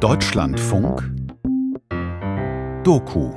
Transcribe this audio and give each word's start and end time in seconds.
Deutschlandfunk 0.00 1.02
Doku 2.82 3.32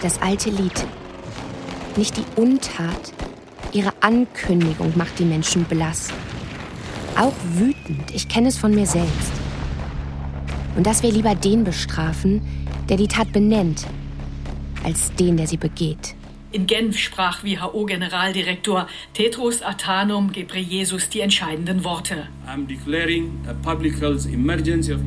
Das 0.00 0.22
alte 0.22 0.48
Lied. 0.50 0.72
Nicht 1.96 2.16
die 2.16 2.24
Untat, 2.36 3.12
ihre 3.72 3.92
Ankündigung 4.00 4.92
macht 4.96 5.18
die 5.18 5.24
Menschen 5.24 5.64
blass. 5.64 6.08
Auch 7.18 7.34
wütend, 7.54 8.14
ich 8.14 8.28
kenne 8.28 8.48
es 8.48 8.56
von 8.56 8.74
mir 8.74 8.86
selbst. 8.86 9.32
Und 10.76 10.86
dass 10.86 11.02
wir 11.02 11.12
lieber 11.12 11.34
den 11.34 11.64
bestrafen, 11.64 12.40
der 12.90 12.96
die 12.96 13.08
Tat 13.08 13.32
benennt, 13.32 13.86
als 14.84 15.14
den, 15.14 15.36
der 15.36 15.46
sie 15.46 15.56
begeht. 15.56 16.16
In 16.52 16.66
Genf 16.66 16.98
sprach 16.98 17.44
WHO-Generaldirektor 17.44 18.88
Tedros 19.14 19.62
Adhanom 19.62 20.32
Ghebreyesus 20.32 21.08
die 21.08 21.20
entscheidenden 21.20 21.84
Worte. 21.84 22.26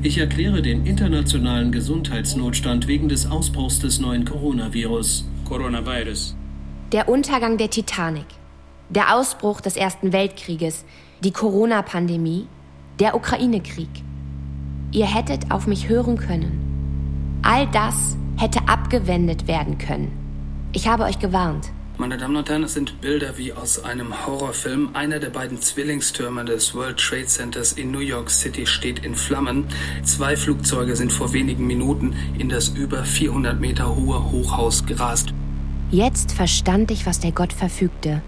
Ich 0.03 0.17
erkläre 0.17 0.61
den 0.61 0.85
internationalen 0.85 1.73
Gesundheitsnotstand 1.73 2.87
wegen 2.87 3.09
des 3.09 3.29
Ausbruchs 3.29 3.79
des 3.79 3.99
neuen 3.99 4.23
Coronavirus. 4.23 5.25
Coronavirus. 5.43 6.37
Der 6.93 7.09
Untergang 7.09 7.57
der 7.57 7.69
Titanic, 7.69 8.27
der 8.87 9.13
Ausbruch 9.13 9.59
des 9.59 9.75
Ersten 9.75 10.13
Weltkrieges, 10.13 10.85
die 11.21 11.31
Corona-Pandemie, 11.31 12.47
der 12.99 13.15
Ukraine-Krieg. 13.15 13.89
Ihr 14.93 15.07
hättet 15.07 15.51
auf 15.51 15.67
mich 15.67 15.89
hören 15.89 16.17
können. 16.17 16.62
All 17.45 17.67
das 17.67 18.15
hätte 18.37 18.69
abgewendet 18.69 19.47
werden 19.47 19.77
können. 19.77 20.11
Ich 20.71 20.87
habe 20.87 21.03
euch 21.03 21.19
gewarnt. 21.19 21.71
Meine 21.97 22.17
Damen 22.17 22.37
und 22.37 22.49
Herren, 22.49 22.63
es 22.63 22.73
sind 22.73 23.01
Bilder 23.01 23.37
wie 23.37 23.51
aus 23.51 23.83
einem 23.83 24.25
Horrorfilm. 24.25 24.91
Einer 24.93 25.19
der 25.19 25.29
beiden 25.29 25.61
Zwillingstürme 25.61 26.45
des 26.45 26.73
World 26.73 26.97
Trade 26.97 27.27
Centers 27.27 27.73
in 27.73 27.91
New 27.91 27.99
York 27.99 28.31
City 28.31 28.65
steht 28.65 29.05
in 29.05 29.13
Flammen. 29.13 29.65
Zwei 30.03 30.37
Flugzeuge 30.37 30.95
sind 30.95 31.11
vor 31.11 31.33
wenigen 31.33 31.67
Minuten 31.67 32.15
in 32.39 32.47
das 32.47 32.69
über 32.69 33.03
400 33.03 33.59
Meter 33.59 33.93
hohe 33.93 34.31
Hochhaus 34.31 34.85
gerast. 34.85 35.33
Jetzt 35.91 36.31
verstand 36.31 36.91
ich, 36.91 37.05
was 37.05 37.19
der 37.19 37.33
Gott 37.33 37.51
verfügte. 37.51 38.23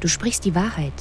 Du 0.00 0.08
sprichst 0.08 0.46
die 0.46 0.54
Wahrheit. 0.54 0.94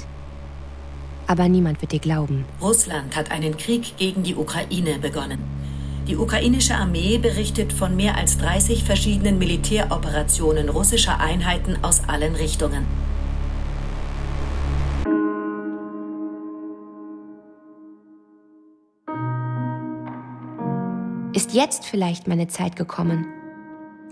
Aber 1.25 1.47
niemand 1.47 1.81
wird 1.81 1.94
dir 1.94 1.99
glauben. 1.99 2.45
Russland 2.61 3.16
hat 3.16 3.31
einen 3.31 3.58
Krieg 3.58 3.97
gegen 3.97 4.23
die 4.23 4.36
Ukraine 4.36 4.99
begonnen. 4.99 5.39
Die 6.08 6.16
ukrainische 6.16 6.75
Armee 6.75 7.17
berichtet 7.17 7.73
von 7.73 7.95
mehr 7.97 8.16
als 8.16 8.38
30 8.38 8.86
verschiedenen 8.86 9.39
Militäroperationen 9.39 10.69
russischer 10.69 11.19
Einheiten 11.19 11.83
aus 11.83 12.08
allen 12.08 12.36
Richtungen. 12.36 12.86
Ist 21.33 21.53
jetzt 21.53 21.86
vielleicht 21.86 22.27
meine 22.27 22.47
Zeit 22.47 22.77
gekommen? 22.77 23.27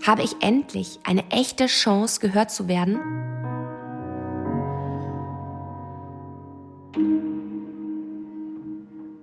Habe 0.06 0.22
ich 0.22 0.36
endlich 0.40 1.00
eine 1.02 1.24
echte 1.30 1.66
Chance, 1.66 2.20
gehört 2.20 2.50
zu 2.50 2.68
werden? 2.68 3.00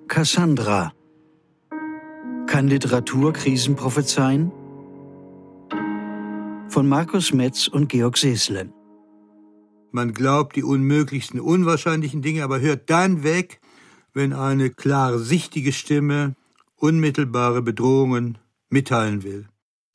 Cassandra. 0.07 0.91
Kann 2.53 2.67
Literatur 2.67 3.33
Krisen 3.33 3.75
prophezeien? 3.75 4.51
Von 6.69 6.87
Markus 6.87 7.33
Metz 7.33 7.67
und 7.67 7.89
Georg 7.89 8.15
Seesle. 8.15 8.71
Man 9.91 10.13
glaubt 10.13 10.55
die 10.55 10.61
unmöglichsten, 10.61 11.39
unwahrscheinlichen 11.39 12.21
Dinge, 12.21 12.43
aber 12.43 12.59
hört 12.59 12.91
dann 12.91 13.23
weg, 13.23 13.59
wenn 14.13 14.33
eine 14.33 14.69
klare, 14.69 15.17
sichtige 15.17 15.73
Stimme 15.73 16.35
unmittelbare 16.75 17.63
Bedrohungen 17.63 18.37
mitteilen 18.69 19.23
will. 19.23 19.47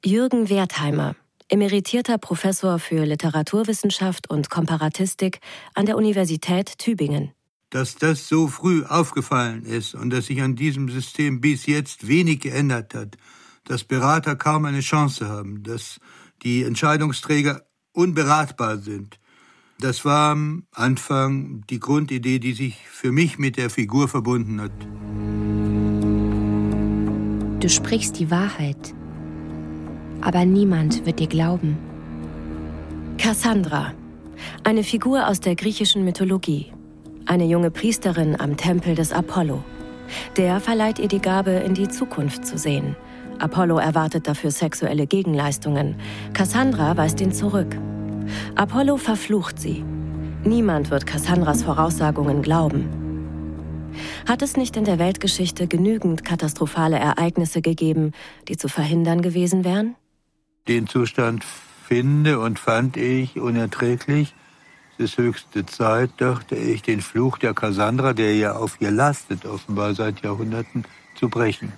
Jürgen 0.04 0.48
Wertheimer, 0.48 1.14
emeritierter 1.48 2.18
Professor 2.18 2.80
für 2.80 3.04
Literaturwissenschaft 3.04 4.28
und 4.28 4.50
Komparatistik 4.50 5.38
an 5.74 5.86
der 5.86 5.96
Universität 5.96 6.76
Tübingen. 6.78 7.30
Dass 7.70 7.96
das 7.96 8.28
so 8.28 8.48
früh 8.48 8.84
aufgefallen 8.84 9.64
ist 9.64 9.94
und 9.94 10.10
dass 10.10 10.26
sich 10.26 10.40
an 10.40 10.56
diesem 10.56 10.88
System 10.88 11.40
bis 11.40 11.66
jetzt 11.66 12.08
wenig 12.08 12.40
geändert 12.40 12.94
hat, 12.94 13.16
dass 13.64 13.84
Berater 13.84 14.36
kaum 14.36 14.64
eine 14.64 14.80
Chance 14.80 15.28
haben, 15.28 15.62
dass 15.62 16.00
die 16.42 16.62
Entscheidungsträger 16.62 17.66
unberatbar 17.92 18.78
sind, 18.78 19.18
das 19.80 20.04
war 20.04 20.32
am 20.32 20.66
Anfang 20.72 21.64
die 21.68 21.78
Grundidee, 21.78 22.38
die 22.38 22.52
sich 22.52 22.76
für 22.90 23.12
mich 23.12 23.38
mit 23.38 23.56
der 23.56 23.70
Figur 23.70 24.08
verbunden 24.08 24.60
hat. 24.60 24.72
Du 27.62 27.68
sprichst 27.68 28.18
die 28.18 28.30
Wahrheit 28.30 28.94
aber 30.20 30.44
niemand 30.44 31.06
wird 31.06 31.20
dir 31.20 31.26
glauben. 31.26 31.78
Cassandra, 33.18 33.92
eine 34.64 34.84
Figur 34.84 35.26
aus 35.26 35.40
der 35.40 35.54
griechischen 35.54 36.04
Mythologie, 36.04 36.72
eine 37.28 37.44
junge 37.44 37.70
Priesterin 37.70 38.40
am 38.40 38.56
Tempel 38.56 38.94
des 38.94 39.12
Apollo. 39.12 39.62
Der 40.36 40.60
verleiht 40.60 40.98
ihr 40.98 41.08
die 41.08 41.20
Gabe, 41.20 41.50
in 41.50 41.74
die 41.74 41.88
Zukunft 41.88 42.46
zu 42.46 42.56
sehen. 42.56 42.96
Apollo 43.38 43.78
erwartet 43.78 44.26
dafür 44.26 44.50
sexuelle 44.50 45.06
Gegenleistungen. 45.06 45.96
Cassandra 46.32 46.96
weist 46.96 47.20
ihn 47.20 47.32
zurück. 47.32 47.76
Apollo 48.56 48.96
verflucht 48.96 49.60
sie. 49.60 49.84
Niemand 50.44 50.90
wird 50.90 51.06
Cassandras 51.06 51.62
Voraussagungen 51.62 52.42
glauben. 52.42 52.88
Hat 54.26 54.42
es 54.42 54.56
nicht 54.56 54.76
in 54.76 54.84
der 54.84 54.98
Weltgeschichte 54.98 55.66
genügend 55.66 56.24
katastrophale 56.24 56.98
Ereignisse 56.98 57.62
gegeben, 57.62 58.12
die 58.48 58.56
zu 58.56 58.68
verhindern 58.68 59.22
gewesen 59.22 59.64
wären? 59.64 59.96
Den 60.66 60.86
Zustand 60.86 61.44
finde 61.44 62.38
und 62.38 62.58
fand 62.58 62.96
ich 62.96 63.38
unerträglich. 63.38 64.34
Es 65.00 65.12
ist 65.12 65.18
höchste 65.18 65.64
Zeit, 65.64 66.10
dachte 66.16 66.56
ich, 66.56 66.82
den 66.82 67.00
Fluch 67.00 67.38
der 67.38 67.54
Cassandra, 67.54 68.14
der 68.14 68.34
ja 68.34 68.56
auf 68.56 68.80
ihr 68.80 68.90
lastet, 68.90 69.46
offenbar 69.46 69.94
seit 69.94 70.22
Jahrhunderten, 70.22 70.84
zu 71.14 71.28
brechen. 71.28 71.72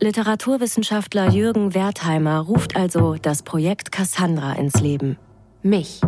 Literaturwissenschaftler 0.00 1.30
Jürgen 1.30 1.74
Wertheimer 1.74 2.40
ruft 2.40 2.74
also 2.74 3.14
das 3.22 3.44
Projekt 3.44 3.92
Cassandra 3.92 4.54
ins 4.54 4.80
Leben. 4.80 5.16
Mich. 5.62 6.00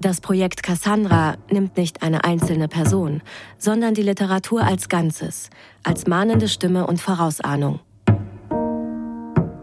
Das 0.00 0.20
Projekt 0.20 0.64
Cassandra 0.64 1.36
nimmt 1.48 1.76
nicht 1.76 2.02
eine 2.02 2.24
einzelne 2.24 2.66
Person, 2.66 3.22
sondern 3.56 3.94
die 3.94 4.02
Literatur 4.02 4.64
als 4.64 4.88
Ganzes, 4.88 5.50
als 5.84 6.08
mahnende 6.08 6.48
Stimme 6.48 6.88
und 6.88 7.00
Vorausahnung. 7.00 7.78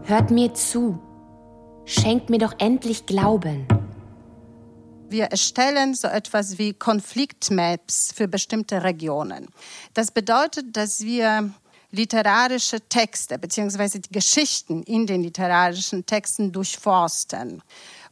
Hört 0.04 0.30
mir 0.30 0.54
zu. 0.54 0.98
Schenkt 1.84 2.30
mir 2.30 2.38
doch 2.38 2.54
endlich 2.58 3.04
Glauben. 3.04 3.66
Wir 5.08 5.26
erstellen 5.26 5.94
so 5.94 6.08
etwas 6.08 6.58
wie 6.58 6.74
Konfliktmaps 6.74 8.12
für 8.12 8.26
bestimmte 8.26 8.82
Regionen. 8.82 9.46
Das 9.94 10.10
bedeutet, 10.10 10.76
dass 10.76 11.00
wir 11.00 11.54
literarische 11.92 12.80
Texte 12.80 13.38
bzw. 13.38 14.00
die 14.00 14.12
Geschichten 14.12 14.82
in 14.82 15.06
den 15.06 15.22
literarischen 15.22 16.06
Texten 16.06 16.50
durchforsten 16.50 17.62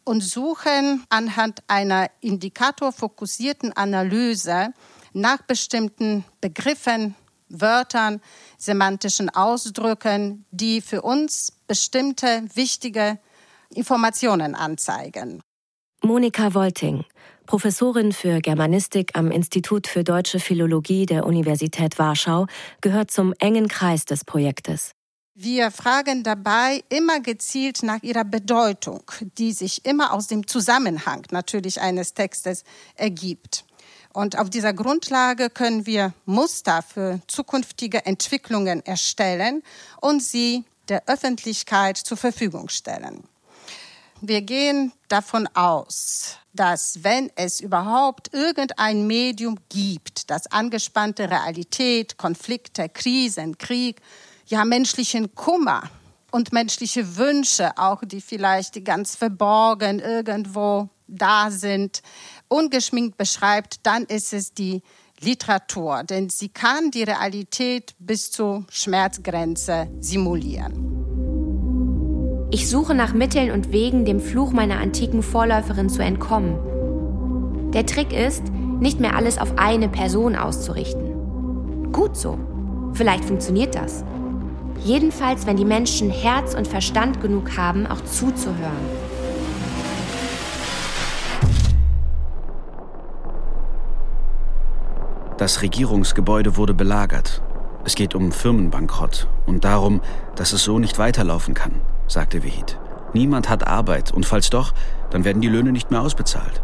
und 0.04 0.20
suchen 0.20 1.04
anhand 1.08 1.64
einer 1.66 2.10
indikatorfokussierten 2.20 3.72
Analyse 3.72 4.72
nach 5.12 5.42
bestimmten 5.42 6.24
Begriffen, 6.40 7.16
Wörtern, 7.48 8.20
semantischen 8.56 9.30
Ausdrücken, 9.30 10.44
die 10.52 10.80
für 10.80 11.02
uns 11.02 11.52
bestimmte 11.66 12.44
wichtige 12.54 13.18
Informationen 13.70 14.54
anzeigen. 14.54 15.42
Monika 16.02 16.54
Wolting, 16.54 17.04
Professorin 17.46 18.12
für 18.12 18.40
Germanistik 18.40 19.12
am 19.14 19.30
Institut 19.30 19.86
für 19.86 20.04
deutsche 20.04 20.40
Philologie 20.40 21.06
der 21.06 21.26
Universität 21.26 21.98
Warschau, 21.98 22.46
gehört 22.80 23.10
zum 23.10 23.34
engen 23.38 23.68
Kreis 23.68 24.04
des 24.04 24.24
Projektes. 24.24 24.92
Wir 25.34 25.70
fragen 25.70 26.22
dabei 26.22 26.84
immer 26.90 27.20
gezielt 27.20 27.82
nach 27.82 28.02
ihrer 28.02 28.24
Bedeutung, 28.24 29.02
die 29.36 29.52
sich 29.52 29.84
immer 29.84 30.12
aus 30.12 30.28
dem 30.28 30.46
Zusammenhang 30.46 31.26
natürlich 31.30 31.80
eines 31.80 32.14
Textes 32.14 32.62
ergibt. 32.94 33.64
Und 34.12 34.38
auf 34.38 34.48
dieser 34.48 34.72
Grundlage 34.72 35.50
können 35.50 35.86
wir 35.86 36.14
Muster 36.24 36.82
für 36.82 37.20
zukünftige 37.26 38.06
Entwicklungen 38.06 38.86
erstellen 38.86 39.62
und 40.00 40.22
sie 40.22 40.64
der 40.88 41.08
Öffentlichkeit 41.08 41.96
zur 41.96 42.16
Verfügung 42.16 42.68
stellen. 42.68 43.24
Wir 44.26 44.40
gehen 44.40 44.90
davon 45.08 45.46
aus, 45.52 46.38
dass 46.54 47.04
wenn 47.04 47.30
es 47.36 47.60
überhaupt 47.60 48.32
irgendein 48.32 49.06
Medium 49.06 49.58
gibt, 49.68 50.30
das 50.30 50.46
angespannte 50.46 51.30
Realität, 51.30 52.16
Konflikte, 52.16 52.88
Krisen, 52.88 53.58
Krieg, 53.58 54.00
ja 54.46 54.64
menschlichen 54.64 55.34
Kummer 55.34 55.82
und 56.30 56.54
menschliche 56.54 57.18
Wünsche, 57.18 57.76
auch 57.76 58.00
die 58.02 58.22
vielleicht 58.22 58.82
ganz 58.82 59.14
verborgen 59.14 59.98
irgendwo 59.98 60.88
da 61.06 61.50
sind, 61.50 62.00
ungeschminkt 62.48 63.18
beschreibt, 63.18 63.80
dann 63.82 64.04
ist 64.04 64.32
es 64.32 64.54
die 64.54 64.80
Literatur, 65.20 66.02
denn 66.02 66.30
sie 66.30 66.48
kann 66.48 66.90
die 66.90 67.02
Realität 67.02 67.94
bis 67.98 68.30
zur 68.30 68.64
Schmerzgrenze 68.70 69.86
simulieren. 70.00 71.03
Ich 72.54 72.70
suche 72.70 72.94
nach 72.94 73.12
Mitteln 73.12 73.50
und 73.50 73.72
Wegen, 73.72 74.04
dem 74.04 74.20
Fluch 74.20 74.52
meiner 74.52 74.78
antiken 74.78 75.24
Vorläuferin 75.24 75.88
zu 75.88 76.04
entkommen. 76.04 76.54
Der 77.72 77.84
Trick 77.84 78.12
ist, 78.12 78.44
nicht 78.78 79.00
mehr 79.00 79.16
alles 79.16 79.38
auf 79.38 79.58
eine 79.58 79.88
Person 79.88 80.36
auszurichten. 80.36 81.90
Gut 81.90 82.16
so. 82.16 82.38
Vielleicht 82.92 83.24
funktioniert 83.24 83.74
das. 83.74 84.04
Jedenfalls, 84.84 85.48
wenn 85.48 85.56
die 85.56 85.64
Menschen 85.64 86.10
Herz 86.10 86.54
und 86.54 86.68
Verstand 86.68 87.20
genug 87.20 87.56
haben, 87.56 87.88
auch 87.88 88.04
zuzuhören. 88.04 88.86
Das 95.38 95.60
Regierungsgebäude 95.60 96.56
wurde 96.56 96.72
belagert. 96.72 97.42
Es 97.84 97.96
geht 97.96 98.14
um 98.14 98.30
Firmenbankrott 98.30 99.26
und 99.44 99.64
darum, 99.64 100.00
dass 100.36 100.52
es 100.52 100.62
so 100.62 100.78
nicht 100.78 101.00
weiterlaufen 101.00 101.54
kann, 101.54 101.80
sagte 102.06 102.42
Vehit. 102.42 102.78
Niemand 103.12 103.48
hat 103.48 103.66
Arbeit 103.66 104.12
und 104.12 104.26
falls 104.26 104.50
doch, 104.50 104.72
dann 105.10 105.24
werden 105.24 105.40
die 105.40 105.48
Löhne 105.48 105.72
nicht 105.72 105.90
mehr 105.90 106.00
ausbezahlt. 106.00 106.62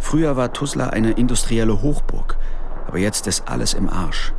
Früher 0.00 0.36
war 0.36 0.52
Tuzla 0.52 0.88
eine 0.88 1.12
industrielle 1.12 1.82
Hochburg, 1.82 2.38
aber 2.86 2.98
jetzt 2.98 3.26
ist 3.26 3.48
alles 3.48 3.74
im 3.74 3.88
Arsch. 3.90 4.32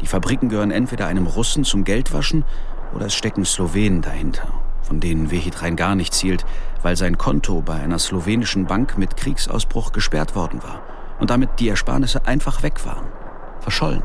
Die 0.00 0.06
Fabriken 0.06 0.48
gehören 0.48 0.70
entweder 0.70 1.06
einem 1.06 1.26
Russen 1.26 1.64
zum 1.64 1.84
Geldwaschen 1.84 2.44
oder 2.94 3.06
es 3.06 3.14
stecken 3.14 3.44
Slowenen 3.44 4.02
dahinter, 4.02 4.48
von 4.82 5.00
denen 5.00 5.30
Vehit 5.30 5.62
rein 5.62 5.76
gar 5.76 5.94
nicht 5.94 6.14
zielt, 6.14 6.44
weil 6.82 6.96
sein 6.96 7.18
Konto 7.18 7.62
bei 7.62 7.74
einer 7.74 7.98
slowenischen 7.98 8.66
Bank 8.66 8.98
mit 8.98 9.16
Kriegsausbruch 9.16 9.92
gesperrt 9.92 10.34
worden 10.34 10.62
war 10.62 10.82
und 11.18 11.30
damit 11.30 11.58
die 11.58 11.68
Ersparnisse 11.68 12.26
einfach 12.26 12.62
weg 12.62 12.84
waren, 12.84 13.06
verschollen. 13.60 14.02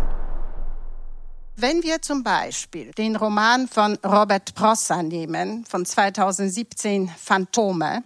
Wenn 1.55 1.83
wir 1.83 2.01
zum 2.01 2.23
Beispiel 2.23 2.91
den 2.93 3.15
Roman 3.15 3.67
von 3.67 3.95
Robert 4.03 4.55
Prosser 4.55 5.03
nehmen, 5.03 5.65
von 5.65 5.85
2017 5.85 7.11
Phantome, 7.15 8.03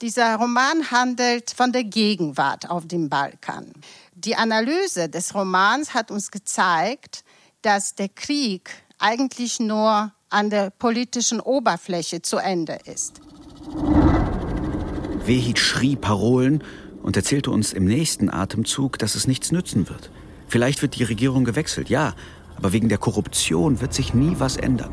dieser 0.00 0.36
Roman 0.36 0.92
handelt 0.92 1.50
von 1.50 1.72
der 1.72 1.82
Gegenwart 1.82 2.70
auf 2.70 2.86
dem 2.86 3.08
Balkan. 3.08 3.72
Die 4.14 4.36
Analyse 4.36 5.08
des 5.08 5.34
Romans 5.34 5.92
hat 5.92 6.12
uns 6.12 6.30
gezeigt, 6.30 7.24
dass 7.62 7.96
der 7.96 8.10
Krieg 8.10 8.70
eigentlich 9.00 9.58
nur 9.58 10.12
an 10.30 10.50
der 10.50 10.70
politischen 10.70 11.40
Oberfläche 11.40 12.22
zu 12.22 12.36
Ende 12.36 12.78
ist. 12.84 13.20
Wehit 15.24 15.58
schrie 15.58 15.96
Parolen 15.96 16.62
und 17.02 17.16
erzählte 17.16 17.50
uns 17.50 17.72
im 17.72 17.86
nächsten 17.86 18.30
Atemzug, 18.30 19.00
dass 19.00 19.16
es 19.16 19.26
nichts 19.26 19.50
nützen 19.50 19.88
wird. 19.88 20.10
Vielleicht 20.46 20.82
wird 20.82 20.96
die 20.96 21.04
Regierung 21.04 21.44
gewechselt, 21.44 21.88
ja, 21.88 22.14
aber 22.56 22.72
wegen 22.72 22.88
der 22.88 22.98
Korruption 22.98 23.80
wird 23.80 23.94
sich 23.94 24.14
nie 24.14 24.36
was 24.38 24.56
ändern. 24.56 24.92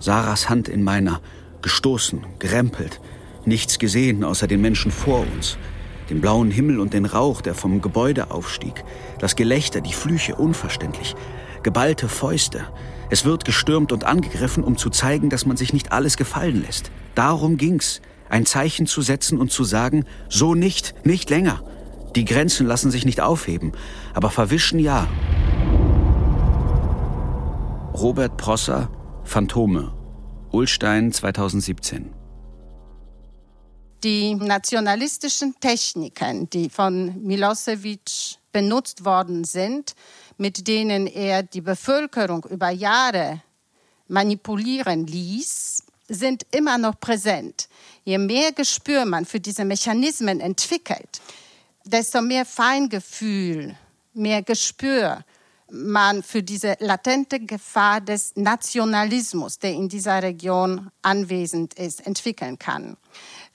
Sarahs 0.00 0.48
Hand 0.48 0.68
in 0.68 0.82
meiner, 0.82 1.20
gestoßen, 1.62 2.24
gerempelt, 2.38 3.00
nichts 3.44 3.78
gesehen 3.78 4.24
außer 4.24 4.46
den 4.46 4.60
Menschen 4.60 4.92
vor 4.92 5.20
uns, 5.20 5.58
den 6.10 6.20
blauen 6.20 6.50
Himmel 6.50 6.78
und 6.78 6.94
den 6.94 7.04
Rauch, 7.04 7.40
der 7.40 7.54
vom 7.54 7.80
Gebäude 7.80 8.30
aufstieg, 8.30 8.84
das 9.18 9.36
Gelächter, 9.36 9.80
die 9.80 9.92
Flüche, 9.92 10.36
unverständlich, 10.36 11.14
geballte 11.62 12.08
Fäuste. 12.08 12.64
Es 13.10 13.24
wird 13.24 13.44
gestürmt 13.44 13.92
und 13.92 14.04
angegriffen, 14.04 14.62
um 14.62 14.76
zu 14.76 14.90
zeigen, 14.90 15.30
dass 15.30 15.46
man 15.46 15.56
sich 15.56 15.72
nicht 15.72 15.92
alles 15.92 16.16
gefallen 16.16 16.62
lässt. 16.62 16.90
Darum 17.14 17.56
ging's 17.56 18.00
ein 18.28 18.46
Zeichen 18.46 18.86
zu 18.86 19.00
setzen 19.00 19.38
und 19.38 19.50
zu 19.50 19.64
sagen, 19.64 20.04
so 20.28 20.54
nicht, 20.54 20.94
nicht 21.04 21.30
länger. 21.30 21.62
Die 22.14 22.24
Grenzen 22.24 22.66
lassen 22.66 22.90
sich 22.90 23.04
nicht 23.04 23.20
aufheben, 23.20 23.72
aber 24.14 24.30
verwischen 24.30 24.78
ja. 24.78 25.08
Robert 28.00 28.36
Prosser, 28.36 28.88
Phantome, 29.24 29.92
Ulstein 30.52 31.10
2017. 31.10 32.14
Die 34.04 34.36
nationalistischen 34.36 35.56
Techniken, 35.58 36.48
die 36.48 36.70
von 36.70 37.20
Milosevic 37.24 38.38
benutzt 38.52 39.04
worden 39.04 39.42
sind, 39.42 39.96
mit 40.36 40.68
denen 40.68 41.08
er 41.08 41.42
die 41.42 41.60
Bevölkerung 41.60 42.44
über 42.44 42.70
Jahre 42.70 43.42
manipulieren 44.06 45.04
ließ, 45.04 45.82
sind 46.08 46.46
immer 46.52 46.78
noch 46.78 47.00
präsent. 47.00 47.68
Je 48.04 48.18
mehr 48.18 48.52
Gespür 48.52 49.06
man 49.06 49.24
für 49.24 49.40
diese 49.40 49.64
Mechanismen 49.64 50.38
entwickelt, 50.38 51.20
desto 51.84 52.22
mehr 52.22 52.44
Feingefühl, 52.44 53.74
mehr 54.14 54.42
Gespür 54.44 55.24
man 55.70 56.22
für 56.22 56.42
diese 56.42 56.76
latente 56.80 57.40
Gefahr 57.40 58.00
des 58.00 58.32
Nationalismus, 58.36 59.58
der 59.58 59.72
in 59.72 59.88
dieser 59.88 60.22
Region 60.22 60.90
anwesend 61.02 61.74
ist, 61.74 62.06
entwickeln 62.06 62.58
kann. 62.58 62.96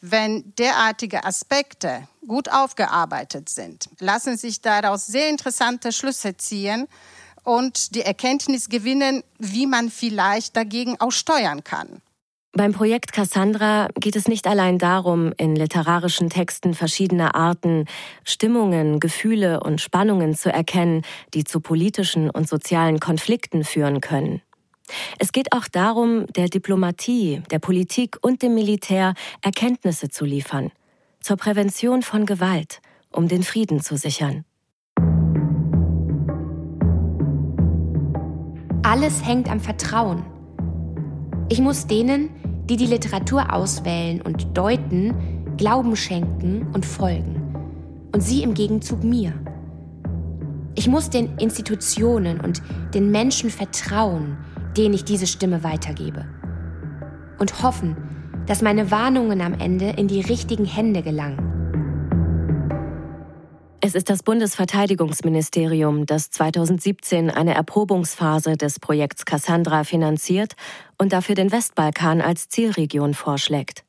Wenn 0.01 0.53
derartige 0.57 1.23
Aspekte 1.23 2.07
gut 2.27 2.49
aufgearbeitet 2.49 3.49
sind, 3.49 3.89
lassen 3.99 4.37
sich 4.37 4.61
daraus 4.61 5.05
sehr 5.05 5.29
interessante 5.29 5.91
Schlüsse 5.91 6.35
ziehen 6.37 6.87
und 7.43 7.95
die 7.95 8.01
Erkenntnis 8.01 8.69
gewinnen, 8.69 9.23
wie 9.39 9.67
man 9.67 9.89
vielleicht 9.89 10.55
dagegen 10.55 10.99
auch 10.99 11.11
steuern 11.11 11.63
kann. 11.63 12.01
Beim 12.55 12.71
Projekt 12.71 13.13
Cassandra 13.13 13.87
geht 13.95 14.15
es 14.15 14.27
nicht 14.27 14.45
allein 14.45 14.77
darum, 14.77 15.33
in 15.37 15.55
literarischen 15.55 16.29
Texten 16.29 16.75
verschiedener 16.75 17.33
Arten 17.33 17.85
Stimmungen, 18.23 18.99
Gefühle 18.99 19.61
und 19.61 19.81
Spannungen 19.81 20.35
zu 20.35 20.53
erkennen, 20.53 21.01
die 21.33 21.45
zu 21.45 21.61
politischen 21.61 22.29
und 22.29 22.47
sozialen 22.47 22.99
Konflikten 22.99 23.63
führen 23.63 24.01
können. 24.01 24.43
Es 25.17 25.31
geht 25.31 25.51
auch 25.51 25.67
darum, 25.67 26.27
der 26.27 26.47
Diplomatie, 26.47 27.41
der 27.49 27.57
Politik 27.57 28.17
und 28.21 28.43
dem 28.43 28.53
Militär 28.53 29.15
Erkenntnisse 29.41 30.09
zu 30.09 30.23
liefern, 30.23 30.71
zur 31.21 31.37
Prävention 31.37 32.03
von 32.03 32.27
Gewalt, 32.27 32.81
um 33.11 33.27
den 33.27 33.41
Frieden 33.41 33.81
zu 33.81 33.97
sichern. 33.97 34.45
Alles 38.83 39.25
hängt 39.25 39.49
am 39.49 39.59
Vertrauen. 39.59 40.23
Ich 41.49 41.59
muss 41.59 41.87
denen, 41.87 42.29
die 42.69 42.77
die 42.77 42.85
Literatur 42.85 43.53
auswählen 43.53 44.21
und 44.21 44.57
deuten, 44.57 45.13
Glauben 45.57 45.95
schenken 45.95 46.67
und 46.73 46.85
folgen. 46.85 47.41
Und 48.11 48.21
sie 48.21 48.41
im 48.41 48.55
Gegenzug 48.55 49.03
mir. 49.03 49.33
Ich 50.75 50.87
muss 50.87 51.11
den 51.11 51.37
Institutionen 51.37 52.39
und 52.39 52.61
den 52.93 53.11
Menschen 53.11 53.51
vertrauen, 53.51 54.37
denen 54.75 54.95
ich 54.95 55.03
diese 55.03 55.27
Stimme 55.27 55.63
weitergebe. 55.63 56.25
Und 57.37 57.61
hoffen, 57.61 57.95
dass 58.47 58.63
meine 58.63 58.89
Warnungen 58.89 59.41
am 59.41 59.53
Ende 59.53 59.89
in 59.91 60.07
die 60.07 60.21
richtigen 60.21 60.65
Hände 60.65 61.03
gelangen. 61.03 61.52
Es 63.85 63.95
ist 63.95 64.09
das 64.09 64.23
Bundesverteidigungsministerium, 64.23 66.05
das 66.05 66.31
2017 66.31 67.29
eine 67.29 67.53
Erprobungsphase 67.53 68.55
des 68.55 68.79
Projekts 68.79 69.25
Cassandra 69.25 69.83
finanziert 69.83 70.53
und 70.97 71.11
dafür 71.11 71.35
den 71.35 71.51
Westbalkan 71.51 72.21
als 72.21 72.47
Zielregion 72.47 73.13
vorschlägt. 73.13 73.83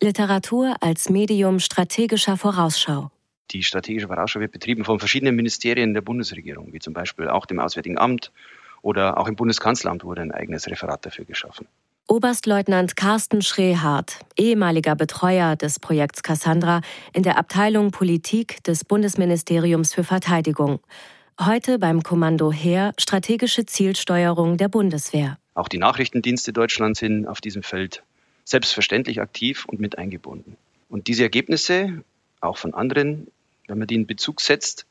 Literatur 0.00 0.74
als 0.80 1.10
Medium 1.10 1.60
strategischer 1.60 2.38
Vorausschau. 2.38 3.10
Die 3.50 3.62
strategische 3.62 4.08
Vorausschau 4.08 4.40
wird 4.40 4.52
betrieben 4.52 4.86
von 4.86 4.98
verschiedenen 4.98 5.36
Ministerien 5.36 5.92
der 5.92 6.00
Bundesregierung, 6.00 6.72
wie 6.72 6.78
zum 6.78 6.94
Beispiel 6.94 7.28
auch 7.28 7.44
dem 7.44 7.60
Auswärtigen 7.60 7.98
Amt 7.98 8.32
oder 8.80 9.18
auch 9.18 9.28
im 9.28 9.36
Bundeskanzleramt 9.36 10.02
wurde 10.02 10.22
ein 10.22 10.32
eigenes 10.32 10.66
Referat 10.66 11.04
dafür 11.04 11.26
geschaffen. 11.26 11.66
Oberstleutnant 12.08 12.96
Carsten 12.96 13.42
Schrehardt, 13.42 14.18
ehemaliger 14.36 14.96
Betreuer 14.96 15.56
des 15.56 15.78
Projekts 15.78 16.22
Cassandra 16.22 16.80
in 17.12 17.22
der 17.22 17.38
Abteilung 17.38 17.90
Politik 17.90 18.62
des 18.64 18.84
Bundesministeriums 18.84 19.94
für 19.94 20.04
Verteidigung. 20.04 20.80
Heute 21.40 21.78
beim 21.78 22.02
Kommando 22.02 22.52
Heer 22.52 22.92
strategische 22.98 23.64
Zielsteuerung 23.64 24.56
der 24.56 24.68
Bundeswehr. 24.68 25.38
Auch 25.54 25.68
die 25.68 25.78
Nachrichtendienste 25.78 26.52
Deutschlands 26.52 27.00
sind 27.00 27.26
auf 27.26 27.40
diesem 27.40 27.62
Feld 27.62 28.02
selbstverständlich 28.44 29.20
aktiv 29.20 29.64
und 29.66 29.80
mit 29.80 29.96
eingebunden. 29.98 30.56
Und 30.88 31.06
diese 31.06 31.22
Ergebnisse, 31.22 32.02
auch 32.40 32.58
von 32.58 32.74
anderen, 32.74 33.28
wenn 33.68 33.78
man 33.78 33.86
die 33.86 33.94
in 33.94 34.06
Bezug 34.06 34.40
setzt, 34.40 34.86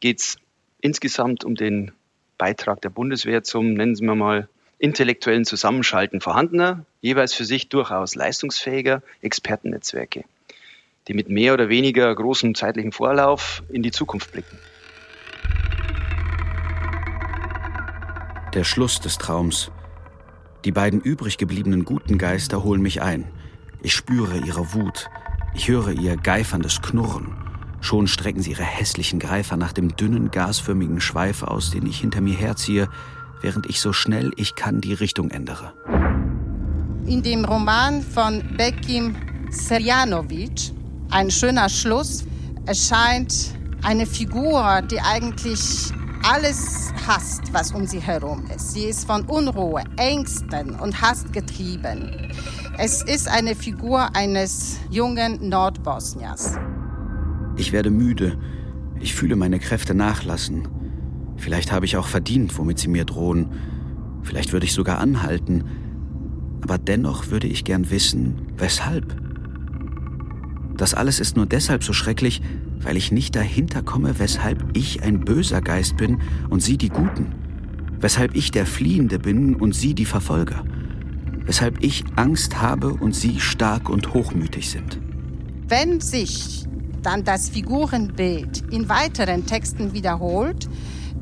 geht 0.00 0.20
es 0.20 0.36
insgesamt 0.80 1.44
um 1.44 1.54
den 1.54 1.92
Beitrag 2.38 2.80
der 2.82 2.90
Bundeswehr 2.90 3.42
zum, 3.42 3.74
nennen 3.74 3.96
Sie 3.96 4.04
mal, 4.04 4.48
intellektuellen 4.80 5.44
Zusammenschalten 5.44 6.20
vorhandener, 6.20 6.84
jeweils 7.02 7.34
für 7.34 7.44
sich 7.44 7.68
durchaus 7.68 8.14
leistungsfähiger 8.14 9.02
Expertennetzwerke, 9.20 10.24
die 11.06 11.14
mit 11.14 11.28
mehr 11.28 11.54
oder 11.54 11.68
weniger 11.68 12.12
großem 12.12 12.54
zeitlichen 12.54 12.90
Vorlauf 12.90 13.62
in 13.68 13.82
die 13.82 13.92
Zukunft 13.92 14.32
blicken. 14.32 14.58
Der 18.54 18.64
Schluss 18.64 18.98
des 19.00 19.18
Traums. 19.18 19.70
Die 20.64 20.72
beiden 20.72 21.00
übrig 21.00 21.38
gebliebenen 21.38 21.84
guten 21.84 22.18
Geister 22.18 22.64
holen 22.64 22.82
mich 22.82 23.00
ein. 23.00 23.30
Ich 23.82 23.94
spüre 23.94 24.38
ihre 24.38 24.74
Wut. 24.74 25.08
Ich 25.54 25.68
höre 25.68 25.92
ihr 25.92 26.16
geiferndes 26.16 26.82
Knurren. 26.82 27.36
Schon 27.80 28.08
strecken 28.08 28.42
sie 28.42 28.50
ihre 28.50 28.64
hässlichen 28.64 29.18
Greifer 29.18 29.56
nach 29.56 29.72
dem 29.72 29.96
dünnen, 29.96 30.30
gasförmigen 30.30 31.00
Schweif 31.00 31.42
aus, 31.42 31.70
den 31.70 31.86
ich 31.86 32.00
hinter 32.00 32.20
mir 32.20 32.36
herziehe, 32.36 32.88
während 33.40 33.66
ich 33.66 33.80
so 33.80 33.92
schnell 33.92 34.32
ich 34.36 34.54
kann 34.54 34.80
die 34.80 34.94
Richtung 34.94 35.30
ändere. 35.30 35.72
In 37.06 37.22
dem 37.22 37.44
Roman 37.44 38.02
von 38.02 38.42
Bekim 38.56 39.16
Serjanovic, 39.50 40.72
Ein 41.10 41.30
schöner 41.30 41.68
Schluss, 41.68 42.24
erscheint 42.66 43.52
eine 43.82 44.06
Figur, 44.06 44.82
die 44.82 45.00
eigentlich 45.00 45.92
alles 46.22 46.92
hasst, 47.06 47.52
was 47.52 47.72
um 47.72 47.86
sie 47.86 48.00
herum 48.00 48.44
ist. 48.54 48.72
Sie 48.72 48.84
ist 48.84 49.06
von 49.06 49.24
Unruhe, 49.24 49.82
Ängsten 49.96 50.78
und 50.78 51.00
Hass 51.00 51.24
getrieben. 51.32 52.30
Es 52.78 53.02
ist 53.02 53.28
eine 53.28 53.54
Figur 53.54 54.14
eines 54.14 54.78
jungen 54.90 55.48
Nordbosniers. 55.48 56.56
Ich 57.56 57.72
werde 57.72 57.90
müde. 57.90 58.38
Ich 59.00 59.14
fühle 59.14 59.34
meine 59.34 59.58
Kräfte 59.58 59.94
nachlassen. 59.94 60.68
Vielleicht 61.40 61.72
habe 61.72 61.86
ich 61.86 61.96
auch 61.96 62.06
verdient, 62.06 62.56
womit 62.58 62.78
sie 62.78 62.88
mir 62.88 63.06
drohen. 63.06 63.48
Vielleicht 64.22 64.52
würde 64.52 64.66
ich 64.66 64.74
sogar 64.74 64.98
anhalten. 64.98 65.64
Aber 66.60 66.76
dennoch 66.76 67.30
würde 67.30 67.46
ich 67.46 67.64
gern 67.64 67.90
wissen, 67.90 68.42
weshalb. 68.58 69.16
Das 70.76 70.92
alles 70.92 71.18
ist 71.18 71.36
nur 71.36 71.46
deshalb 71.46 71.82
so 71.82 71.94
schrecklich, 71.94 72.42
weil 72.80 72.98
ich 72.98 73.10
nicht 73.10 73.34
dahinter 73.34 73.82
komme, 73.82 74.18
weshalb 74.18 74.76
ich 74.76 75.02
ein 75.02 75.20
böser 75.20 75.62
Geist 75.62 75.96
bin 75.96 76.20
und 76.50 76.62
sie 76.62 76.76
die 76.76 76.90
Guten. 76.90 77.34
Weshalb 78.00 78.36
ich 78.36 78.50
der 78.50 78.66
Fliehende 78.66 79.18
bin 79.18 79.56
und 79.56 79.74
sie 79.74 79.94
die 79.94 80.04
Verfolger. 80.04 80.64
Weshalb 81.46 81.82
ich 81.82 82.04
Angst 82.16 82.60
habe 82.60 82.92
und 82.92 83.14
sie 83.14 83.40
stark 83.40 83.88
und 83.88 84.12
hochmütig 84.12 84.68
sind. 84.68 85.00
Wenn 85.68 86.00
sich 86.00 86.66
dann 87.02 87.24
das 87.24 87.48
Figurenbild 87.48 88.62
in 88.70 88.90
weiteren 88.90 89.46
Texten 89.46 89.94
wiederholt, 89.94 90.68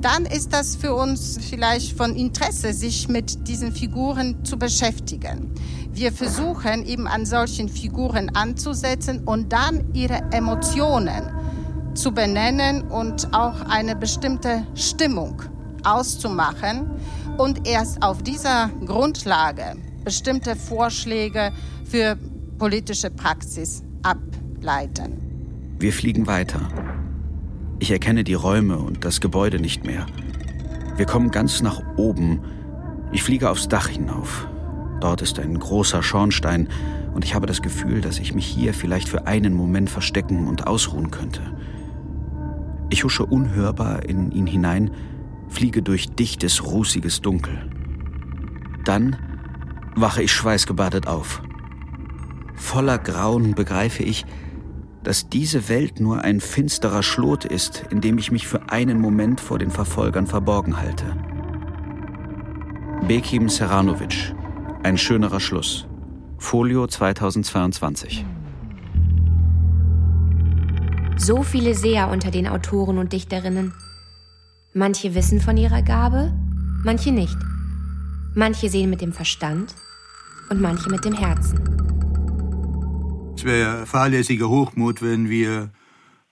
dann 0.01 0.27
ist 0.27 0.53
das 0.53 0.77
für 0.77 0.95
uns 0.95 1.39
vielleicht 1.51 1.97
von 1.97 2.15
Interesse, 2.15 2.73
sich 2.73 3.09
mit 3.09 3.49
diesen 3.49 3.73
Figuren 3.73 4.45
zu 4.45 4.59
beschäftigen. 4.59 5.53
Wir 5.93 6.13
versuchen 6.13 6.87
eben 6.87 7.09
an 7.09 7.27
solchen 7.27 7.69
Figuren 7.69 8.31
anzusetzen 8.35 9.25
und 9.25 9.53
dann 9.53 9.93
ihre 9.95 10.23
Emotionen 10.31 11.31
zu 11.95 12.13
benennen 12.13 12.83
und 12.83 13.35
auch 13.35 13.61
eine 13.63 13.97
bestimmte 13.97 14.65
Stimmung 14.75 15.43
auszumachen 15.85 16.91
und 17.37 17.67
erst 17.67 18.03
auf 18.03 18.23
dieser 18.23 18.71
Grundlage 18.87 19.77
bestimmte 20.05 20.55
Vorschläge 20.55 21.53
für 21.85 22.17
politische 22.59 23.11
Praxis 23.11 23.83
ableiten. 24.03 25.77
Wir 25.79 25.93
fliegen 25.93 26.27
weiter. 26.27 26.61
Ich 27.81 27.91
erkenne 27.91 28.25
die 28.25 28.35
Räume 28.35 28.79
und 28.79 29.05
das 29.05 29.21
Gebäude 29.21 29.61
nicht 29.61 29.85
mehr. 29.85 30.07
Wir 30.97 31.07
kommen 31.07 31.31
ganz 31.31 31.63
nach 31.63 31.81
oben. 31.97 32.41
Ich 33.13 33.23
fliege 33.23 33.51
aufs 33.51 33.69
Dach 33.69 33.89
hinauf. 33.89 34.49
Dort 35.01 35.23
ist 35.23 35.39
ein 35.39 35.59
großer 35.59 36.03
Schornstein 36.03 36.69
und 37.15 37.25
ich 37.25 37.35
habe 37.35 37.47
das 37.47 37.63
Gefühl, 37.63 38.01
dass 38.01 38.19
ich 38.19 38.35
mich 38.35 38.47
hier 38.47 38.75
vielleicht 38.75 39.09
für 39.09 39.27
einen 39.29 39.55
Moment 39.55 39.91
verstecken 39.91 40.49
und 40.49 40.67
ausruhen 40.67 41.13
könnte. 41.13 41.41
Ich 42.91 43.05
husche 43.05 43.25
unhörbar 43.25 44.05
in 44.09 44.33
ihn 44.33 44.47
hinein, 44.47 44.91
fliege 45.49 45.83
durch 45.83 46.11
dichtes, 46.11 46.65
rußiges 46.65 47.21
Dunkel. 47.21 47.71
Dann 48.85 49.17
wache 49.95 50.23
ich 50.23 50.33
schweißgebadet 50.33 51.07
auf. 51.07 51.43
Voller 52.55 52.99
Grauen 52.99 53.55
begreife 53.55 54.03
ich, 54.03 54.27
dass 55.03 55.29
diese 55.29 55.69
Welt 55.69 56.01
nur 56.01 56.23
ein 56.23 56.41
finsterer 56.41 57.03
Schlot 57.03 57.45
ist, 57.45 57.85
in 57.91 58.01
dem 58.01 58.19
ich 58.19 58.31
mich 58.31 58.47
für 58.47 58.71
einen 58.71 59.01
Moment 59.01 59.41
vor 59.41 59.59
den 59.59 59.71
Verfolgern 59.71 60.27
verborgen 60.27 60.77
halte. 60.77 61.05
Bekim 63.07 63.49
Seranovic, 63.49 64.35
ein 64.83 64.99
schönerer 64.99 65.41
Schluss. 65.41 65.87
Folio 66.39 66.87
2022. 66.87 68.25
So 71.17 71.43
viele 71.43 71.75
Seher 71.75 72.11
unter 72.11 72.31
den 72.31 72.47
Autoren 72.47 72.99
und 72.99 73.13
Dichterinnen. 73.13 73.75
Manche 74.73 75.15
wissen 75.15 75.41
von 75.41 75.57
ihrer 75.57 75.83
Gabe, 75.83 76.33
manche 76.85 77.11
nicht. 77.11 77.37
Manche 78.35 78.69
sehen 78.69 78.91
mit 78.91 79.01
dem 79.01 79.13
Verstand 79.13 79.75
und 80.51 80.61
manche 80.61 80.91
mit 80.91 81.05
dem 81.05 81.15
Herzen. 81.15 81.88
Es 83.39 83.45
wäre 83.45 83.87
fahrlässiger 83.87 84.49
Hochmut, 84.49 85.01
wenn 85.01 85.31
wir 85.31 85.71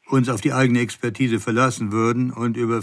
uns 0.09 0.29
auf 0.29 0.41
die 0.41 0.53
eigene 0.53 0.81
Expertise 0.81 1.39
verlassen 1.39 1.93
würden 1.93 2.33
und 2.33 2.57
über 2.57 2.81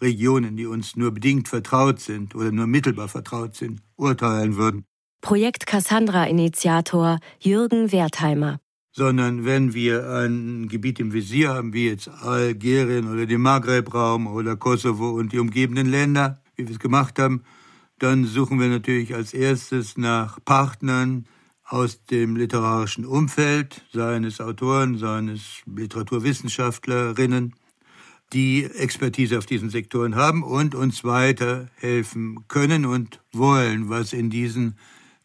Regionen, 0.00 0.56
die 0.56 0.66
uns 0.66 0.96
nur 0.96 1.12
bedingt 1.12 1.46
vertraut 1.46 2.00
sind 2.00 2.34
oder 2.34 2.50
nur 2.50 2.66
mittelbar 2.66 3.06
vertraut 3.06 3.54
sind, 3.54 3.80
urteilen 3.94 4.56
würden. 4.56 4.86
Projekt 5.20 5.68
Cassandra-Initiator 5.68 7.20
Jürgen 7.38 7.92
Wertheimer 7.92 8.58
sondern 8.90 9.44
wenn 9.44 9.72
wir 9.72 10.10
ein 10.10 10.66
Gebiet 10.66 10.98
im 10.98 11.12
Visier 11.12 11.50
haben, 11.50 11.72
wie 11.72 11.86
jetzt 11.90 12.08
Algerien 12.08 13.06
oder 13.06 13.24
den 13.24 13.40
Maghreb-Raum 13.40 14.26
oder 14.26 14.56
Kosovo 14.56 15.10
und 15.10 15.32
die 15.32 15.38
umgebenden 15.38 15.88
Länder, 15.88 16.42
wie 16.56 16.66
wir 16.66 16.72
es 16.72 16.80
gemacht 16.80 17.20
haben, 17.20 17.44
dann 18.00 18.24
suchen 18.24 18.58
wir 18.58 18.66
natürlich 18.66 19.14
als 19.14 19.32
erstes 19.32 19.96
nach 19.96 20.44
Partnern 20.44 21.26
aus 21.70 22.04
dem 22.04 22.34
literarischen 22.34 23.06
Umfeld, 23.06 23.84
seien 23.92 24.24
es 24.24 24.40
Autoren, 24.40 24.98
seien 24.98 25.28
es 25.28 25.62
Literaturwissenschaftlerinnen, 25.66 27.54
die 28.32 28.64
Expertise 28.64 29.38
auf 29.38 29.46
diesen 29.46 29.70
Sektoren 29.70 30.16
haben 30.16 30.42
und 30.42 30.74
uns 30.74 31.04
weiterhelfen 31.04 32.44
können 32.48 32.86
und 32.86 33.20
wollen, 33.32 33.88
was 33.88 34.12
in 34.12 34.30
diesen 34.30 34.76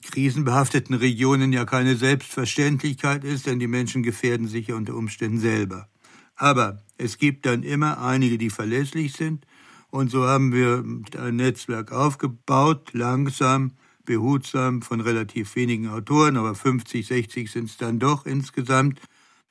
krisenbehafteten 0.04 0.96
Regionen 0.96 1.52
ja 1.52 1.66
keine 1.66 1.96
Selbstverständlichkeit 1.96 3.24
ist, 3.24 3.48
denn 3.48 3.58
die 3.58 3.68
Menschen 3.68 4.04
gefährden 4.04 4.48
sich 4.48 4.68
ja 4.68 4.76
unter 4.76 4.94
Umständen 4.94 5.40
selber. 5.40 5.90
Aber 6.36 6.84
es 7.00 7.18
gibt 7.18 7.48
dann 7.48 7.64
immer 7.64 8.00
einige, 8.00 8.38
die 8.38 8.52
verlässlich 8.52 9.14
sind. 9.14 9.48
Und 9.90 10.12
so 10.12 10.26
haben 10.26 10.54
wir 10.54 10.84
ein 11.20 11.38
Netzwerk 11.38 11.92
aufgebaut, 11.92 12.90
langsam, 12.94 13.72
behutsam, 14.06 14.82
von 14.82 15.02
relativ 15.02 15.56
wenigen 15.56 15.90
Autoren, 15.90 16.38
aber 16.38 16.56
50, 16.56 17.06
60 17.06 17.52
sind 17.52 17.70
es 17.70 17.78
dann 17.78 18.00
doch 18.00 18.26
insgesamt, 18.26 19.02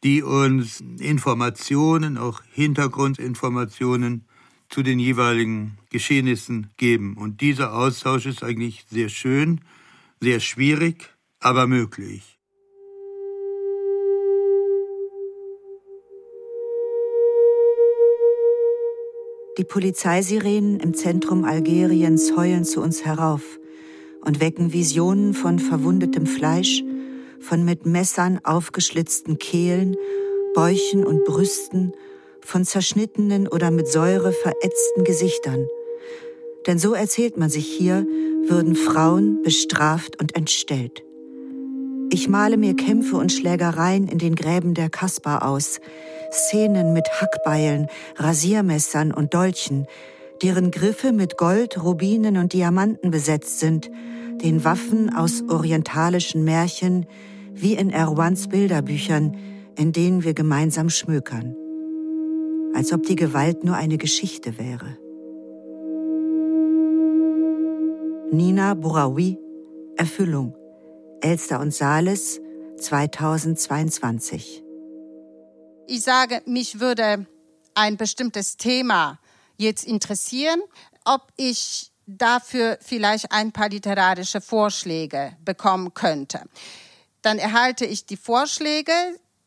die 0.02 0.22
uns 0.22 0.82
Informationen, 0.98 2.18
auch 2.18 2.42
Hintergrundinformationen 2.52 4.26
zu 4.68 4.82
den 4.82 4.98
jeweiligen 4.98 5.78
Geschehnissen 5.90 6.70
geben. 6.76 7.16
Und 7.16 7.40
dieser 7.40 7.74
Austausch 7.74 8.26
ist 8.26 8.42
eigentlich 8.42 8.84
sehr 8.90 9.08
schön 9.08 9.60
sehr 10.24 10.40
schwierig, 10.40 11.10
aber 11.38 11.66
möglich. 11.66 12.38
Die 19.58 19.64
Polizeisirenen 19.64 20.80
im 20.80 20.94
Zentrum 20.94 21.44
Algeriens 21.44 22.32
heulen 22.36 22.64
zu 22.64 22.80
uns 22.80 23.04
herauf 23.04 23.42
und 24.24 24.40
wecken 24.40 24.72
Visionen 24.72 25.34
von 25.34 25.58
verwundetem 25.58 26.26
Fleisch, 26.26 26.82
von 27.40 27.64
mit 27.64 27.86
Messern 27.86 28.40
aufgeschlitzten 28.42 29.38
Kehlen, 29.38 29.96
Bäuchen 30.54 31.04
und 31.04 31.24
Brüsten, 31.24 31.92
von 32.40 32.64
zerschnittenen 32.64 33.48
oder 33.48 33.70
mit 33.70 33.88
Säure 33.88 34.32
verätzten 34.32 35.04
Gesichtern. 35.04 35.66
Denn 36.66 36.78
so 36.78 36.94
erzählt 36.94 37.36
man 37.36 37.50
sich 37.50 37.66
hier, 37.66 38.06
würden 38.46 38.74
Frauen 38.74 39.42
bestraft 39.42 40.20
und 40.20 40.36
entstellt. 40.36 41.02
Ich 42.10 42.28
male 42.28 42.56
mir 42.56 42.76
Kämpfe 42.76 43.16
und 43.16 43.32
Schlägereien 43.32 44.08
in 44.08 44.18
den 44.18 44.34
Gräben 44.34 44.74
der 44.74 44.90
Kaspar 44.90 45.46
aus, 45.46 45.80
Szenen 46.30 46.92
mit 46.92 47.08
Hackbeilen, 47.20 47.88
Rasiermessern 48.16 49.12
und 49.12 49.34
Dolchen, 49.34 49.86
deren 50.44 50.70
Griffe 50.70 51.12
mit 51.12 51.38
Gold, 51.38 51.82
Rubinen 51.82 52.36
und 52.36 52.52
Diamanten 52.52 53.10
besetzt 53.10 53.60
sind, 53.60 53.90
den 54.42 54.62
Waffen 54.62 55.08
aus 55.08 55.42
orientalischen 55.48 56.44
Märchen, 56.44 57.06
wie 57.54 57.72
in 57.72 57.88
Erwans 57.88 58.48
Bilderbüchern, 58.48 59.38
in 59.78 59.92
denen 59.92 60.22
wir 60.22 60.34
gemeinsam 60.34 60.90
schmökern. 60.90 61.56
Als 62.74 62.92
ob 62.92 63.04
die 63.04 63.16
Gewalt 63.16 63.64
nur 63.64 63.76
eine 63.76 63.96
Geschichte 63.96 64.58
wäre. 64.58 64.98
Nina 68.30 68.74
Bouraoui, 68.74 69.38
Erfüllung. 69.96 70.54
Elster 71.22 71.58
und 71.58 71.72
Sales, 71.72 72.42
2022. 72.76 74.62
Ich 75.86 76.02
sage, 76.02 76.42
mich 76.44 76.80
würde 76.80 77.24
ein 77.74 77.96
bestimmtes 77.96 78.58
Thema 78.58 79.18
jetzt 79.56 79.84
interessieren, 79.84 80.60
ob 81.04 81.32
ich 81.36 81.90
dafür 82.06 82.78
vielleicht 82.80 83.32
ein 83.32 83.52
paar 83.52 83.68
literarische 83.68 84.40
Vorschläge 84.40 85.36
bekommen 85.44 85.94
könnte. 85.94 86.42
Dann 87.22 87.38
erhalte 87.38 87.86
ich 87.86 88.04
die 88.06 88.16
Vorschläge, 88.16 88.92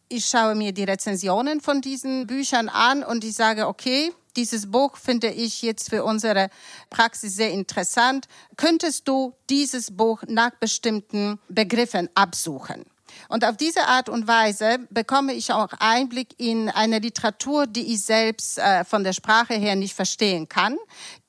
ich 0.10 0.26
schaue 0.26 0.56
mir 0.56 0.72
die 0.72 0.84
Rezensionen 0.84 1.62
von 1.62 1.82
diesen 1.82 2.28
Büchern 2.28 2.70
an 2.70 3.04
und 3.04 3.24
ich 3.24 3.36
sage, 3.36 3.68
okay, 3.68 4.12
dieses 4.36 4.72
Buch 4.72 4.98
finde 4.98 5.30
ich 5.30 5.62
jetzt 5.62 5.90
für 5.90 6.04
unsere 6.04 6.50
Praxis 6.90 7.36
sehr 7.36 7.52
interessant. 7.52 8.28
Könntest 8.56 9.08
du 9.08 9.34
dieses 9.50 9.96
Buch 9.96 10.24
nach 10.28 10.52
bestimmten 10.52 11.40
Begriffen 11.50 12.10
absuchen? 12.16 12.86
Und 13.30 13.46
auf 13.46 13.58
diese 13.58 13.88
Art 13.88 14.10
und 14.10 14.28
Weise 14.28 14.80
bekomme 14.90 15.34
ich 15.34 15.52
auch 15.52 15.70
Einblick 15.80 16.30
in 16.38 16.70
eine 16.70 17.00
Literatur, 17.00 17.68
die 17.68 17.94
ich 17.94 18.04
selbst 18.04 18.58
äh, 18.58 18.84
von 18.84 19.04
der 19.04 19.14
Sprache 19.14 19.54
her 19.54 19.76
nicht 19.76 19.94
verstehen 19.94 20.48
kann, 20.48 20.78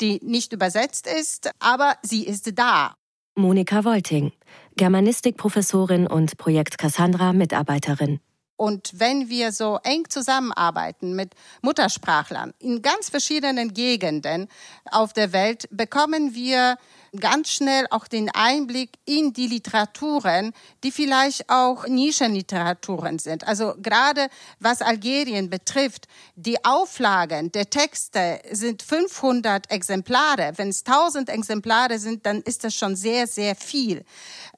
die 0.01 0.21
nicht 0.23 0.53
übersetzt 0.53 1.07
ist, 1.07 1.51
aber 1.59 1.95
sie 2.03 2.25
ist 2.25 2.51
da. 2.59 2.95
Monika 3.35 3.85
Wolting, 3.85 4.33
Germanistikprofessorin 4.77 6.07
und 6.07 6.37
Projekt 6.39 6.77
Cassandra 6.79 7.33
Mitarbeiterin. 7.33 8.21
Und 8.59 8.91
wenn 8.95 9.29
wir 9.29 9.53
so 9.53 9.79
eng 9.85 10.11
zusammenarbeiten 10.11 11.15
mit 11.15 11.35
Muttersprachlern 11.63 12.53
in 12.59 12.83
ganz 12.83 13.09
verschiedenen 13.09 13.73
Gegenden 13.73 14.49
auf 14.91 15.13
der 15.13 15.33
Welt, 15.33 15.69
bekommen 15.71 16.35
wir 16.35 16.77
ganz 17.21 17.51
schnell 17.51 17.87
auch 17.91 18.09
den 18.09 18.31
Einblick 18.31 18.91
in 19.05 19.33
die 19.33 19.47
Literaturen, 19.47 20.53
die 20.83 20.91
vielleicht 20.91 21.49
auch 21.49 21.87
Nischenliteraturen 21.87 23.21
sind. 23.21 23.47
Also 23.47 23.75
gerade 23.81 24.29
was 24.59 24.83
Algerien 24.83 25.51
betrifft, 25.51 26.09
die 26.35 26.65
Auflagen 26.65 27.53
der 27.53 27.71
Texte 27.71 28.41
sind 28.51 28.83
500 28.83 29.71
Exemplare. 29.71 30.53
Wenn 30.57 30.69
es 30.69 30.85
1000 30.85 31.31
Exemplare 31.31 31.99
sind, 32.01 32.27
dann 32.27 32.43
ist 32.43 32.65
das 32.65 32.75
schon 32.75 32.97
sehr, 32.97 33.29
sehr 33.29 33.55
viel. 33.55 34.05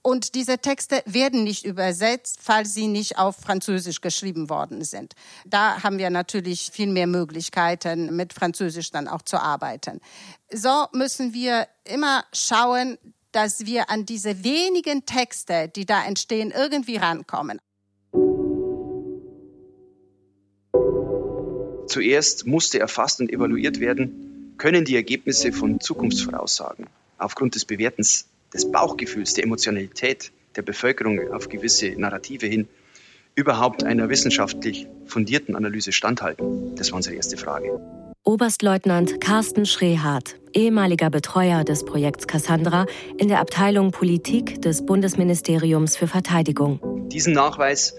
Und 0.02 0.34
diese 0.34 0.58
Texte 0.58 1.02
werden 1.04 1.44
nicht 1.44 1.66
übersetzt, 1.66 2.38
falls 2.40 2.72
sie 2.72 2.86
nicht 2.86 3.18
auf 3.18 3.36
Französisch 3.36 4.00
geschrieben 4.00 4.48
worden 4.48 4.82
sind. 4.82 5.14
Da 5.44 5.82
haben 5.82 5.98
wir 5.98 6.08
natürlich 6.08 6.70
viel 6.72 6.86
mehr 6.86 7.06
Möglichkeiten, 7.06 8.16
mit 8.16 8.32
Französisch 8.32 8.90
dann 8.90 9.08
auch 9.08 9.22
zu 9.22 9.38
arbeiten. 9.40 10.00
So 10.50 10.86
müssen 10.92 11.34
wir 11.34 11.68
immer 11.84 12.24
schauen, 12.32 12.96
dass 13.32 13.66
wir 13.66 13.90
an 13.90 14.06
diese 14.06 14.42
wenigen 14.42 15.04
Texte, 15.04 15.68
die 15.68 15.84
da 15.84 16.04
entstehen, 16.04 16.50
irgendwie 16.50 16.96
rankommen. 16.96 17.60
Zuerst 21.86 22.46
musste 22.46 22.78
erfasst 22.78 23.20
und 23.20 23.30
evaluiert 23.30 23.80
werden, 23.80 24.54
können 24.56 24.84
die 24.84 24.94
Ergebnisse 24.94 25.52
von 25.52 25.80
Zukunftsvoraussagen 25.80 26.86
aufgrund 27.18 27.54
des 27.54 27.64
Bewertens 27.64 28.26
des 28.52 28.70
Bauchgefühls, 28.70 29.34
der 29.34 29.44
Emotionalität 29.44 30.32
der 30.56 30.62
Bevölkerung 30.62 31.32
auf 31.32 31.48
gewisse 31.48 31.90
Narrative 31.96 32.46
hin 32.46 32.68
überhaupt 33.34 33.84
einer 33.84 34.08
wissenschaftlich 34.08 34.86
fundierten 35.06 35.54
Analyse 35.54 35.92
standhalten? 35.92 36.74
Das 36.74 36.90
war 36.90 36.96
unsere 36.96 37.14
erste 37.14 37.36
Frage. 37.36 37.80
Oberstleutnant 38.22 39.20
Carsten 39.20 39.64
Schrehardt, 39.64 40.36
ehemaliger 40.52 41.08
Betreuer 41.08 41.64
des 41.64 41.84
Projekts 41.84 42.26
Cassandra 42.26 42.86
in 43.16 43.28
der 43.28 43.40
Abteilung 43.40 43.92
Politik 43.92 44.60
des 44.60 44.84
Bundesministeriums 44.84 45.96
für 45.96 46.06
Verteidigung. 46.06 47.08
Diesen 47.08 47.32
Nachweis 47.32 47.94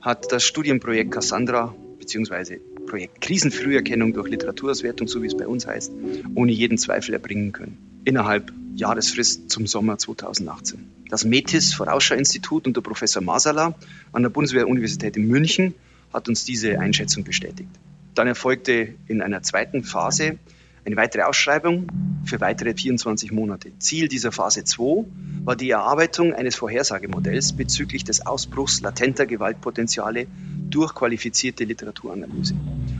hat 0.00 0.32
das 0.32 0.44
Studienprojekt 0.44 1.10
Cassandra 1.10 1.74
bzw. 1.98 2.60
Projekt 2.86 3.20
Krisenfrüherkennung 3.20 4.12
durch 4.14 4.28
Literaturauswertung, 4.28 5.08
so 5.08 5.22
wie 5.22 5.26
es 5.26 5.36
bei 5.36 5.46
uns 5.46 5.66
heißt, 5.66 5.92
ohne 6.34 6.52
jeden 6.52 6.78
Zweifel 6.78 7.14
erbringen 7.14 7.52
können. 7.52 7.78
Innerhalb 8.04 8.52
Jahresfrist 8.76 9.50
zum 9.50 9.66
Sommer 9.66 9.98
2018. 9.98 10.90
Das 11.08 11.24
METIS 11.24 11.74
Vorausschau-Institut 11.74 12.66
unter 12.66 12.82
Professor 12.82 13.22
Masala 13.22 13.74
an 14.12 14.22
der 14.22 14.30
Bundeswehr-Universität 14.30 15.16
in 15.16 15.26
München 15.28 15.74
hat 16.12 16.28
uns 16.28 16.44
diese 16.44 16.78
Einschätzung 16.78 17.24
bestätigt. 17.24 17.70
Dann 18.14 18.26
erfolgte 18.26 18.94
in 19.08 19.22
einer 19.22 19.42
zweiten 19.42 19.84
Phase 19.84 20.38
eine 20.86 20.96
weitere 20.96 21.22
Ausschreibung 21.22 21.88
für 22.24 22.40
weitere 22.40 22.74
24 22.74 23.32
Monate. 23.32 23.72
Ziel 23.78 24.08
dieser 24.08 24.30
Phase 24.30 24.64
2 24.64 25.04
war 25.44 25.56
die 25.56 25.70
Erarbeitung 25.70 26.32
eines 26.32 26.54
Vorhersagemodells 26.56 27.54
bezüglich 27.54 28.04
des 28.04 28.24
Ausbruchs 28.24 28.80
latenter 28.80 29.26
Gewaltpotenziale 29.26 30.26
durch 30.70 30.94
qualifizierte 30.94 31.64
Literaturanalyse. 31.64 32.54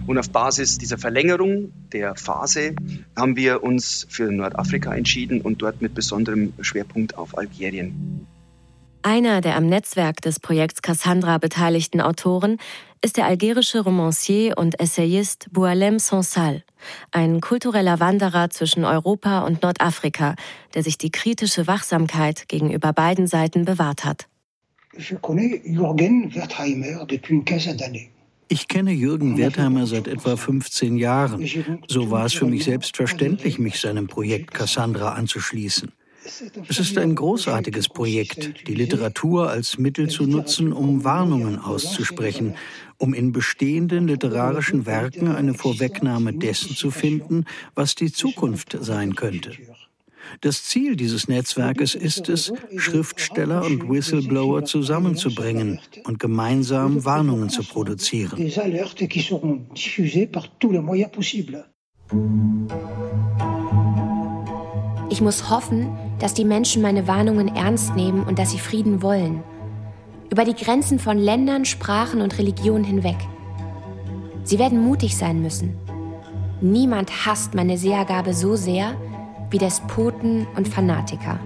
Und 0.07 0.18
auf 0.18 0.31
Basis 0.31 0.79
dieser 0.79 0.99
Verlängerung 0.99 1.72
der 1.92 2.14
Phase 2.16 2.75
haben 3.16 3.37
wir 3.37 3.62
uns 3.62 4.07
für 4.09 4.31
Nordafrika 4.31 4.94
entschieden 4.94 5.40
und 5.40 5.62
dort 5.62 5.81
mit 5.81 5.94
besonderem 5.94 6.53
Schwerpunkt 6.61 7.16
auf 7.16 7.38
Algerien. 7.38 8.27
Einer 9.07 9.40
der 9.40 9.55
am 9.55 9.66
Netzwerk 9.66 10.21
des 10.21 10.40
Projekts 10.40 10.83
Cassandra 10.83 11.38
beteiligten 11.38 12.01
Autoren 12.01 12.59
ist 13.03 13.16
der 13.16 13.27
algerische 13.27 13.79
Romancier 13.79 14.59
und 14.59 14.81
Essayist 14.81 15.47
Boualem 15.53 16.01
Sansal, 16.01 16.64
ein 17.12 17.40
kultureller 17.40 18.01
Wanderer 18.01 18.51
zwischen 18.51 18.85
Europa 18.85 19.42
und 19.42 19.62
Nordafrika, 19.62 20.35
der 20.75 20.83
sich 20.83 20.99
die 20.99 21.12
kritische 21.12 21.69
Wachsamkeit 21.69 22.49
gegenüber 22.49 22.92
beiden 22.92 23.29
Seiten 23.29 23.64
bewahrt 23.64 24.05
hat. 24.05 24.27
Ich 24.97 25.14
kenne 28.66 28.90
Jürgen 28.90 29.38
Wertheimer 29.38 29.87
seit 29.87 30.09
etwa 30.09 30.37
15 30.37 30.97
Jahren. 30.97 31.49
So 31.87 32.11
war 32.11 32.27
es 32.27 32.33
für 32.33 32.47
mich 32.47 32.64
selbstverständlich, 32.64 33.61
mich 33.61 33.79
seinem 33.79 34.09
Projekt 34.09 34.53
Cassandra 34.53 35.12
anzuschließen. 35.12 35.92
Es 36.68 36.78
ist 36.78 36.98
ein 36.98 37.14
großartiges 37.14 37.88
Projekt, 37.88 38.68
die 38.68 38.74
Literatur 38.74 39.50
als 39.50 39.78
Mittel 39.78 40.08
zu 40.08 40.24
nutzen, 40.24 40.72
um 40.72 41.04
Warnungen 41.04 41.58
auszusprechen, 41.58 42.54
um 42.98 43.14
in 43.14 43.32
bestehenden 43.32 44.08
literarischen 44.08 44.86
Werken 44.86 45.28
eine 45.28 45.54
Vorwegnahme 45.54 46.32
dessen 46.32 46.74
zu 46.74 46.90
finden, 46.90 47.44
was 47.74 47.94
die 47.94 48.12
Zukunft 48.12 48.76
sein 48.80 49.14
könnte. 49.14 49.52
Das 50.40 50.64
Ziel 50.64 50.96
dieses 50.96 51.28
Netzwerkes 51.28 51.94
ist 51.94 52.28
es, 52.28 52.52
Schriftsteller 52.76 53.64
und 53.64 53.88
Whistleblower 53.88 54.64
zusammenzubringen 54.64 55.78
und 56.04 56.18
gemeinsam 56.18 57.04
Warnungen 57.04 57.48
zu 57.48 57.62
produzieren. 57.62 58.36
Ich 65.16 65.22
muss 65.22 65.48
hoffen, 65.48 65.96
dass 66.18 66.35
die 66.35 66.44
Menschen 66.44 66.83
meine 66.83 67.09
Warnungen 67.09 67.57
ernst 67.57 67.96
nehmen 67.96 68.24
und 68.24 68.38
dass 68.38 68.50
sie 68.50 68.59
Frieden 68.59 69.00
wollen. 69.00 69.42
Über 70.31 70.44
die 70.44 70.52
Grenzen 70.52 70.98
von 70.98 71.16
Ländern, 71.16 71.64
Sprachen 71.64 72.20
und 72.20 72.37
Religionen 72.37 72.85
hinweg. 72.85 73.16
Sie 74.44 74.59
werden 74.59 74.79
mutig 74.79 75.16
sein 75.16 75.40
müssen. 75.40 75.74
Niemand 76.61 77.24
hasst 77.24 77.55
meine 77.55 77.79
Sehergabe 77.79 78.35
so 78.35 78.57
sehr 78.57 78.94
wie 79.48 79.57
Despoten 79.57 80.46
und 80.55 80.68
Fanatiker. 80.68 81.40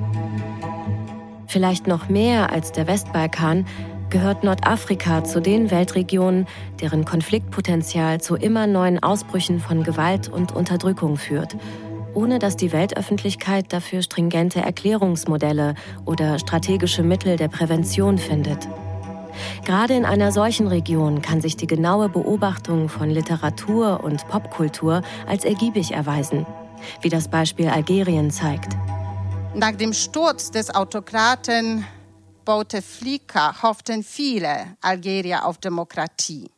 Vielleicht 1.47 1.87
noch 1.87 2.09
mehr 2.09 2.53
als 2.53 2.73
der 2.73 2.89
Westbalkan 2.89 3.67
gehört 4.09 4.43
Nordafrika 4.43 5.23
zu 5.23 5.41
den 5.41 5.71
Weltregionen, 5.71 6.49
deren 6.81 7.05
Konfliktpotenzial 7.05 8.21
zu 8.21 8.35
immer 8.35 8.67
neuen 8.67 9.01
Ausbrüchen 9.01 9.61
von 9.61 9.85
Gewalt 9.85 10.29
und 10.29 10.51
Unterdrückung 10.51 11.17
führt 11.17 11.57
ohne 12.15 12.39
dass 12.39 12.57
die 12.57 12.73
Weltöffentlichkeit 12.73 13.73
dafür 13.73 14.03
stringente 14.03 14.61
Erklärungsmodelle 14.61 15.75
oder 16.05 16.39
strategische 16.39 17.03
Mittel 17.03 17.37
der 17.37 17.49
Prävention 17.49 18.19
findet. 18.19 18.69
Gerade 19.65 19.95
in 19.95 20.05
einer 20.05 20.33
solchen 20.33 20.67
Region 20.67 21.23
kann 21.23 21.41
sich 21.41 21.57
die 21.57 21.67
genaue 21.67 22.09
Beobachtung 22.09 22.89
von 22.89 23.11
Literatur 23.11 24.03
und 24.03 24.27
Popkultur 24.29 25.03
als 25.27 25.45
ergiebig 25.45 25.93
erweisen, 25.93 26.47
wie 27.01 27.09
das 27.09 27.29
Beispiel 27.29 27.69
Algerien 27.69 28.31
zeigt. 28.31 28.77
Nach 29.55 29.73
dem 29.73 29.93
Sturz 29.93 30.51
des 30.51 30.75
Autokraten 30.75 31.85
Bouteflika 32.45 33.63
hofften 33.63 34.03
viele 34.03 34.77
Algerier 34.81 35.45
auf 35.45 35.59
Demokratie. 35.59 36.51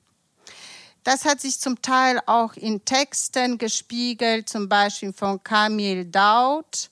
Das 1.04 1.24
hat 1.24 1.40
sich 1.40 1.58
zum 1.58 1.82
Teil 1.82 2.20
auch 2.26 2.54
in 2.54 2.84
Texten 2.84 3.58
gespiegelt, 3.58 4.48
zum 4.48 4.68
Beispiel 4.68 5.12
von 5.12 5.42
Kamil 5.42 6.04
Daud. 6.04 6.90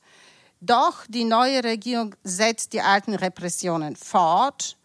Doch 0.61 1.07
die 1.09 1.25
neue 1.25 1.63
Regierung 1.63 2.17
setzt 2.25 2.73
die 2.73 2.81
alten 2.81 3.15
Repressionen 3.15 3.95
fort. 3.95 4.77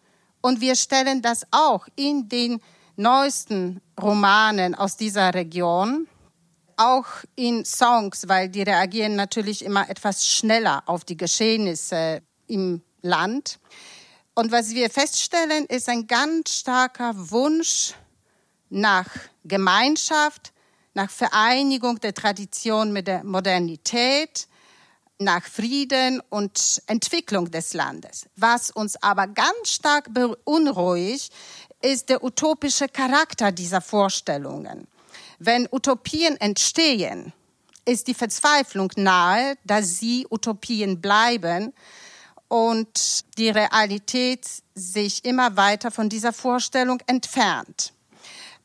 Und 0.41 0.61
wir 0.61 0.75
stellen 0.75 1.23
das 1.23 1.41
auch 1.49 1.87
in 1.95 2.29
den 2.29 2.61
neuesten 2.97 3.81
Romanen 3.99 4.75
aus 4.75 4.95
dieser 4.95 5.33
Region, 5.33 6.07
auch 6.77 7.07
in 7.35 7.65
Songs, 7.65 8.27
weil 8.27 8.49
die 8.49 8.61
reagieren 8.61 9.15
natürlich 9.15 9.65
immer 9.65 9.89
etwas 9.89 10.27
schneller 10.27 10.83
auf 10.85 11.03
die 11.03 11.17
Geschehnisse 11.17 12.21
im 12.47 12.83
Land. 13.01 13.59
Und 14.35 14.51
was 14.51 14.69
wir 14.69 14.89
feststellen, 14.91 15.65
ist 15.65 15.89
ein 15.89 16.05
ganz 16.05 16.51
starker 16.51 17.13
Wunsch 17.31 17.95
nach 18.69 19.07
Gemeinschaft, 19.43 20.53
nach 20.93 21.09
Vereinigung 21.09 21.99
der 21.99 22.13
Tradition 22.13 22.93
mit 22.93 23.07
der 23.07 23.23
Modernität, 23.23 24.47
nach 25.17 25.45
Frieden 25.45 26.21
und 26.29 26.81
Entwicklung 26.87 27.49
des 27.51 27.73
Landes. 27.73 28.27
Was 28.35 28.71
uns 28.71 29.01
aber 29.01 29.27
ganz 29.27 29.69
stark 29.69 30.13
beunruhigt, 30.13 31.31
ist 31.81 32.09
der 32.09 32.23
utopische 32.23 32.87
Charakter 32.87 33.51
dieser 33.51 33.81
Vorstellungen. 33.81 34.87
Wenn 35.39 35.67
Utopien 35.71 36.39
entstehen, 36.39 37.33
ist 37.85 38.07
die 38.07 38.13
Verzweiflung 38.13 38.91
nahe, 38.95 39.57
dass 39.63 39.99
sie 39.99 40.25
Utopien 40.29 41.01
bleiben 41.01 41.73
und 42.47 43.25
die 43.37 43.49
Realität 43.49 44.47
sich 44.73 45.23
immer 45.23 45.55
weiter 45.55 45.91
von 45.91 46.09
dieser 46.09 46.33
Vorstellung 46.33 46.99
entfernt. 47.07 47.93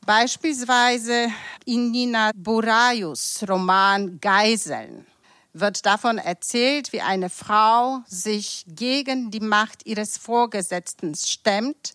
Beispielsweise 0.05 1.27
in 1.65 1.91
Nina 1.91 2.31
Boraius 2.35 3.45
Roman 3.47 4.19
Geiseln 4.19 5.05
wird 5.53 5.85
davon 5.85 6.17
erzählt, 6.17 6.91
wie 6.91 7.01
eine 7.01 7.29
Frau 7.29 7.99
sich 8.07 8.65
gegen 8.67 9.29
die 9.29 9.39
Macht 9.39 9.85
ihres 9.85 10.17
Vorgesetzten 10.17 11.13
stemmt 11.13 11.93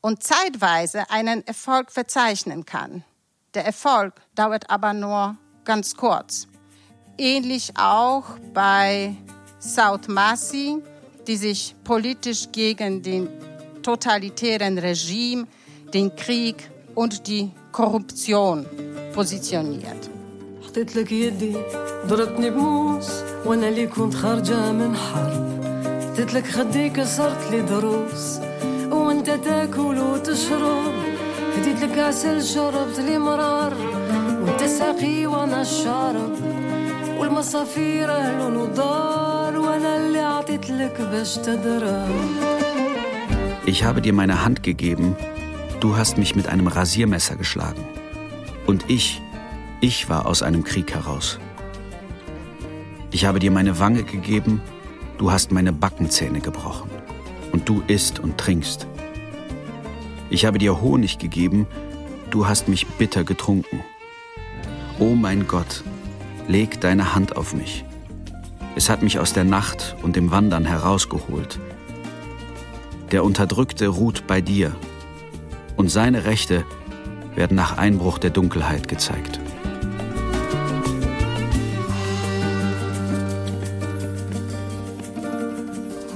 und 0.00 0.22
zeitweise 0.22 1.10
einen 1.10 1.44
Erfolg 1.44 1.90
verzeichnen 1.90 2.66
kann. 2.66 3.02
Der 3.54 3.64
Erfolg 3.64 4.14
dauert 4.36 4.70
aber 4.70 4.92
nur 4.92 5.36
ganz 5.64 5.96
kurz. 5.96 6.46
Ähnlich 7.18 7.72
auch 7.76 8.38
bei 8.52 9.16
South 9.60 10.06
Masi, 10.06 10.80
die 11.26 11.36
sich 11.36 11.74
politisch 11.82 12.46
gegen 12.52 13.02
den 13.02 13.28
totalitären 13.82 14.78
Regime, 14.78 15.48
den 15.92 16.14
Krieg 16.14 16.70
und 16.95 17.27
die 17.27 17.49
Korruption 17.71 18.65
positioniert. 19.15 20.09
حطيت 20.67 20.95
لك 20.95 21.11
يدي 21.11 21.53
ضربتني 22.07 22.49
بموس 22.49 23.09
وانا 23.45 23.69
اللي 23.69 23.87
كنت 23.87 24.13
خارجة 24.15 24.71
من 24.71 24.95
حرب 24.95 25.59
حطيت 26.01 26.33
لك 26.33 26.47
خدي 26.47 26.89
كسرت 26.89 27.51
لي 27.51 27.61
ضروس 27.61 28.39
وانت 28.91 29.29
تاكل 29.29 29.99
وتشرب 29.99 30.93
هديت 31.57 31.81
لك 31.83 31.97
عسل 31.99 32.43
شربت 32.43 32.99
لي 32.99 33.19
مرار 33.19 33.73
وانت 34.41 34.63
ساقي 34.63 35.25
وانا 35.27 35.61
الشارب 35.61 36.31
والمصافير 37.19 38.11
اهل 38.11 38.55
ودار 38.57 39.57
وانا 39.57 39.97
اللي 39.97 40.19
عطيت 40.19 40.69
لك 40.69 41.01
باش 41.01 41.35
تضرب 41.35 42.09
Ich 43.67 43.83
habe 43.83 44.01
dir 44.01 44.13
meine 44.13 44.43
Hand 44.43 44.63
gegeben, 44.63 45.15
du 45.84 45.98
hast 45.98 46.16
mich 46.16 46.34
mit 46.34 46.48
einem 46.48 46.66
Rasiermesser 46.66 47.36
geschlagen. 47.36 47.84
Und 48.66 48.88
ich, 48.88 49.20
ich 49.82 50.08
war 50.08 50.24
aus 50.24 50.42
einem 50.42 50.64
Krieg 50.64 50.94
heraus. 50.94 51.38
Ich 53.10 53.26
habe 53.26 53.38
dir 53.38 53.50
meine 53.50 53.78
Wange 53.78 54.02
gegeben, 54.02 54.62
du 55.18 55.30
hast 55.30 55.52
meine 55.52 55.74
Backenzähne 55.74 56.40
gebrochen. 56.40 56.88
Und 57.52 57.68
du 57.68 57.82
isst 57.86 58.18
und 58.18 58.38
trinkst. 58.38 58.86
Ich 60.30 60.46
habe 60.46 60.56
dir 60.56 60.80
Honig 60.80 61.18
gegeben, 61.18 61.66
du 62.30 62.48
hast 62.48 62.66
mich 62.66 62.86
bitter 62.86 63.22
getrunken. 63.22 63.84
O 64.98 65.14
mein 65.14 65.46
Gott, 65.46 65.84
leg 66.48 66.80
deine 66.80 67.14
Hand 67.14 67.36
auf 67.36 67.52
mich. 67.52 67.84
Es 68.74 68.88
hat 68.88 69.02
mich 69.02 69.18
aus 69.18 69.34
der 69.34 69.44
Nacht 69.44 69.96
und 70.02 70.16
dem 70.16 70.30
Wandern 70.30 70.64
herausgeholt. 70.64 71.60
Der 73.12 73.22
Unterdrückte 73.22 73.88
ruht 73.88 74.26
bei 74.26 74.40
dir, 74.40 74.74
und 75.76 75.88
seine 75.88 76.24
Rechte 76.24 76.64
werden 77.34 77.56
nach 77.56 77.76
Einbruch 77.78 78.18
der 78.18 78.30
Dunkelheit 78.30 78.88
gezeigt. 78.88 79.40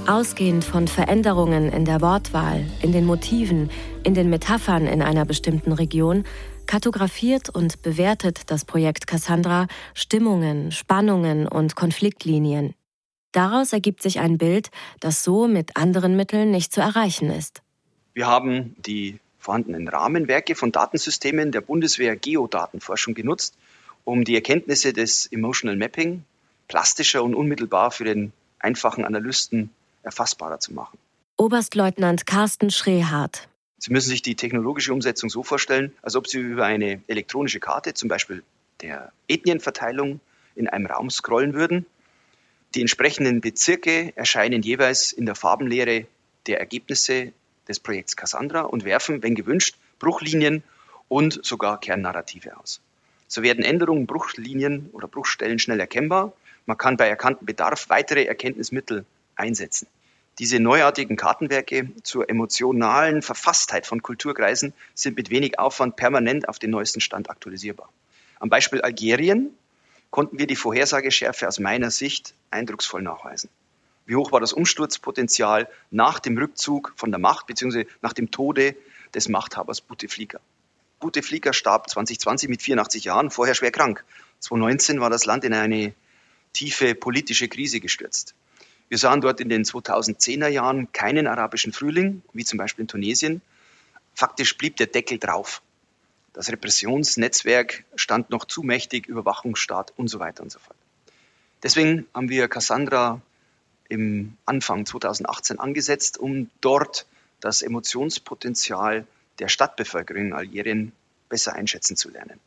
Ausgehend 0.07 0.65
von 0.65 0.89
Veränderungen 0.89 1.71
in 1.71 1.85
der 1.85 2.01
Wortwahl, 2.01 2.65
in 2.81 2.93
den 2.93 3.05
Motiven, 3.05 3.69
in 4.05 4.15
den 4.15 4.31
Metaphern 4.31 4.87
in 4.87 5.03
einer 5.03 5.27
bestimmten 5.27 5.73
Region, 5.73 6.25
kartografiert 6.67 7.51
und 7.51 7.83
bewertet 7.83 8.51
das 8.51 8.65
Projekt 8.65 9.07
Cassandra 9.07 9.67
Stimmungen, 9.93 10.73
Spannungen 10.73 11.47
und 11.47 11.77
Konfliktlinien. 11.77 12.75
Daraus 13.33 13.75
ergibt 13.75 14.03
sich 14.03 14.19
ein 14.21 14.39
Bild, 14.39 14.71
das 15.01 15.25
so 15.25 15.47
mit 15.47 15.77
anderen 15.77 16.17
Mitteln 16.17 16.51
nicht 16.51 16.73
zu 16.73 16.81
erreichen 16.81 17.31
ist. 17.31 17.63
Wir 18.15 18.27
haben 18.27 18.77
die 18.87 19.19
vorhandenen 19.39 19.89
Rahmenwerke 19.89 20.55
von 20.55 20.73
Datensystemen 20.73 21.53
der 21.53 21.61
Bundeswehr 21.61 22.17
Geodatenforschung 22.17 23.15
genutzt, 23.15 23.55
um 24.05 24.25
die 24.25 24.35
Erkenntnisse 24.35 24.93
des 24.93 25.27
Emotional 25.27 25.77
Mapping 25.77 26.25
plastischer 26.69 27.23
und 27.23 27.35
unmittelbar 27.35 27.91
für 27.91 28.05
den 28.05 28.33
einfachen 28.59 29.05
Analysten 29.05 29.71
erfassbarer 30.03 30.61
zu 30.61 30.75
machen. 30.75 30.99
Oberstleutnant 31.37 32.27
Carsten 32.27 32.71
Schrehardt. 32.71 33.49
Sie 33.79 33.93
müssen 33.93 34.11
sich 34.11 34.23
die 34.23 34.35
technologische 34.35 34.93
Umsetzung 34.93 35.31
so 35.31 35.43
vorstellen, 35.43 35.95
als 36.03 36.17
ob 36.17 36.27
Sie 36.27 36.39
über 36.39 36.67
eine 36.67 37.01
elektronische 37.07 37.61
Karte, 37.61 37.95
zum 37.95 38.09
Beispiel 38.09 38.43
der 38.81 39.13
Ethnienverteilung, 39.29 40.21
in 40.57 40.69
einem 40.69 40.87
Raum 40.87 41.11
scrollen 41.11 41.55
würden. 41.55 41.87
Die 42.75 42.81
entsprechenden 42.81 43.41
Bezirke 43.41 44.13
erscheinen 44.17 44.63
jeweils 44.63 45.13
in 45.13 45.27
der 45.27 45.37
Farbenlehre 45.37 46.07
der 46.47 46.59
Ergebnisse 46.59 47.33
des 47.69 47.81
Projekts 47.81 48.17
Cassandra 48.17 48.63
und 48.63 48.85
werfen, 48.85 49.23
wenn 49.23 49.35
gewünscht, 49.35 49.77
Bruchlinien 49.99 50.63
und 51.09 51.45
sogar 51.45 51.81
Kernnarrative 51.81 52.57
aus. 52.59 52.81
So 53.29 53.43
werden 53.43 53.65
Änderungen, 53.65 54.07
Bruchlinien 54.07 54.91
oder 54.93 55.07
Bruchstellen 55.07 55.59
schnell 55.59 55.81
erkennbar. 55.81 56.33
Man 56.67 56.79
kann 56.79 56.97
bei 56.97 57.09
erkanntem 57.09 57.47
Bedarf 57.47 57.89
weitere 57.89 58.25
Erkenntnismittel 58.25 59.05
einsetzen. 59.37 59.87
Diese 60.39 60.61
neuartigen 60.61 61.17
Kartenwerke 61.17 61.91
zur 62.05 62.31
emotionalen 62.31 63.23
Verfasstheit 63.23 63.87
von 63.87 64.03
Kulturkreisen 64.03 64.73
sind 64.95 65.17
mit 65.17 65.31
wenig 65.31 65.59
Aufwand 65.59 65.97
permanent 65.97 66.49
auf 66.49 66.59
den 66.59 66.71
neuesten 66.71 67.01
Stand 67.01 67.29
aktualisierbar. 67.29 67.89
Am 68.39 68.49
Beispiel 68.49 68.81
Algerien 68.81 69.51
konnten 70.11 70.39
wir 70.39 70.47
die 70.47 70.57
Vorhersageschärfe 70.57 71.49
aus 71.49 71.59
meiner 71.59 71.91
Sicht 71.91 72.35
eindrucksvoll 72.51 73.03
nachweisen. 73.03 73.51
Wie 74.09 74.17
hoch 74.17 74.33
war 74.33 74.41
das 74.41 74.55
Umsturzpotenzial 74.55 75.69
nach 75.91 76.19
dem 76.19 76.39
Rückzug 76.39 76.95
von 76.97 77.11
der 77.11 77.19
Macht 77.19 77.47
bzw. 77.47 77.85
nach 78.01 78.15
dem 78.15 78.31
Tode 78.31 78.75
des 79.13 79.29
Machthabers 79.29 79.83
Bouteflika? 79.83 80.41
Bouteflika 80.99 81.53
starb 81.53 81.91
2020 81.91 82.49
mit 82.49 82.63
84 82.63 83.05
Jahren, 83.05 83.31
vorher 83.31 83.55
schwer 83.55 83.71
krank. 83.71 84.03
2019 84.41 85.03
war 85.03 85.11
das 85.11 85.27
Land 85.27 85.45
in 85.45 85.53
eine 85.53 85.93
tiefe 86.55 86.95
politische 86.95 87.49
Krise 87.49 87.81
gestürzt. 87.81 88.35
Wir 88.89 88.97
sahen 88.97 89.21
dort 89.21 89.41
in 89.41 89.51
den 89.51 89.65
2010er 89.65 90.49
Jahren 90.49 90.91
keinen 90.93 91.27
arabischen 91.27 91.75
Frühling, 91.75 92.23
wie 92.33 92.47
zum 92.47 92.57
Beispiel 92.57 92.85
in 92.85 92.89
Tunesien. 92.89 93.43
Faktisch 94.15 94.57
blieb 94.57 94.77
der 94.77 94.87
Deckel 94.87 95.19
drauf. 95.19 95.61
Das 96.33 96.51
Repressionsnetzwerk 96.51 97.85
stand 97.95 98.31
noch 98.31 98.47
zu 98.47 98.63
mächtig, 98.63 99.07
Überwachungsstaat 99.07 99.93
und 99.99 100.09
so 100.09 100.19
weiter 100.19 100.43
und 100.43 100.51
so 100.51 100.61
fort. 100.61 100.79
Deswegen 101.63 102.07
haben 102.15 102.31
wir 102.31 102.49
Cassandra 102.49 103.21
im 103.89 104.37
Anfang 104.45 104.87
2018 104.87 105.59
angesetzt, 105.59 106.19
um 106.19 106.51
dort 106.61 107.07
das 107.41 107.63
Emotionspotenzial 107.63 109.07
der 109.39 109.49
Stadtbevölkerung 109.49 110.27
in 110.27 110.33
Algerien 110.33 110.93
besser 111.29 111.55
einschätzen 111.55 111.97
zu 111.97 112.11
lernen. 112.11 112.41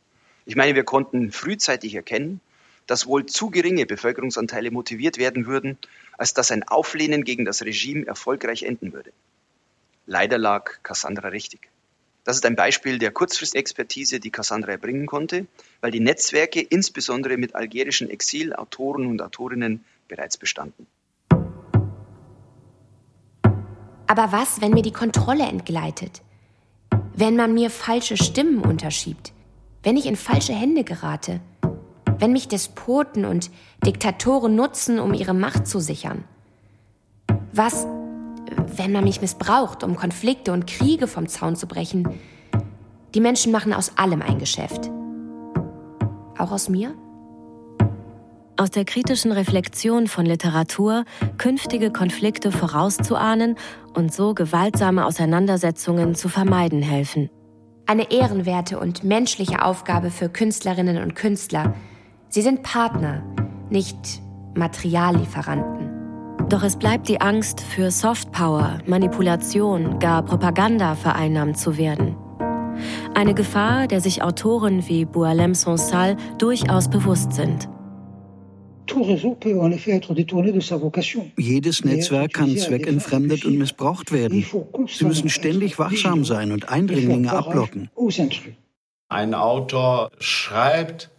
Ich 0.44 0.56
meine, 0.56 0.74
wir 0.74 0.84
konnten 0.84 1.32
frühzeitig 1.32 1.94
erkennen, 1.94 2.40
dass 2.86 3.06
wohl 3.06 3.26
zu 3.26 3.50
geringe 3.50 3.86
Bevölkerungsanteile 3.86 4.70
motiviert 4.70 5.18
werden 5.18 5.46
würden, 5.46 5.78
als 6.18 6.34
dass 6.34 6.50
ein 6.50 6.64
Auflehnen 6.64 7.24
gegen 7.24 7.44
das 7.44 7.62
Regime 7.62 8.06
erfolgreich 8.06 8.64
enden 8.64 8.92
würde. 8.92 9.12
Leider 10.06 10.36
lag 10.36 10.82
Cassandra 10.82 11.28
richtig. 11.28 11.68
Das 12.24 12.36
ist 12.36 12.46
ein 12.46 12.56
Beispiel 12.56 12.98
der 12.98 13.10
Kurzfristexpertise, 13.10 14.20
die 14.20 14.30
Cassandra 14.30 14.72
erbringen 14.72 15.06
konnte, 15.06 15.46
weil 15.80 15.90
die 15.90 16.00
Netzwerke 16.00 16.60
insbesondere 16.60 17.36
mit 17.36 17.54
algerischen 17.54 18.10
Exilautoren 18.10 19.06
und 19.06 19.22
Autorinnen 19.22 19.84
bereits 20.08 20.36
bestanden. 20.36 20.86
Aber 24.12 24.30
was, 24.30 24.60
wenn 24.60 24.74
mir 24.74 24.82
die 24.82 24.92
Kontrolle 24.92 25.44
entgleitet? 25.44 26.20
Wenn 27.16 27.34
man 27.34 27.54
mir 27.54 27.70
falsche 27.70 28.18
Stimmen 28.18 28.58
unterschiebt? 28.60 29.32
Wenn 29.82 29.96
ich 29.96 30.04
in 30.04 30.16
falsche 30.16 30.52
Hände 30.52 30.84
gerate? 30.84 31.40
wenn 32.22 32.32
mich 32.32 32.46
Despoten 32.46 33.24
und 33.24 33.50
Diktatoren 33.84 34.54
nutzen, 34.54 35.00
um 35.00 35.12
ihre 35.12 35.34
Macht 35.34 35.66
zu 35.66 35.80
sichern? 35.80 36.22
Was, 37.52 37.84
wenn 38.76 38.92
man 38.92 39.02
mich 39.02 39.20
missbraucht, 39.20 39.82
um 39.82 39.96
Konflikte 39.96 40.52
und 40.52 40.68
Kriege 40.68 41.08
vom 41.08 41.26
Zaun 41.26 41.56
zu 41.56 41.66
brechen? 41.66 42.08
Die 43.16 43.20
Menschen 43.20 43.50
machen 43.50 43.72
aus 43.72 43.98
allem 43.98 44.22
ein 44.22 44.38
Geschäft. 44.38 44.88
Auch 46.38 46.52
aus 46.52 46.68
mir? 46.68 46.94
Aus 48.58 48.70
der 48.70 48.84
kritischen 48.84 49.32
Reflexion 49.32 50.06
von 50.06 50.26
Literatur 50.26 51.04
künftige 51.38 51.90
Konflikte 51.90 52.52
vorauszuahnen 52.52 53.56
und 53.94 54.12
so 54.12 54.34
gewaltsame 54.34 55.06
Auseinandersetzungen 55.06 56.14
zu 56.14 56.28
vermeiden 56.28 56.82
helfen. 56.82 57.30
Eine 57.86 58.10
ehrenwerte 58.10 58.78
und 58.78 59.04
menschliche 59.04 59.64
Aufgabe 59.64 60.10
für 60.10 60.28
Künstlerinnen 60.28 61.02
und 61.02 61.14
Künstler, 61.14 61.74
Sie 62.28 62.42
sind 62.42 62.62
Partner, 62.62 63.22
nicht 63.70 64.22
Materiallieferanten. 64.54 65.90
Doch 66.48 66.62
es 66.62 66.76
bleibt 66.76 67.08
die 67.08 67.20
Angst, 67.20 67.60
für 67.60 67.90
Softpower, 67.90 68.78
Manipulation, 68.86 69.98
gar 69.98 70.22
Propaganda 70.22 70.94
vereinnahmt 70.94 71.58
zu 71.58 71.78
werden. 71.78 72.16
Eine 73.14 73.34
Gefahr, 73.34 73.86
der 73.86 74.00
sich 74.00 74.22
Autoren 74.22 74.86
wie 74.88 75.04
Boualem 75.04 75.54
Sonsal 75.54 76.16
durchaus 76.38 76.88
bewusst 76.88 77.32
sind. 77.32 77.68
Jedes 81.36 81.84
Netzwerk 81.84 82.32
kann 82.32 82.56
zweckentfremdet 82.56 83.44
und 83.44 83.58
missbraucht 83.58 84.12
werden. 84.12 84.44
Sie 84.88 85.04
müssen 85.04 85.28
ständig 85.28 85.78
wachsam 85.78 86.24
sein 86.24 86.52
und 86.52 86.68
Eindringlinge 86.68 87.32
ablocken. 87.32 87.90
Ein 89.08 89.34
Autor 89.34 90.10
schreibt, 90.18 91.10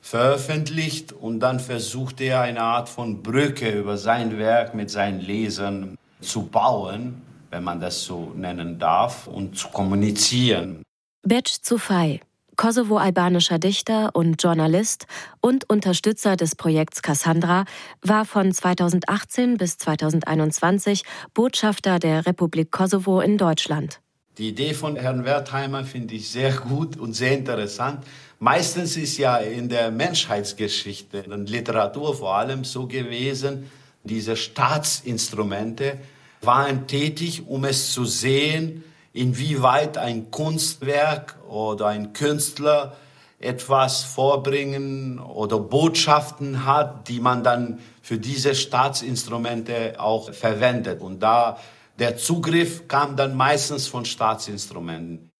veröffentlicht 0.00 1.12
und 1.12 1.40
dann 1.40 1.58
versucht 1.58 2.20
er 2.20 2.42
eine 2.42 2.62
Art 2.62 2.88
von 2.88 3.22
Brücke 3.22 3.70
über 3.70 3.98
sein 3.98 4.38
Werk 4.38 4.74
mit 4.74 4.88
seinen 4.90 5.20
Lesern 5.20 5.96
zu 6.20 6.46
bauen, 6.46 7.22
wenn 7.50 7.64
man 7.64 7.80
das 7.80 8.04
so 8.04 8.32
nennen 8.36 8.78
darf, 8.78 9.26
und 9.26 9.56
zu 9.56 9.68
kommunizieren. 9.68 10.82
Betsch 11.22 11.58
Zufai, 11.60 12.20
kosovo-albanischer 12.56 13.58
Dichter 13.58 14.10
und 14.14 14.42
Journalist 14.42 15.06
und 15.40 15.68
Unterstützer 15.68 16.36
des 16.36 16.54
Projekts 16.54 17.02
Cassandra, 17.02 17.64
war 18.02 18.24
von 18.24 18.52
2018 18.52 19.56
bis 19.56 19.78
2021 19.78 21.02
Botschafter 21.34 21.98
der 21.98 22.26
Republik 22.26 22.70
Kosovo 22.70 23.20
in 23.20 23.38
Deutschland. 23.38 24.00
Die 24.38 24.48
Idee 24.48 24.74
von 24.74 24.96
Herrn 24.96 25.24
Wertheimer 25.24 25.84
finde 25.84 26.14
ich 26.14 26.28
sehr 26.28 26.52
gut 26.52 26.96
und 26.98 27.14
sehr 27.14 27.32
interessant. 27.32 28.04
Meistens 28.38 28.96
ist 28.98 29.16
ja 29.16 29.38
in 29.38 29.70
der 29.70 29.90
Menschheitsgeschichte 29.90 31.24
und 31.24 31.48
Literatur 31.48 32.14
vor 32.14 32.36
allem 32.36 32.64
so 32.64 32.86
gewesen, 32.86 33.70
diese 34.04 34.36
Staatsinstrumente 34.36 35.98
waren 36.42 36.86
tätig, 36.86 37.46
um 37.46 37.64
es 37.64 37.92
zu 37.92 38.04
sehen, 38.04 38.84
inwieweit 39.16 39.98
ein 39.98 40.30
Kunstwerk 40.30 41.36
oder 41.48 41.86
ein 41.86 42.12
Künstler 42.12 42.96
etwas 43.38 44.02
vorbringen 44.04 45.18
oder 45.18 45.58
Botschaften 45.58 46.64
hat, 46.64 47.08
die 47.08 47.20
man 47.20 47.42
dann 47.42 47.80
für 48.02 48.18
diese 48.18 48.54
Staatsinstrumente 48.54 49.96
auch 49.98 50.32
verwendet. 50.32 51.00
Und 51.00 51.20
da 51.22 51.58
der 51.98 52.16
Zugriff 52.16 52.88
kam 52.88 53.16
dann 53.16 53.34
meistens 53.36 53.88
von 53.88 54.04
Staatsinstrumenten. 54.04 55.30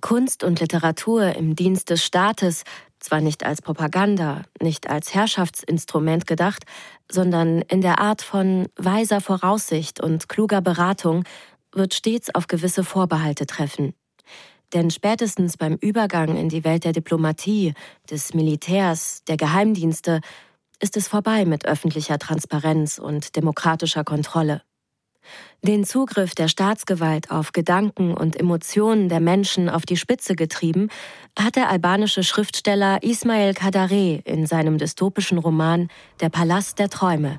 Kunst 0.00 0.44
und 0.44 0.60
Literatur 0.60 1.36
im 1.36 1.54
Dienst 1.54 1.88
des 1.90 2.04
Staates, 2.04 2.64
zwar 2.98 3.20
nicht 3.20 3.44
als 3.44 3.62
Propaganda, 3.62 4.42
nicht 4.60 4.90
als 4.90 5.14
Herrschaftsinstrument 5.14 6.26
gedacht, 6.26 6.64
sondern 7.10 7.62
in 7.62 7.80
der 7.80 7.98
Art 8.00 8.22
von 8.22 8.66
weiser 8.76 9.20
Voraussicht 9.20 10.00
und 10.00 10.28
kluger 10.28 10.60
Beratung, 10.60 11.24
wird 11.72 11.94
stets 11.94 12.34
auf 12.34 12.46
gewisse 12.46 12.84
Vorbehalte 12.84 13.46
treffen. 13.46 13.94
Denn 14.72 14.90
spätestens 14.90 15.56
beim 15.56 15.76
Übergang 15.76 16.36
in 16.36 16.48
die 16.48 16.64
Welt 16.64 16.84
der 16.84 16.92
Diplomatie, 16.92 17.74
des 18.10 18.34
Militärs, 18.34 19.22
der 19.24 19.36
Geheimdienste 19.36 20.20
ist 20.80 20.96
es 20.96 21.08
vorbei 21.08 21.44
mit 21.44 21.66
öffentlicher 21.66 22.18
Transparenz 22.18 22.98
und 22.98 23.36
demokratischer 23.36 24.04
Kontrolle. 24.04 24.62
Den 25.62 25.84
Zugriff 25.84 26.34
der 26.34 26.48
Staatsgewalt 26.48 27.30
auf 27.30 27.52
Gedanken 27.52 28.14
und 28.14 28.34
Emotionen 28.34 29.08
der 29.08 29.20
Menschen 29.20 29.68
auf 29.68 29.86
die 29.86 29.96
Spitze 29.96 30.34
getrieben, 30.34 30.88
hat 31.38 31.54
der 31.54 31.68
albanische 31.68 32.24
Schriftsteller 32.24 33.02
Ismail 33.04 33.54
Kadare 33.54 34.20
in 34.24 34.46
seinem 34.46 34.78
dystopischen 34.78 35.38
Roman 35.38 35.88
Der 36.20 36.30
Palast 36.30 36.80
der 36.80 36.88
Träume. 36.88 37.38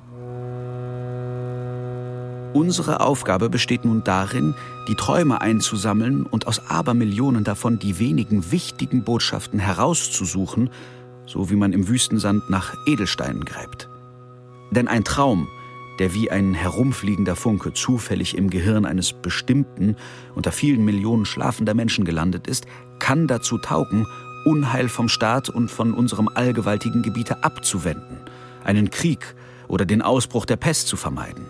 Unsere 2.54 3.00
Aufgabe 3.00 3.50
besteht 3.50 3.84
nun 3.84 4.04
darin, 4.04 4.54
die 4.86 4.94
Träume 4.94 5.40
einzusammeln 5.40 6.22
und 6.22 6.46
aus 6.46 6.70
Abermillionen 6.70 7.42
davon 7.42 7.80
die 7.80 7.98
wenigen 7.98 8.52
wichtigen 8.52 9.02
Botschaften 9.02 9.58
herauszusuchen, 9.58 10.70
so 11.26 11.50
wie 11.50 11.56
man 11.56 11.72
im 11.72 11.88
Wüstensand 11.88 12.48
nach 12.50 12.76
Edelsteinen 12.86 13.44
gräbt. 13.44 13.88
Denn 14.70 14.86
ein 14.86 15.02
Traum, 15.02 15.48
der 15.98 16.14
wie 16.14 16.30
ein 16.30 16.54
herumfliegender 16.54 17.34
Funke 17.34 17.72
zufällig 17.72 18.36
im 18.36 18.50
Gehirn 18.50 18.84
eines 18.86 19.12
bestimmten, 19.12 19.96
unter 20.36 20.52
vielen 20.52 20.84
Millionen 20.84 21.24
schlafender 21.24 21.74
Menschen 21.74 22.04
gelandet 22.04 22.46
ist, 22.46 22.66
kann 23.00 23.26
dazu 23.26 23.58
taugen, 23.58 24.06
Unheil 24.44 24.88
vom 24.88 25.08
Staat 25.08 25.48
und 25.48 25.72
von 25.72 25.92
unserem 25.92 26.28
allgewaltigen 26.28 27.02
Gebiete 27.02 27.42
abzuwenden, 27.42 28.18
einen 28.62 28.90
Krieg 28.90 29.34
oder 29.66 29.84
den 29.84 30.02
Ausbruch 30.02 30.46
der 30.46 30.56
Pest 30.56 30.86
zu 30.86 30.96
vermeiden 30.96 31.46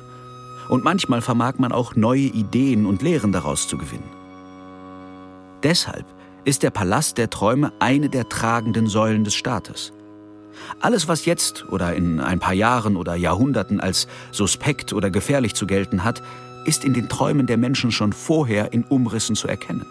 und 0.68 0.84
manchmal 0.84 1.22
vermag 1.22 1.54
man 1.58 1.72
auch 1.72 1.94
neue 1.94 2.20
Ideen 2.20 2.86
und 2.86 3.02
Lehren 3.02 3.32
daraus 3.32 3.68
zu 3.68 3.78
gewinnen. 3.78 4.08
Deshalb 5.62 6.06
ist 6.44 6.62
der 6.62 6.70
Palast 6.70 7.16
der 7.18 7.30
Träume 7.30 7.72
eine 7.78 8.08
der 8.08 8.28
tragenden 8.28 8.86
Säulen 8.86 9.24
des 9.24 9.34
Staates. 9.34 9.92
Alles, 10.80 11.08
was 11.08 11.24
jetzt 11.24 11.64
oder 11.70 11.94
in 11.94 12.20
ein 12.20 12.38
paar 12.38 12.52
Jahren 12.52 12.96
oder 12.96 13.14
Jahrhunderten 13.14 13.80
als 13.80 14.06
suspekt 14.30 14.92
oder 14.92 15.10
gefährlich 15.10 15.54
zu 15.54 15.66
gelten 15.66 16.04
hat, 16.04 16.22
ist 16.64 16.84
in 16.84 16.94
den 16.94 17.08
Träumen 17.08 17.46
der 17.46 17.56
Menschen 17.56 17.92
schon 17.92 18.12
vorher 18.12 18.72
in 18.72 18.84
Umrissen 18.84 19.36
zu 19.36 19.48
erkennen. 19.48 19.86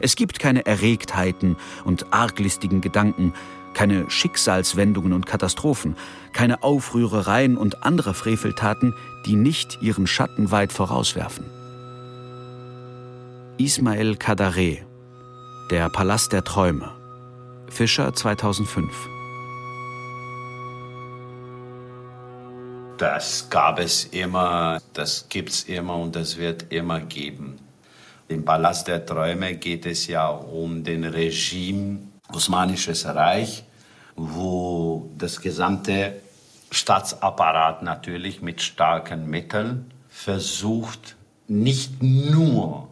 Es 0.00 0.14
gibt 0.14 0.38
keine 0.38 0.64
Erregtheiten 0.64 1.56
und 1.84 2.12
arglistigen 2.12 2.80
Gedanken, 2.80 3.32
keine 3.78 4.10
Schicksalswendungen 4.10 5.12
und 5.12 5.24
Katastrophen, 5.24 5.94
keine 6.32 6.64
Aufrührereien 6.64 7.56
und 7.56 7.84
andere 7.84 8.12
Freveltaten, 8.12 8.92
die 9.24 9.36
nicht 9.36 9.80
ihren 9.80 10.08
Schatten 10.08 10.50
weit 10.50 10.72
vorauswerfen. 10.72 11.44
Ismail 13.56 14.16
Kadare 14.16 14.78
Der 15.70 15.88
Palast 15.90 16.32
der 16.32 16.42
Träume 16.42 16.90
Fischer 17.68 18.12
2005 18.12 18.92
Das 22.96 23.48
gab 23.48 23.78
es 23.78 24.06
immer, 24.06 24.80
das 24.92 25.28
gibt 25.28 25.50
es 25.50 25.62
immer 25.62 25.94
und 25.98 26.16
das 26.16 26.36
wird 26.36 26.72
immer 26.72 26.98
geben. 26.98 27.60
Im 28.26 28.44
Palast 28.44 28.88
der 28.88 29.06
Träume 29.06 29.54
geht 29.54 29.86
es 29.86 30.08
ja 30.08 30.26
um 30.30 30.82
den 30.82 31.04
Regime 31.04 32.00
Osmanisches 32.30 33.06
Reich, 33.06 33.64
wo 34.18 35.10
das 35.16 35.40
gesamte 35.40 36.20
Staatsapparat 36.70 37.82
natürlich 37.82 38.42
mit 38.42 38.60
starken 38.60 39.30
Mitteln 39.30 39.90
versucht, 40.08 41.16
nicht 41.46 42.02
nur 42.02 42.88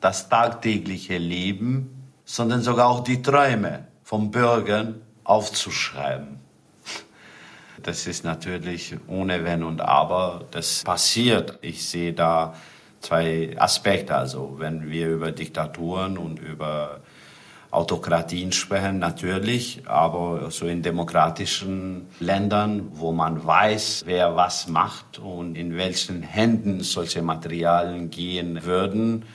das 0.00 0.28
tagtägliche 0.28 1.18
Leben, 1.18 2.10
sondern 2.24 2.60
sogar 2.60 2.88
auch 2.88 3.02
die 3.02 3.22
Träume 3.22 3.86
von 4.04 4.30
Bürgern 4.30 5.00
aufzuschreiben. 5.24 6.38
Das 7.82 8.06
ist 8.06 8.24
natürlich 8.24 8.96
ohne 9.06 9.44
Wenn 9.44 9.62
und 9.62 9.80
Aber. 9.80 10.44
Das 10.50 10.82
passiert. 10.82 11.58
Ich 11.62 11.88
sehe 11.88 12.12
da 12.12 12.54
zwei 13.00 13.54
Aspekte. 13.58 14.14
Also 14.14 14.56
wenn 14.58 14.90
wir 14.90 15.08
über 15.08 15.32
Diktaturen 15.32 16.18
und 16.18 16.38
über 16.38 17.00
Autokratien 17.76 18.52
sprechen, 18.52 18.98
natürlich, 18.98 19.82
aber 19.84 20.50
so 20.50 20.66
in 20.66 20.82
demokratischen 20.82 22.06
Ländern, 22.20 22.88
wo 22.92 23.12
man 23.12 23.46
weiß, 23.46 24.04
wer 24.06 24.34
was 24.34 24.66
macht 24.66 25.18
und 25.18 25.56
in 25.56 25.76
welchen 25.76 26.22
Händen 26.22 26.80
solche 26.80 27.20
Materialien 27.20 28.08
gehen 28.08 28.64
würden, 28.64 29.26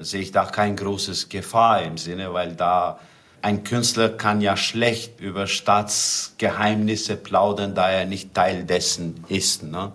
sehe 0.00 0.22
ich 0.22 0.32
da 0.32 0.44
kein 0.44 0.74
großes 0.74 1.28
Gefahr 1.28 1.82
im 1.82 1.96
Sinne, 1.96 2.34
weil 2.34 2.56
da 2.56 2.98
ein 3.42 3.62
Künstler 3.62 4.08
kann 4.08 4.40
ja 4.40 4.56
schlecht 4.56 5.20
über 5.20 5.46
Staatsgeheimnisse 5.46 7.14
plaudern, 7.14 7.76
da 7.76 7.90
er 7.90 8.06
nicht 8.06 8.34
Teil 8.34 8.64
dessen 8.64 9.22
ist. 9.28 9.62
Ne? 9.62 9.92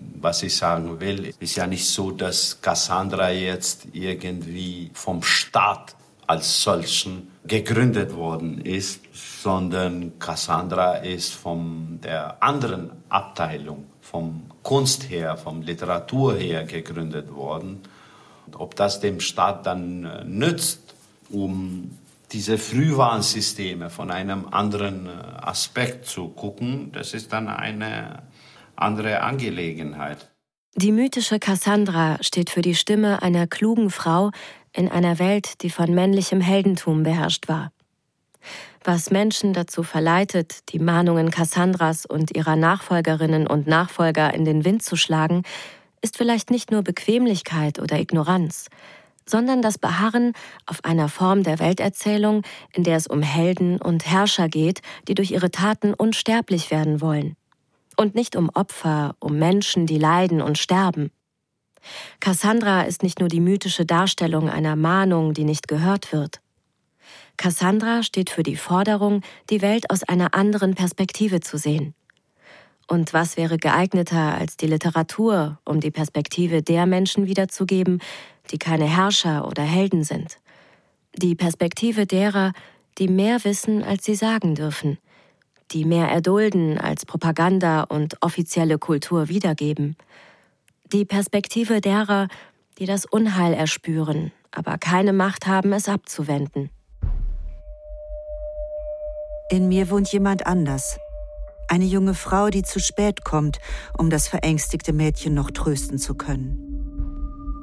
Was 0.00 0.42
ich 0.42 0.54
sagen 0.54 1.00
will, 1.00 1.32
ist 1.40 1.56
ja 1.56 1.66
nicht 1.66 1.88
so, 1.88 2.10
dass 2.10 2.60
Cassandra 2.60 3.30
jetzt 3.30 3.86
irgendwie 3.94 4.90
vom 4.92 5.22
Staat 5.22 5.96
als 6.26 6.62
solchen 6.62 7.28
gegründet 7.46 8.14
worden 8.14 8.60
ist, 8.60 9.00
sondern 9.42 10.18
Cassandra 10.18 10.96
ist 10.96 11.34
von 11.34 12.00
der 12.02 12.42
anderen 12.42 12.90
Abteilung, 13.08 13.86
vom 14.00 14.42
Kunst 14.62 15.08
her, 15.10 15.36
vom 15.36 15.62
Literatur 15.62 16.34
her 16.34 16.64
gegründet 16.64 17.32
worden. 17.32 17.82
Und 18.46 18.56
ob 18.56 18.74
das 18.74 19.00
dem 19.00 19.20
Staat 19.20 19.66
dann 19.66 20.04
äh, 20.04 20.24
nützt, 20.24 20.94
um 21.30 21.96
diese 22.32 22.58
Frühwarnsysteme 22.58 23.90
von 23.90 24.10
einem 24.10 24.48
anderen 24.48 25.06
äh, 25.06 25.10
Aspekt 25.40 26.06
zu 26.06 26.28
gucken, 26.28 26.90
das 26.92 27.14
ist 27.14 27.32
dann 27.32 27.48
eine 27.48 28.22
andere 28.74 29.20
Angelegenheit. 29.20 30.26
Die 30.74 30.92
mythische 30.92 31.38
Cassandra 31.38 32.18
steht 32.20 32.50
für 32.50 32.60
die 32.60 32.74
Stimme 32.74 33.22
einer 33.22 33.46
klugen 33.46 33.88
Frau, 33.88 34.30
in 34.76 34.88
einer 34.88 35.18
Welt, 35.18 35.62
die 35.62 35.70
von 35.70 35.94
männlichem 35.94 36.40
Heldentum 36.40 37.02
beherrscht 37.02 37.48
war. 37.48 37.72
Was 38.84 39.10
Menschen 39.10 39.52
dazu 39.52 39.82
verleitet, 39.82 40.72
die 40.72 40.78
Mahnungen 40.78 41.30
Cassandras 41.30 42.06
und 42.06 42.36
ihrer 42.36 42.54
Nachfolgerinnen 42.54 43.46
und 43.46 43.66
Nachfolger 43.66 44.32
in 44.32 44.44
den 44.44 44.64
Wind 44.64 44.82
zu 44.82 44.94
schlagen, 44.94 45.42
ist 46.02 46.16
vielleicht 46.16 46.50
nicht 46.50 46.70
nur 46.70 46.82
Bequemlichkeit 46.82 47.80
oder 47.80 47.98
Ignoranz, 47.98 48.68
sondern 49.28 49.60
das 49.60 49.78
Beharren 49.78 50.34
auf 50.66 50.84
einer 50.84 51.08
Form 51.08 51.42
der 51.42 51.58
Welterzählung, 51.58 52.42
in 52.72 52.84
der 52.84 52.96
es 52.96 53.08
um 53.08 53.22
Helden 53.22 53.80
und 53.80 54.06
Herrscher 54.06 54.48
geht, 54.48 54.82
die 55.08 55.14
durch 55.14 55.32
ihre 55.32 55.50
Taten 55.50 55.92
unsterblich 55.92 56.70
werden 56.70 57.00
wollen. 57.00 57.34
Und 57.96 58.14
nicht 58.14 58.36
um 58.36 58.50
Opfer, 58.50 59.16
um 59.18 59.38
Menschen, 59.38 59.86
die 59.86 59.98
leiden 59.98 60.40
und 60.42 60.58
sterben. 60.58 61.10
Cassandra 62.20 62.82
ist 62.82 63.02
nicht 63.02 63.20
nur 63.20 63.28
die 63.28 63.40
mythische 63.40 63.86
Darstellung 63.86 64.48
einer 64.48 64.76
Mahnung, 64.76 65.34
die 65.34 65.44
nicht 65.44 65.68
gehört 65.68 66.12
wird. 66.12 66.40
Cassandra 67.36 68.02
steht 68.02 68.30
für 68.30 68.42
die 68.42 68.56
Forderung, 68.56 69.22
die 69.50 69.62
Welt 69.62 69.90
aus 69.90 70.02
einer 70.02 70.34
anderen 70.34 70.74
Perspektive 70.74 71.40
zu 71.40 71.58
sehen. 71.58 71.94
Und 72.88 73.12
was 73.12 73.36
wäre 73.36 73.58
geeigneter 73.58 74.36
als 74.38 74.56
die 74.56 74.68
Literatur, 74.68 75.58
um 75.64 75.80
die 75.80 75.90
Perspektive 75.90 76.62
der 76.62 76.86
Menschen 76.86 77.26
wiederzugeben, 77.26 78.00
die 78.50 78.58
keine 78.58 78.84
Herrscher 78.86 79.46
oder 79.46 79.62
Helden 79.62 80.04
sind? 80.04 80.38
Die 81.14 81.34
Perspektive 81.34 82.06
derer, 82.06 82.52
die 82.98 83.08
mehr 83.08 83.42
wissen, 83.44 83.82
als 83.82 84.04
sie 84.04 84.14
sagen 84.14 84.54
dürfen, 84.54 84.98
die 85.72 85.84
mehr 85.84 86.08
erdulden, 86.08 86.78
als 86.78 87.04
Propaganda 87.04 87.82
und 87.82 88.22
offizielle 88.22 88.78
Kultur 88.78 89.28
wiedergeben. 89.28 89.96
Die 90.92 91.04
Perspektive 91.04 91.80
derer, 91.80 92.28
die 92.78 92.86
das 92.86 93.06
Unheil 93.06 93.54
erspüren, 93.54 94.30
aber 94.52 94.78
keine 94.78 95.12
Macht 95.12 95.48
haben, 95.48 95.72
es 95.72 95.88
abzuwenden. 95.88 96.70
In 99.50 99.68
mir 99.68 99.90
wohnt 99.90 100.12
jemand 100.12 100.46
anders. 100.46 100.98
Eine 101.68 101.86
junge 101.86 102.14
Frau, 102.14 102.50
die 102.50 102.62
zu 102.62 102.78
spät 102.78 103.24
kommt, 103.24 103.58
um 103.98 104.10
das 104.10 104.28
verängstigte 104.28 104.92
Mädchen 104.92 105.34
noch 105.34 105.50
trösten 105.50 105.98
zu 105.98 106.14
können. 106.14 106.62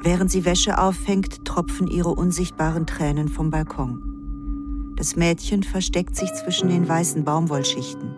Während 0.02 0.30
sie 0.30 0.44
Wäsche 0.44 0.78
auffängt, 0.78 1.46
tropfen 1.46 1.88
ihre 1.88 2.10
unsichtbaren 2.10 2.86
Tränen 2.86 3.30
vom 3.30 3.50
Balkon. 3.52 4.94
Das 4.98 5.16
Mädchen 5.16 5.64
versteckt 5.64 6.18
sich 6.18 6.32
zwischen 6.34 6.68
den 6.68 6.88
weißen 6.88 7.24
Baumwollschichten. 7.24 8.14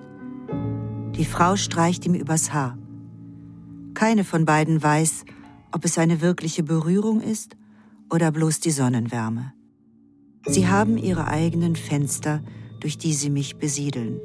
Die 1.15 1.25
Frau 1.25 1.55
streicht 1.55 2.05
ihm 2.07 2.15
übers 2.15 2.51
Haar. 2.51 2.77
Keine 3.95 4.25
von 4.25 4.43
beiden 4.45 4.83
weiß, 4.83 5.23
ob 5.71 5.85
es 5.85 5.97
eine 5.97 6.21
wirkliche 6.21 6.63
Berührung 6.63 7.21
ist 7.21 7.55
oder 8.11 8.29
bloß 8.31 8.59
die 8.59 8.71
Sonnenwärme. 8.71 9.53
Sie 10.45 10.67
haben 10.67 10.97
ihre 10.97 11.27
eigenen 11.27 11.75
Fenster, 11.75 12.43
durch 12.81 12.97
die 12.97 13.13
sie 13.13 13.29
mich 13.29 13.55
besiedeln. 13.55 14.19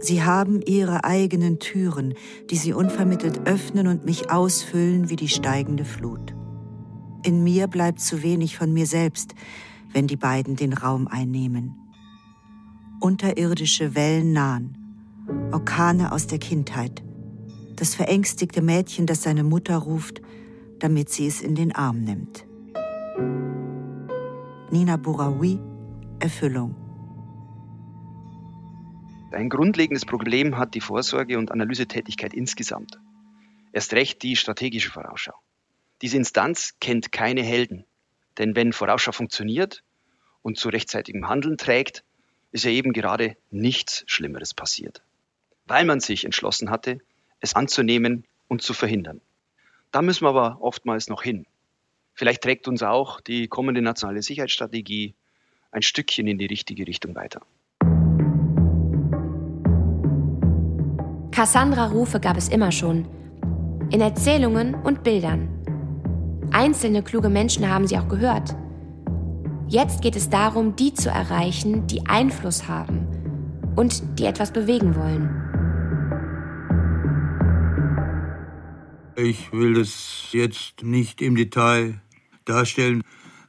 Sie 0.00 0.22
haben 0.22 0.62
ihre 0.62 1.04
eigenen 1.04 1.58
Türen, 1.58 2.14
die 2.48 2.56
sie 2.56 2.72
unvermittelt 2.72 3.46
öffnen 3.46 3.88
und 3.88 4.04
mich 4.04 4.30
ausfüllen 4.30 5.10
wie 5.10 5.16
die 5.16 5.28
steigende 5.28 5.84
Flut. 5.84 6.34
In 7.24 7.42
mir 7.42 7.66
bleibt 7.66 8.00
zu 8.00 8.22
wenig 8.22 8.56
von 8.56 8.72
mir 8.72 8.86
selbst, 8.86 9.34
wenn 9.92 10.06
die 10.06 10.16
beiden 10.16 10.54
den 10.54 10.72
Raum 10.72 11.08
einnehmen. 11.08 11.74
Unterirdische 13.00 13.96
Wellen 13.96 14.32
nahen, 14.32 14.78
Orkane 15.50 16.12
aus 16.12 16.28
der 16.28 16.38
Kindheit, 16.38 17.02
das 17.76 17.94
verängstigte 17.94 18.62
Mädchen, 18.62 19.06
das 19.06 19.22
seine 19.22 19.44
Mutter 19.44 19.76
ruft, 19.76 20.20
damit 20.78 21.10
sie 21.10 21.26
es 21.26 21.40
in 21.40 21.54
den 21.54 21.74
Arm 21.74 22.02
nimmt. 22.02 22.46
Nina 24.70 24.96
Bouraoui, 24.96 25.58
Erfüllung. 26.18 26.74
Ein 29.32 29.48
grundlegendes 29.48 30.06
Problem 30.06 30.56
hat 30.56 30.74
die 30.74 30.80
Vorsorge- 30.80 31.38
und 31.38 31.52
Analysetätigkeit 31.52 32.32
insgesamt. 32.32 32.98
Erst 33.72 33.92
recht 33.92 34.22
die 34.22 34.36
strategische 34.36 34.90
Vorausschau. 34.90 35.34
Diese 36.02 36.16
Instanz 36.16 36.74
kennt 36.80 37.12
keine 37.12 37.42
Helden. 37.42 37.84
Denn 38.38 38.56
wenn 38.56 38.72
Vorausschau 38.72 39.12
funktioniert 39.12 39.82
und 40.42 40.58
zu 40.58 40.68
rechtzeitigem 40.68 41.28
Handeln 41.28 41.58
trägt, 41.58 42.04
ist 42.52 42.64
ja 42.64 42.70
eben 42.70 42.92
gerade 42.92 43.36
nichts 43.50 44.04
Schlimmeres 44.06 44.54
passiert. 44.54 45.02
Weil 45.66 45.84
man 45.84 46.00
sich 46.00 46.24
entschlossen 46.24 46.70
hatte, 46.70 47.00
es 47.40 47.54
anzunehmen 47.54 48.24
und 48.48 48.62
zu 48.62 48.74
verhindern. 48.74 49.20
Da 49.92 50.02
müssen 50.02 50.24
wir 50.24 50.30
aber 50.30 50.58
oftmals 50.60 51.08
noch 51.08 51.22
hin. 51.22 51.46
Vielleicht 52.14 52.42
trägt 52.42 52.68
uns 52.68 52.82
auch 52.82 53.20
die 53.20 53.48
kommende 53.48 53.82
nationale 53.82 54.22
Sicherheitsstrategie 54.22 55.14
ein 55.70 55.82
Stückchen 55.82 56.26
in 56.26 56.38
die 56.38 56.46
richtige 56.46 56.86
Richtung 56.86 57.14
weiter. 57.14 57.42
Cassandra-Rufe 61.30 62.18
gab 62.18 62.38
es 62.38 62.48
immer 62.48 62.72
schon. 62.72 63.06
In 63.90 64.00
Erzählungen 64.00 64.74
und 64.74 65.02
Bildern. 65.02 65.48
Einzelne 66.50 67.02
kluge 67.02 67.28
Menschen 67.28 67.68
haben 67.68 67.86
sie 67.86 67.98
auch 67.98 68.08
gehört. 68.08 68.56
Jetzt 69.68 70.00
geht 70.00 70.16
es 70.16 70.30
darum, 70.30 70.76
die 70.76 70.94
zu 70.94 71.10
erreichen, 71.10 71.86
die 71.86 72.06
Einfluss 72.06 72.68
haben 72.68 73.06
und 73.76 74.18
die 74.18 74.24
etwas 74.24 74.52
bewegen 74.52 74.96
wollen. 74.96 75.45
Ich 79.18 79.50
will 79.50 79.72
das 79.72 80.28
jetzt 80.32 80.82
nicht 80.82 81.22
im 81.22 81.36
Detail 81.36 82.02
darstellen, 82.44 83.02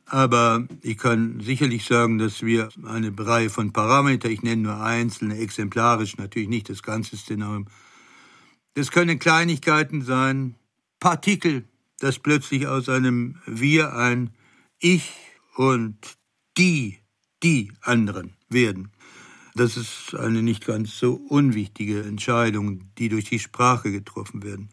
aber 0.05 0.65
ich 0.81 0.97
kann 0.97 1.41
sicherlich 1.41 1.83
sagen, 1.83 2.17
dass 2.17 2.41
wir 2.41 2.69
eine 2.85 3.11
Reihe 3.19 3.49
von 3.49 3.73
Parametern, 3.73 4.31
ich 4.31 4.43
nenne 4.43 4.61
nur 4.61 4.81
einzelne, 4.81 5.37
exemplarisch, 5.37 6.15
natürlich 6.15 6.47
nicht 6.47 6.69
das 6.69 6.83
ganze 6.83 7.17
Szenario. 7.17 7.65
Das 8.75 8.91
können 8.91 9.19
Kleinigkeiten 9.19 10.03
sein, 10.03 10.55
Partikel, 11.01 11.65
dass 11.99 12.17
plötzlich 12.17 12.67
aus 12.67 12.87
einem 12.87 13.35
Wir 13.45 13.93
ein 13.93 14.29
Ich 14.79 15.11
und 15.57 15.97
die, 16.57 16.99
die 17.43 17.73
anderen 17.81 18.37
werden. 18.47 18.93
Das 19.53 19.75
ist 19.75 20.15
eine 20.15 20.43
nicht 20.43 20.65
ganz 20.65 20.97
so 20.97 21.15
unwichtige 21.15 22.03
Entscheidung, 22.03 22.93
die 22.97 23.09
durch 23.09 23.25
die 23.25 23.39
Sprache 23.39 23.91
getroffen 23.91 24.43
werden. 24.43 24.69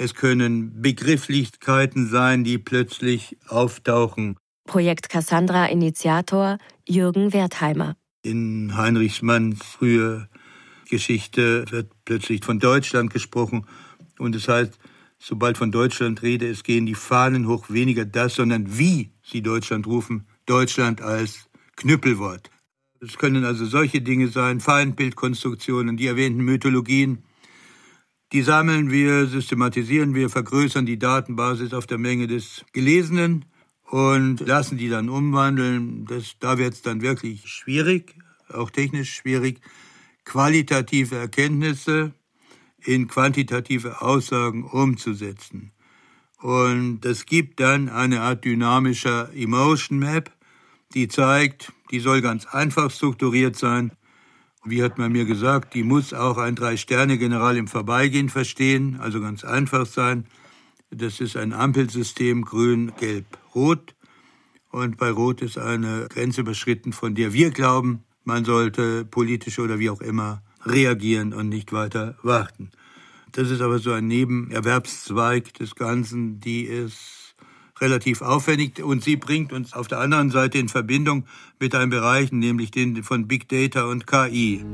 Es 0.00 0.14
können 0.14 0.80
Begrifflichkeiten 0.80 2.08
sein, 2.08 2.44
die 2.44 2.56
plötzlich 2.58 3.36
auftauchen. 3.48 4.36
Projekt 4.64 5.08
Cassandra 5.08 5.66
Initiator 5.66 6.58
Jürgen 6.86 7.32
Wertheimer. 7.32 7.96
In 8.22 8.76
Heinrich 8.76 9.22
Manns 9.22 9.58
früher 9.64 10.28
Geschichte 10.88 11.64
wird 11.70 11.90
plötzlich 12.04 12.44
von 12.44 12.60
Deutschland 12.60 13.12
gesprochen 13.12 13.66
und 14.20 14.36
es 14.36 14.46
heißt, 14.46 14.78
sobald 15.18 15.58
von 15.58 15.72
Deutschland 15.72 16.22
rede, 16.22 16.46
es 16.46 16.62
gehen 16.62 16.86
die 16.86 16.94
Fahnen 16.94 17.48
hoch, 17.48 17.68
weniger 17.68 18.04
das, 18.04 18.36
sondern 18.36 18.78
wie 18.78 19.10
sie 19.22 19.42
Deutschland 19.42 19.88
rufen, 19.88 20.28
Deutschland 20.46 21.02
als 21.02 21.48
Knüppelwort. 21.74 22.50
Es 23.00 23.18
können 23.18 23.44
also 23.44 23.66
solche 23.66 24.00
Dinge 24.00 24.28
sein, 24.28 24.60
Feindbildkonstruktionen, 24.60 25.96
die 25.96 26.06
erwähnten 26.06 26.44
Mythologien. 26.44 27.24
Die 28.32 28.42
sammeln 28.42 28.90
wir, 28.90 29.26
systematisieren 29.26 30.14
wir, 30.14 30.28
vergrößern 30.28 30.84
die 30.84 30.98
Datenbasis 30.98 31.72
auf 31.72 31.86
der 31.86 31.96
Menge 31.96 32.26
des 32.26 32.64
Gelesenen 32.72 33.46
und 33.84 34.40
lassen 34.40 34.76
die 34.76 34.90
dann 34.90 35.08
umwandeln. 35.08 36.04
Das, 36.04 36.36
da 36.38 36.58
wird 36.58 36.74
es 36.74 36.82
dann 36.82 37.00
wirklich 37.00 37.48
schwierig, 37.48 38.14
auch 38.52 38.70
technisch 38.70 39.14
schwierig, 39.14 39.60
qualitative 40.24 41.16
Erkenntnisse 41.16 42.12
in 42.84 43.08
quantitative 43.08 44.02
Aussagen 44.02 44.64
umzusetzen. 44.64 45.72
Und 46.40 47.04
es 47.04 47.24
gibt 47.24 47.60
dann 47.60 47.88
eine 47.88 48.20
Art 48.20 48.44
dynamischer 48.44 49.32
Emotion 49.34 49.98
Map, 49.98 50.30
die 50.94 51.08
zeigt, 51.08 51.72
die 51.90 52.00
soll 52.00 52.20
ganz 52.20 52.46
einfach 52.46 52.90
strukturiert 52.90 53.56
sein. 53.56 53.92
Wie 54.64 54.82
hat 54.82 54.98
man 54.98 55.12
mir 55.12 55.24
gesagt, 55.24 55.74
die 55.74 55.82
muss 55.82 56.12
auch 56.12 56.36
ein 56.36 56.56
Drei-Sterne-General 56.56 57.56
im 57.56 57.68
Vorbeigehen 57.68 58.28
verstehen, 58.28 58.98
also 59.00 59.20
ganz 59.20 59.44
einfach 59.44 59.86
sein. 59.86 60.26
Das 60.90 61.20
ist 61.20 61.36
ein 61.36 61.52
Ampelsystem 61.52 62.44
grün, 62.44 62.92
gelb, 62.98 63.26
rot. 63.54 63.94
Und 64.70 64.96
bei 64.96 65.10
rot 65.10 65.42
ist 65.42 65.58
eine 65.58 66.06
Grenze 66.08 66.40
überschritten, 66.42 66.92
von 66.92 67.14
der 67.14 67.32
wir 67.32 67.50
glauben, 67.50 68.04
man 68.24 68.44
sollte 68.44 69.04
politisch 69.04 69.58
oder 69.58 69.78
wie 69.78 69.90
auch 69.90 70.00
immer 70.00 70.42
reagieren 70.64 71.32
und 71.32 71.48
nicht 71.48 71.72
weiter 71.72 72.16
warten. 72.22 72.70
Das 73.32 73.50
ist 73.50 73.60
aber 73.60 73.78
so 73.78 73.92
ein 73.92 74.06
Nebenerwerbszweig 74.06 75.54
des 75.54 75.74
Ganzen, 75.74 76.40
die 76.40 76.62
ist 76.62 77.27
relativ 77.80 78.22
aufwendig 78.22 78.82
und 78.82 79.02
sie 79.02 79.16
bringt 79.16 79.52
uns 79.52 79.72
auf 79.72 79.88
der 79.88 79.98
anderen 79.98 80.30
Seite 80.30 80.58
in 80.58 80.68
Verbindung 80.68 81.24
mit 81.58 81.74
einem 81.74 81.90
Bereich, 81.90 82.32
nämlich 82.32 82.70
den 82.70 83.02
von 83.02 83.28
Big 83.28 83.48
Data 83.48 83.84
und 83.84 84.06
KI. 84.06 84.64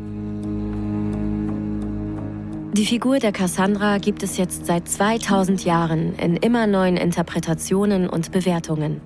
Die 2.72 2.86
Figur 2.86 3.20
der 3.20 3.30
Cassandra 3.30 3.98
gibt 3.98 4.24
es 4.24 4.36
jetzt 4.36 4.66
seit 4.66 4.88
2000 4.88 5.64
Jahren 5.64 6.14
in 6.16 6.36
immer 6.36 6.66
neuen 6.66 6.96
Interpretationen 6.96 8.08
und 8.08 8.32
Bewertungen. 8.32 9.00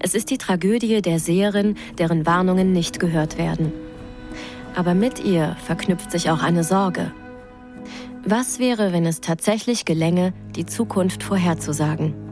Es 0.00 0.14
ist 0.14 0.30
die 0.30 0.38
Tragödie 0.38 1.00
der 1.00 1.18
Seherin, 1.18 1.76
deren 1.98 2.26
Warnungen 2.26 2.72
nicht 2.72 3.00
gehört 3.00 3.38
werden. 3.38 3.72
Aber 4.74 4.94
mit 4.94 5.24
ihr 5.24 5.56
verknüpft 5.64 6.10
sich 6.10 6.30
auch 6.30 6.42
eine 6.42 6.62
Sorge. 6.62 7.12
Was 8.26 8.58
wäre, 8.58 8.92
wenn 8.92 9.06
es 9.06 9.20
tatsächlich 9.20 9.84
gelänge, 9.84 10.32
die 10.56 10.66
Zukunft 10.66 11.22
vorherzusagen? 11.22 12.23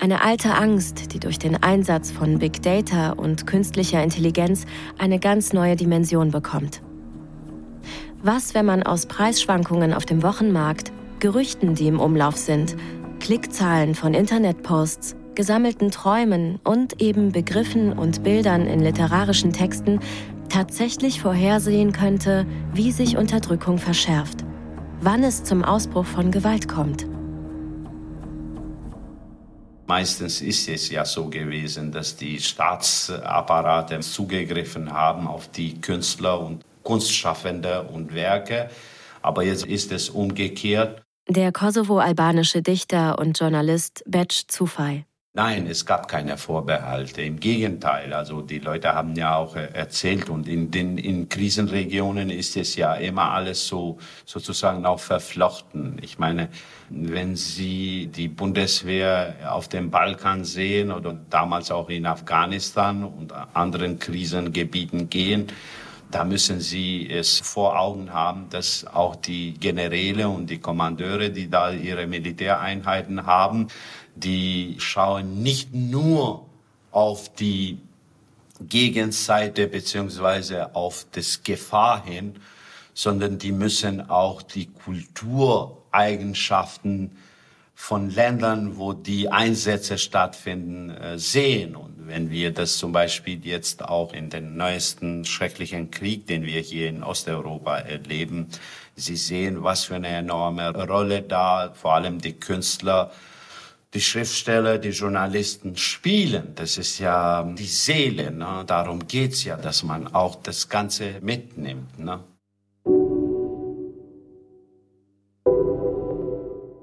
Eine 0.00 0.22
alte 0.22 0.54
Angst, 0.54 1.14
die 1.14 1.20
durch 1.20 1.38
den 1.38 1.62
Einsatz 1.62 2.10
von 2.10 2.38
Big 2.38 2.62
Data 2.62 3.12
und 3.12 3.46
künstlicher 3.46 4.02
Intelligenz 4.02 4.66
eine 4.98 5.18
ganz 5.18 5.52
neue 5.52 5.76
Dimension 5.76 6.30
bekommt. 6.30 6.82
Was, 8.22 8.54
wenn 8.54 8.66
man 8.66 8.82
aus 8.82 9.06
Preisschwankungen 9.06 9.94
auf 9.94 10.04
dem 10.04 10.22
Wochenmarkt, 10.22 10.92
Gerüchten, 11.20 11.74
die 11.74 11.86
im 11.86 12.00
Umlauf 12.00 12.36
sind, 12.36 12.76
Klickzahlen 13.20 13.94
von 13.94 14.14
Internetposts, 14.14 15.16
gesammelten 15.34 15.90
Träumen 15.90 16.58
und 16.64 17.00
eben 17.00 17.32
Begriffen 17.32 17.92
und 17.92 18.22
Bildern 18.22 18.66
in 18.66 18.80
literarischen 18.80 19.52
Texten 19.52 20.00
tatsächlich 20.48 21.20
vorhersehen 21.20 21.92
könnte, 21.92 22.46
wie 22.72 22.92
sich 22.92 23.16
Unterdrückung 23.16 23.78
verschärft, 23.78 24.44
wann 25.00 25.24
es 25.24 25.44
zum 25.44 25.64
Ausbruch 25.64 26.06
von 26.06 26.30
Gewalt 26.30 26.68
kommt. 26.68 27.06
Meistens 29.86 30.40
ist 30.40 30.68
es 30.68 30.88
ja 30.90 31.04
so 31.04 31.28
gewesen, 31.28 31.92
dass 31.92 32.16
die 32.16 32.40
Staatsapparate 32.40 34.00
zugegriffen 34.00 34.92
haben 34.92 35.26
auf 35.26 35.48
die 35.48 35.80
Künstler 35.80 36.40
und 36.40 36.64
Kunstschaffende 36.82 37.82
und 37.82 38.14
Werke. 38.14 38.70
Aber 39.20 39.42
jetzt 39.42 39.66
ist 39.66 39.92
es 39.92 40.08
umgekehrt. 40.08 41.02
Der 41.28 41.52
kosovo-albanische 41.52 42.62
Dichter 42.62 43.18
und 43.18 43.38
Journalist 43.38 44.02
Betsch 44.06 44.44
Zufai. 44.48 45.06
Nein, 45.36 45.66
es 45.66 45.84
gab 45.84 46.06
keine 46.06 46.38
Vorbehalte. 46.38 47.22
Im 47.22 47.40
Gegenteil, 47.40 48.12
also 48.12 48.40
die 48.40 48.60
Leute 48.60 48.94
haben 48.94 49.16
ja 49.16 49.34
auch 49.34 49.56
äh, 49.56 49.68
erzählt 49.72 50.30
und 50.30 50.46
in 50.46 50.70
den 50.70 50.96
in 50.96 51.28
Krisenregionen 51.28 52.30
ist 52.30 52.56
es 52.56 52.76
ja 52.76 52.94
immer 52.94 53.32
alles 53.32 53.66
so 53.66 53.98
sozusagen 54.24 54.86
auch 54.86 55.00
verflochten. 55.00 55.96
Ich 56.02 56.20
meine, 56.20 56.50
wenn 56.88 57.34
Sie 57.34 58.06
die 58.06 58.28
Bundeswehr 58.28 59.34
auf 59.50 59.66
dem 59.66 59.90
Balkan 59.90 60.44
sehen 60.44 60.92
oder 60.92 61.18
damals 61.30 61.72
auch 61.72 61.88
in 61.88 62.06
Afghanistan 62.06 63.02
und 63.02 63.32
anderen 63.54 63.98
Krisengebieten 63.98 65.10
gehen, 65.10 65.48
da 66.12 66.22
müssen 66.22 66.60
Sie 66.60 67.10
es 67.10 67.40
vor 67.40 67.76
Augen 67.76 68.12
haben, 68.12 68.48
dass 68.50 68.86
auch 68.86 69.16
die 69.16 69.54
Generäle 69.54 70.28
und 70.28 70.48
die 70.48 70.60
Kommandeure, 70.60 71.30
die 71.30 71.50
da 71.50 71.72
ihre 71.72 72.06
Militäreinheiten 72.06 73.26
haben, 73.26 73.66
die 74.14 74.76
schauen 74.78 75.42
nicht 75.42 75.74
nur 75.74 76.46
auf 76.90 77.34
die 77.34 77.78
Gegenseite 78.60 79.66
beziehungsweise 79.66 80.74
auf 80.74 81.06
das 81.12 81.42
Gefahr 81.42 82.02
hin, 82.04 82.36
sondern 82.94 83.38
die 83.38 83.52
müssen 83.52 84.08
auch 84.08 84.40
die 84.42 84.66
Kultureigenschaften 84.66 87.10
von 87.74 88.08
Ländern, 88.08 88.78
wo 88.78 88.92
die 88.92 89.28
Einsätze 89.28 89.98
stattfinden, 89.98 90.90
äh, 90.90 91.18
sehen. 91.18 91.74
Und 91.74 92.06
wenn 92.06 92.30
wir 92.30 92.52
das 92.52 92.78
zum 92.78 92.92
Beispiel 92.92 93.44
jetzt 93.44 93.84
auch 93.84 94.12
in 94.12 94.30
den 94.30 94.56
neuesten 94.56 95.24
schrecklichen 95.24 95.90
Krieg, 95.90 96.28
den 96.28 96.46
wir 96.46 96.60
hier 96.60 96.88
in 96.88 97.02
Osteuropa 97.02 97.78
erleben, 97.78 98.46
Sie 98.96 99.16
sehen, 99.16 99.64
was 99.64 99.84
für 99.84 99.96
eine 99.96 100.06
enorme 100.06 100.72
Rolle 100.86 101.22
da 101.22 101.72
vor 101.74 101.94
allem 101.94 102.20
die 102.20 102.34
Künstler 102.34 103.10
die 103.94 104.00
Schriftsteller, 104.00 104.78
die 104.78 104.90
Journalisten 104.90 105.76
spielen. 105.76 106.52
Das 106.56 106.78
ist 106.78 106.98
ja 106.98 107.44
die 107.44 107.66
Seele. 107.66 108.32
Ne? 108.32 108.64
Darum 108.66 109.06
geht's 109.06 109.44
ja, 109.44 109.56
dass 109.56 109.84
man 109.84 110.08
auch 110.08 110.36
das 110.36 110.68
Ganze 110.68 111.20
mitnimmt. 111.20 111.98
Ne? 111.98 112.20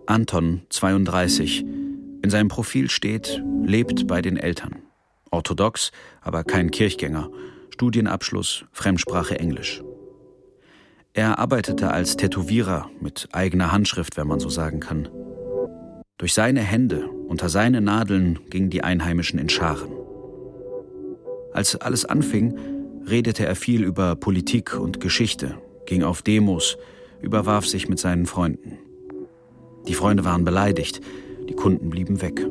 Anton, 0.07 0.61
32. 0.69 1.65
In 2.23 2.29
seinem 2.29 2.47
Profil 2.47 2.89
steht, 2.89 3.41
lebt 3.65 4.07
bei 4.07 4.21
den 4.21 4.37
Eltern. 4.37 4.77
Orthodox, 5.31 5.91
aber 6.21 6.43
kein 6.43 6.71
Kirchgänger. 6.71 7.29
Studienabschluss, 7.71 8.65
Fremdsprache 8.71 9.39
Englisch. 9.39 9.81
Er 11.13 11.39
arbeitete 11.39 11.91
als 11.91 12.15
Tätowierer 12.15 12.89
mit 13.01 13.27
eigener 13.33 13.71
Handschrift, 13.71 14.15
wenn 14.15 14.27
man 14.27 14.39
so 14.39 14.49
sagen 14.49 14.79
kann. 14.79 15.09
Durch 16.21 16.35
seine 16.35 16.61
Hände, 16.61 17.09
unter 17.27 17.49
seine 17.49 17.81
Nadeln 17.81 18.37
gingen 18.51 18.69
die 18.69 18.83
Einheimischen 18.83 19.39
in 19.39 19.49
Scharen. 19.49 19.89
Als 21.51 21.75
alles 21.75 22.05
anfing, 22.05 22.59
redete 23.07 23.43
er 23.43 23.55
viel 23.55 23.83
über 23.83 24.15
Politik 24.15 24.79
und 24.79 24.99
Geschichte, 24.99 25.57
ging 25.87 26.03
auf 26.03 26.21
Demos, 26.21 26.77
überwarf 27.23 27.65
sich 27.65 27.89
mit 27.89 27.97
seinen 27.97 28.27
Freunden. 28.27 28.77
Die 29.87 29.95
Freunde 29.95 30.23
waren 30.23 30.45
beleidigt, 30.45 31.01
die 31.49 31.55
Kunden 31.55 31.89
blieben 31.89 32.21
weg, 32.21 32.45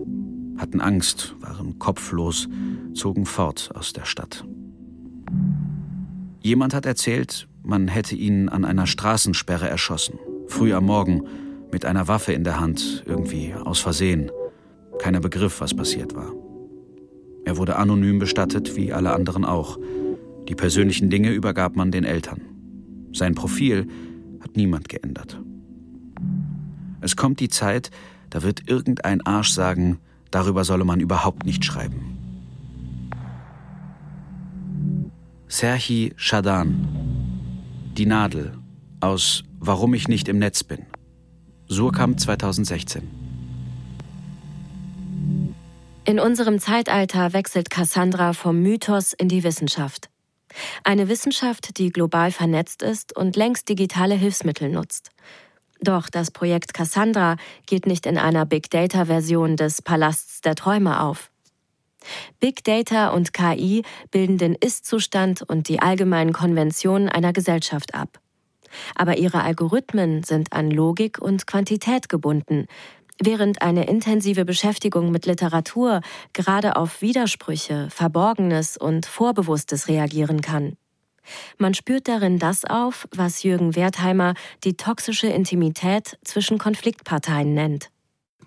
hatten 0.59 0.81
Angst, 0.81 1.37
waren 1.39 1.79
kopflos, 1.79 2.49
zogen 2.93 3.25
fort 3.25 3.71
aus 3.75 3.93
der 3.93 4.05
Stadt. 4.05 4.45
Jemand 6.41 6.75
hat 6.75 6.87
erzählt, 6.87 7.47
man 7.63 7.87
hätte 7.87 8.17
ihn 8.17 8.49
an 8.49 8.65
einer 8.65 8.89
Straßensperre 8.89 9.69
erschossen, 9.69 10.19
früh 10.49 10.73
am 10.73 10.87
Morgen, 10.87 11.23
mit 11.73 11.85
einer 11.85 12.09
Waffe 12.09 12.33
in 12.33 12.45
der 12.45 12.61
Hand, 12.61 13.05
irgendwie 13.07 13.55
aus 13.55 13.81
Versehen. 13.81 14.31
Keiner 14.99 15.21
begriff, 15.21 15.61
was 15.61 15.75
passiert 15.75 16.15
war. 16.15 16.33
Er 17.45 17.57
wurde 17.57 17.77
anonym 17.77 18.19
bestattet, 18.19 18.77
wie 18.77 18.93
alle 18.93 19.13
anderen 19.13 19.45
auch. 19.45 19.79
Die 20.49 20.55
persönlichen 20.55 21.11
Dinge 21.11 21.31
übergab 21.33 21.77
man 21.77 21.91
den 21.91 22.05
Eltern. 22.05 22.41
Sein 23.13 23.35
Profil 23.35 23.89
hat 24.41 24.57
niemand 24.57 24.89
geändert. 24.89 25.41
Es 27.01 27.17
kommt 27.17 27.41
die 27.41 27.49
Zeit, 27.49 27.91
da 28.31 28.43
wird 28.43 28.69
irgendein 28.69 29.21
Arsch 29.23 29.51
sagen, 29.51 29.99
darüber 30.31 30.65
solle 30.65 30.85
man 30.85 31.01
überhaupt 31.01 31.45
nicht 31.47 31.65
schreiben. 31.65 32.19
Serhi 35.49 36.13
Shadan 36.17 36.87
Die 37.97 38.07
Nadel 38.07 38.53
aus 39.01 39.43
Warum 39.59 39.93
ich 39.95 40.09
nicht 40.09 40.29
im 40.29 40.39
Netz 40.39 40.65
bin. 40.65 40.87
Surkamp 41.73 42.19
2016. 42.19 43.09
In 46.05 46.19
unserem 46.19 46.59
Zeitalter 46.59 47.33
wechselt 47.33 47.71
Cassandra 47.71 48.33
vom 48.33 48.61
Mythos 48.61 49.13
in 49.13 49.29
die 49.29 49.45
Wissenschaft. 49.45 50.11
Eine 50.83 51.09
Wissenschaft, 51.09 51.79
die 51.79 51.91
global 51.91 52.33
vernetzt 52.33 52.83
ist 52.83 53.17
und 53.17 53.37
längst 53.37 53.69
digitale 53.69 54.17
Hilfsmittel 54.17 54.69
nutzt. 54.69 55.11
Doch 55.81 56.09
das 56.11 56.33
Projekt 56.33 56.75
Cassandra 56.75 57.37
geht 57.67 57.87
nicht 57.87 58.05
in 58.05 58.19
einer 58.19 58.47
Big 58.47 58.69
Data-Version 58.71 59.57
des 59.57 59.81
Palasts 59.81 60.41
der 60.41 60.57
Träume 60.57 61.01
auf. 61.01 61.31
Big 62.41 62.65
Data 62.65 63.11
und 63.11 63.33
KI 63.33 63.85
bilden 64.11 64.39
den 64.39 64.57
Ist-Zustand 64.57 65.43
und 65.43 65.69
die 65.69 65.79
allgemeinen 65.79 66.33
Konventionen 66.33 67.09
einer 67.09 67.33
Gesellschaft 67.33 67.95
ab. 67.95 68.19
Aber 68.95 69.19
ihre 69.19 69.43
Algorithmen 69.43 70.23
sind 70.23 70.53
an 70.53 70.71
Logik 70.71 71.19
und 71.19 71.47
Quantität 71.47 72.09
gebunden, 72.09 72.67
während 73.23 73.63
eine 73.63 73.87
intensive 73.87 74.45
Beschäftigung 74.45 75.11
mit 75.11 75.27
Literatur 75.27 76.01
gerade 76.33 76.77
auf 76.77 77.03
Widersprüche, 77.03 77.89
Verborgenes 77.91 78.77
und 78.77 79.07
Vorbewusstes 79.07 79.89
reagieren 79.89 80.41
kann. 80.41 80.77
Man 81.59 81.75
spürt 81.75 82.09
darin 82.09 82.39
das 82.39 82.65
auf, 82.65 83.07
was 83.15 83.43
Jürgen 83.43 83.77
Wertheimer 83.77 84.35
die 84.65 84.77
toxische 84.77 85.29
Intimität 85.29 86.19
zwischen 86.25 86.59
Konfliktparteien 86.59 87.55
nennt. 87.55 87.91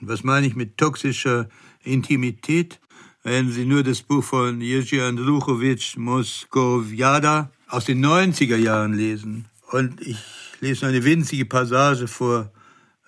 Was 0.01 0.24
meine 0.24 0.47
ich 0.47 0.55
mit 0.55 0.78
toxischer 0.78 1.47
Intimität? 1.84 2.80
Wenn 3.24 3.51
Sie 3.51 3.65
nur 3.65 3.84
das 3.84 4.01
Buch 4.01 4.24
von 4.24 4.59
Jerzy 4.59 4.99
Andruchowitsch 4.99 5.95
Moskovjada 5.95 7.51
aus 7.69 7.86
den 7.86 8.05
90er 8.05 8.57
Jahren 8.57 8.93
lesen, 8.93 9.45
und 9.74 10.01
ich 10.01 10.19
lese 10.59 10.86
eine 10.86 11.03
winzige 11.03 11.45
Passage 11.45 12.07
vor, 12.07 12.51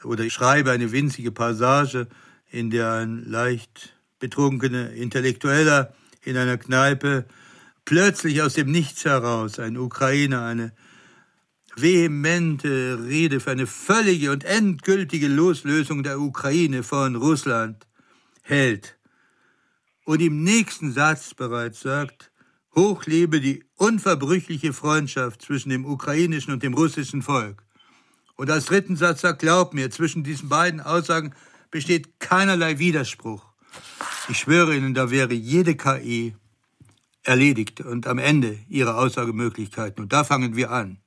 oder 0.03 0.24
ich 0.24 0.34
schreibe 0.34 0.72
eine 0.72 0.91
winzige 0.91 1.32
Passage, 1.32 2.07
in 2.49 2.72
der 2.72 2.91
ein 2.93 3.24
leicht 3.30 3.93
betrunkener 4.18 4.89
Intellektueller 4.91 5.93
in 6.24 6.38
einer 6.38 6.57
Kneipe 6.57 7.26
plötzlich 7.86 8.41
aus 8.41 8.55
dem 8.55 8.72
Nichts 8.72 9.05
heraus, 9.05 9.59
ein 9.59 9.78
Ukrainer, 9.78 10.43
eine 10.43 10.74
vehemente 11.76 12.97
Rede 13.05 13.39
für 13.39 13.51
eine 13.51 13.68
völlige 13.68 14.32
und 14.32 14.43
endgültige 14.43 15.28
Loslösung 15.28 16.01
der 16.01 16.20
Ukraine 16.20 16.82
von 16.82 17.16
Russland 17.16 17.86
hält 18.41 18.97
und 20.05 20.20
im 20.20 20.43
nächsten 20.43 20.93
Satz 20.93 21.36
bereits 21.36 21.82
sagt, 21.82 22.32
Hoch 22.76 23.05
lebe 23.05 23.39
die 23.39 23.63
unverbrüchliche 23.76 24.73
Freundschaft 24.73 25.41
zwischen 25.41 25.69
dem 25.69 25.86
ukrainischen 25.86 26.53
und 26.53 26.61
dem 26.63 26.73
russischen 26.73 27.21
Volk. 27.21 27.63
Und 28.36 28.51
als 28.51 28.65
dritten 28.65 28.97
Satz 28.97 29.21
sagt, 29.21 29.39
glaub 29.39 29.73
mir, 29.73 29.89
zwischen 29.91 30.23
diesen 30.23 30.49
beiden 30.49 30.82
Aussagen 30.82 31.34
besteht 31.71 32.19
keinerlei 32.19 32.80
Widerspruch. 32.80 33.45
Ich 34.28 34.39
schwöre 34.39 34.76
Ihnen, 34.76 34.93
da 34.93 35.09
wäre 35.09 35.34
jede 35.34 35.76
KI 35.76 36.36
erledigt 37.23 37.82
und 37.82 38.07
am 38.07 38.17
Ende 38.17 38.59
ihrer 38.69 38.97
Aussagemöglichkeiten. 38.97 40.03
Und 40.03 40.13
da 40.13 40.23
fangen 40.23 40.55
wir 40.55 40.71
an. 40.71 40.97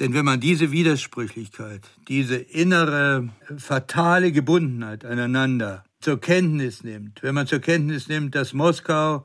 Denn 0.00 0.14
wenn 0.14 0.24
man 0.24 0.40
diese 0.40 0.72
Widersprüchlichkeit, 0.72 1.82
diese 2.08 2.36
innere 2.36 3.28
fatale 3.56 4.32
Gebundenheit 4.32 5.04
aneinander 5.04 5.84
zur 6.00 6.20
Kenntnis 6.20 6.82
nimmt, 6.82 7.22
wenn 7.22 7.34
man 7.34 7.46
zur 7.46 7.60
Kenntnis 7.60 8.08
nimmt, 8.08 8.34
dass 8.34 8.52
Moskau 8.52 9.24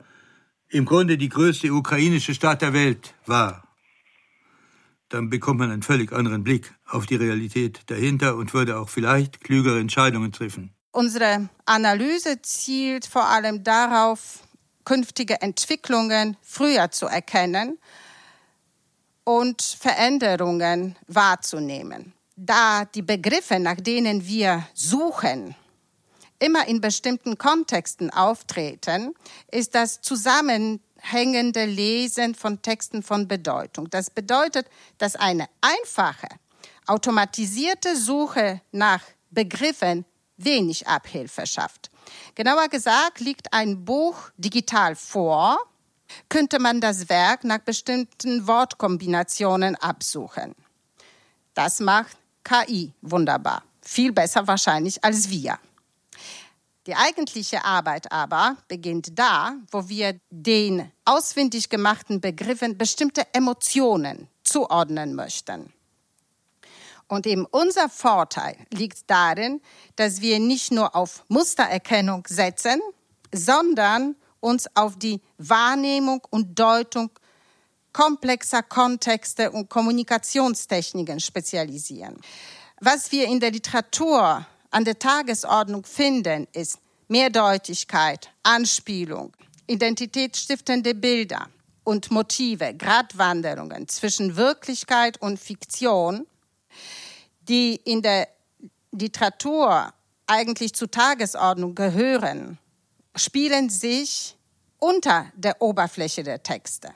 im 0.70 0.84
Grunde 0.84 1.16
die 1.18 1.28
größte 1.28 1.72
ukrainische 1.72 2.34
Stadt 2.34 2.62
der 2.62 2.72
Welt 2.72 3.14
war, 3.26 3.64
dann 5.08 5.30
bekommt 5.30 5.60
man 5.60 5.70
einen 5.70 5.82
völlig 5.82 6.12
anderen 6.12 6.44
Blick 6.44 6.74
auf 6.86 7.06
die 7.06 7.16
Realität 7.16 7.80
dahinter 7.86 8.36
und 8.36 8.52
würde 8.52 8.78
auch 8.78 8.88
vielleicht 8.88 9.40
klügere 9.40 9.80
Entscheidungen 9.80 10.32
treffen. 10.32 10.74
Unsere 10.92 11.48
Analyse 11.64 12.42
zielt 12.42 13.06
vor 13.06 13.26
allem 13.26 13.64
darauf, 13.64 14.40
künftige 14.84 15.40
Entwicklungen 15.40 16.36
früher 16.42 16.90
zu 16.90 17.06
erkennen 17.06 17.78
und 19.24 19.62
Veränderungen 19.62 20.96
wahrzunehmen. 21.06 22.14
Da 22.36 22.84
die 22.84 23.02
Begriffe, 23.02 23.58
nach 23.58 23.76
denen 23.76 24.26
wir 24.26 24.66
suchen, 24.74 25.54
immer 26.38 26.66
in 26.68 26.80
bestimmten 26.80 27.38
Kontexten 27.38 28.10
auftreten, 28.10 29.14
ist 29.50 29.74
das 29.74 30.00
zusammenhängende 30.00 31.64
Lesen 31.64 32.34
von 32.34 32.62
Texten 32.62 33.02
von 33.02 33.28
Bedeutung. 33.28 33.90
Das 33.90 34.10
bedeutet, 34.10 34.66
dass 34.98 35.16
eine 35.16 35.48
einfache, 35.60 36.28
automatisierte 36.86 37.96
Suche 37.96 38.60
nach 38.72 39.02
Begriffen 39.30 40.04
wenig 40.36 40.86
Abhilfe 40.86 41.46
schafft. 41.46 41.90
Genauer 42.34 42.68
gesagt 42.68 43.20
liegt 43.20 43.52
ein 43.52 43.84
Buch 43.84 44.16
digital 44.36 44.94
vor, 44.94 45.58
könnte 46.28 46.58
man 46.58 46.80
das 46.80 47.08
Werk 47.08 47.44
nach 47.44 47.58
bestimmten 47.58 48.46
Wortkombinationen 48.46 49.76
absuchen. 49.76 50.54
Das 51.54 51.80
macht 51.80 52.16
KI 52.44 52.92
wunderbar. 53.02 53.62
Viel 53.82 54.12
besser 54.12 54.46
wahrscheinlich 54.46 55.04
als 55.04 55.28
wir. 55.28 55.58
Die 56.88 56.96
eigentliche 56.96 57.66
Arbeit 57.66 58.10
aber 58.10 58.56
beginnt 58.66 59.18
da, 59.18 59.56
wo 59.70 59.90
wir 59.90 60.18
den 60.30 60.90
auswendig 61.04 61.68
gemachten 61.68 62.22
Begriffen 62.22 62.78
bestimmte 62.78 63.26
Emotionen 63.34 64.26
zuordnen 64.42 65.14
möchten. 65.14 65.70
Und 67.06 67.26
eben 67.26 67.44
unser 67.44 67.90
Vorteil 67.90 68.56
liegt 68.72 69.02
darin, 69.06 69.60
dass 69.96 70.22
wir 70.22 70.38
nicht 70.38 70.72
nur 70.72 70.96
auf 70.96 71.26
Mustererkennung 71.28 72.26
setzen, 72.26 72.80
sondern 73.34 74.16
uns 74.40 74.66
auf 74.74 74.98
die 74.98 75.20
Wahrnehmung 75.36 76.26
und 76.30 76.58
Deutung 76.58 77.10
komplexer 77.92 78.62
Kontexte 78.62 79.50
und 79.50 79.68
Kommunikationstechniken 79.68 81.20
spezialisieren. 81.20 82.16
Was 82.80 83.12
wir 83.12 83.26
in 83.26 83.40
der 83.40 83.50
Literatur 83.50 84.46
an 84.70 84.84
der 84.84 84.98
Tagesordnung 84.98 85.84
finden, 85.84 86.46
ist 86.52 86.78
Mehrdeutigkeit, 87.08 88.30
Anspielung, 88.42 89.32
identitätsstiftende 89.66 90.94
Bilder 90.94 91.48
und 91.84 92.10
Motive, 92.10 92.74
Gratwanderungen 92.74 93.88
zwischen 93.88 94.36
Wirklichkeit 94.36 95.20
und 95.20 95.38
Fiktion– 95.38 96.26
die 97.48 97.80
in 97.84 98.02
der 98.02 98.28
Literatur 98.92 99.92
eigentlich 100.26 100.74
zur 100.74 100.90
Tagesordnung 100.90 101.74
gehören, 101.74 102.58
spielen 103.16 103.70
sich 103.70 104.36
unter 104.78 105.32
der 105.34 105.60
Oberfläche 105.60 106.22
der 106.22 106.42
Texte. 106.42 106.90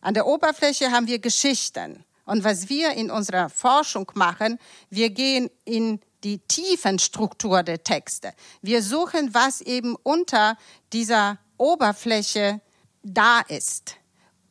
An 0.00 0.14
der 0.14 0.26
Oberfläche 0.26 0.90
haben 0.90 1.06
wir 1.06 1.20
Geschichten. 1.20 2.04
Und 2.24 2.44
was 2.44 2.68
wir 2.68 2.92
in 2.92 3.10
unserer 3.10 3.48
Forschung 3.48 4.10
machen, 4.14 4.58
wir 4.90 5.10
gehen 5.10 5.48
in 5.64 6.00
die 6.24 6.38
tiefen 6.38 6.98
Struktur 6.98 7.62
der 7.62 7.82
Texte. 7.82 8.32
Wir 8.60 8.82
suchen, 8.82 9.34
was 9.34 9.60
eben 9.60 9.96
unter 10.02 10.56
dieser 10.92 11.38
Oberfläche 11.56 12.60
da 13.02 13.40
ist. 13.40 13.96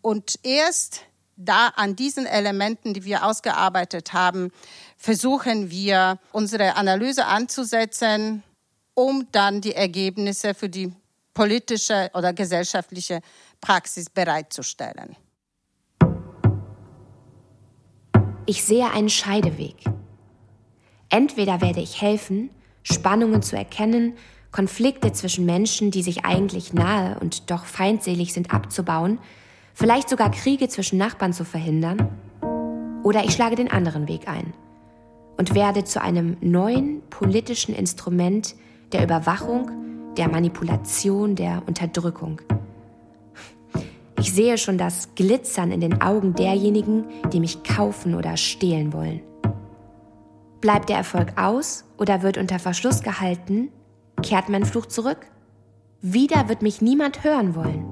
Und 0.01 0.39
erst 0.43 1.01
da 1.36 1.67
an 1.69 1.95
diesen 1.95 2.26
Elementen, 2.26 2.93
die 2.93 3.03
wir 3.03 3.26
ausgearbeitet 3.26 4.13
haben, 4.13 4.51
versuchen 4.97 5.72
wir 5.72 6.19
unsere 6.32 6.76
Analyse 6.76 7.26
anzusetzen, 7.26 8.43
um 8.93 9.28
dann 9.32 9.61
die 9.61 9.74
Ergebnisse 9.74 10.53
für 10.53 10.69
die 10.69 10.93
politische 11.34 12.11
oder 12.13 12.34
gesellschaftliche 12.34 13.22
Praxis 13.61 14.09
bereitzustellen. 14.09 15.15
Ich 18.45 18.63
sehe 18.63 18.89
einen 18.91 19.09
Scheideweg. 19.09 19.78
Entweder 21.12 21.59
werde 21.59 21.82
ich 21.82 22.01
helfen, 22.01 22.49
Spannungen 22.84 23.41
zu 23.41 23.57
erkennen, 23.57 24.14
Konflikte 24.51 25.12
zwischen 25.12 25.45
Menschen, 25.45 25.91
die 25.91 26.03
sich 26.03 26.24
eigentlich 26.24 26.74
nahe 26.74 27.20
und 27.20 27.51
doch 27.51 27.66
feindselig 27.66 28.34
sind, 28.34 28.53
abzubauen, 28.53 29.20
vielleicht 29.74 30.09
sogar 30.09 30.32
Kriege 30.32 30.70
zwischen 30.70 30.97
Nachbarn 30.97 31.34
zu 31.34 31.43
verhindern, 31.43 32.09
oder 33.03 33.26
ich 33.26 33.34
schlage 33.34 33.55
den 33.57 33.70
anderen 33.70 34.07
Weg 34.07 34.28
ein 34.30 34.53
und 35.38 35.53
werde 35.53 35.84
zu 35.84 36.01
einem 36.01 36.38
neuen 36.39 37.01
politischen 37.09 37.76
Instrument 37.76 38.55
der 38.93 39.03
Überwachung, 39.03 39.70
der 40.16 40.30
Manipulation, 40.30 41.36
der 41.36 41.64
Unterdrückung. 41.66 42.41
Ich 44.18 44.32
sehe 44.32 44.57
schon 44.57 44.78
das 44.78 45.09
Glitzern 45.16 45.72
in 45.72 45.82
den 45.82 46.01
Augen 46.01 46.36
derjenigen, 46.36 47.05
die 47.34 47.39
mich 47.41 47.64
kaufen 47.64 48.16
oder 48.16 48.38
stehlen 48.38 48.93
wollen. 48.93 49.22
Bleibt 50.62 50.89
der 50.89 50.97
Erfolg 50.97 51.38
aus 51.38 51.86
oder 51.97 52.22
wird 52.22 52.38
unter 52.38 52.59
Verschluss 52.59 53.01
gehalten, 53.01 53.70
kehrt 54.22 54.47
mein 54.47 54.64
Fluch 54.64 54.86
zurück? 54.86 55.26
Wieder 56.01 56.49
wird 56.49 56.62
mich 56.62 56.82
niemand 56.82 57.24
hören 57.24 57.55
wollen. 57.55 57.86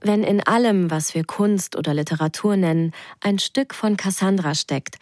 Wenn 0.00 0.24
in 0.24 0.40
allem, 0.44 0.90
was 0.90 1.14
wir 1.14 1.24
Kunst 1.24 1.76
oder 1.76 1.94
Literatur 1.94 2.56
nennen, 2.56 2.92
ein 3.20 3.38
Stück 3.38 3.74
von 3.74 3.96
Cassandra 3.96 4.54
steckt, 4.54 4.96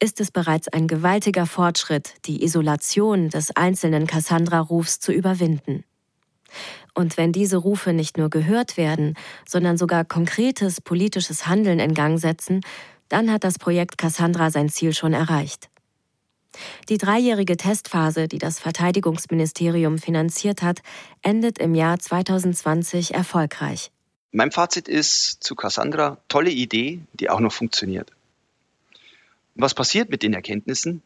ist 0.00 0.20
es 0.20 0.30
bereits 0.30 0.68
ein 0.68 0.86
gewaltiger 0.86 1.46
Fortschritt, 1.46 2.14
die 2.26 2.44
Isolation 2.44 3.28
des 3.28 3.54
einzelnen 3.56 4.06
Cassandra-Rufs 4.06 5.00
zu 5.00 5.12
überwinden. 5.12 5.84
Und 6.94 7.16
wenn 7.16 7.32
diese 7.32 7.58
Rufe 7.58 7.92
nicht 7.92 8.18
nur 8.18 8.30
gehört 8.30 8.76
werden, 8.76 9.14
sondern 9.48 9.76
sogar 9.76 10.04
konkretes 10.04 10.80
politisches 10.80 11.46
Handeln 11.46 11.78
in 11.78 11.94
Gang 11.94 12.18
setzen, 12.18 12.62
dann 13.10 13.30
hat 13.30 13.44
das 13.44 13.58
Projekt 13.58 13.98
Cassandra 13.98 14.50
sein 14.50 14.70
Ziel 14.70 14.94
schon 14.94 15.12
erreicht. 15.12 15.68
Die 16.88 16.98
dreijährige 16.98 17.56
Testphase, 17.56 18.26
die 18.26 18.38
das 18.38 18.58
Verteidigungsministerium 18.58 19.98
finanziert 19.98 20.62
hat, 20.62 20.80
endet 21.22 21.58
im 21.58 21.74
Jahr 21.74 21.98
2020 21.98 23.14
erfolgreich. 23.14 23.90
Mein 24.32 24.52
Fazit 24.52 24.88
ist 24.88 25.42
zu 25.42 25.54
Cassandra, 25.54 26.18
tolle 26.28 26.50
Idee, 26.50 27.00
die 27.12 27.30
auch 27.30 27.40
noch 27.40 27.52
funktioniert. 27.52 28.10
Was 29.54 29.74
passiert 29.74 30.08
mit 30.08 30.22
den 30.22 30.32
Erkenntnissen? 30.32 31.02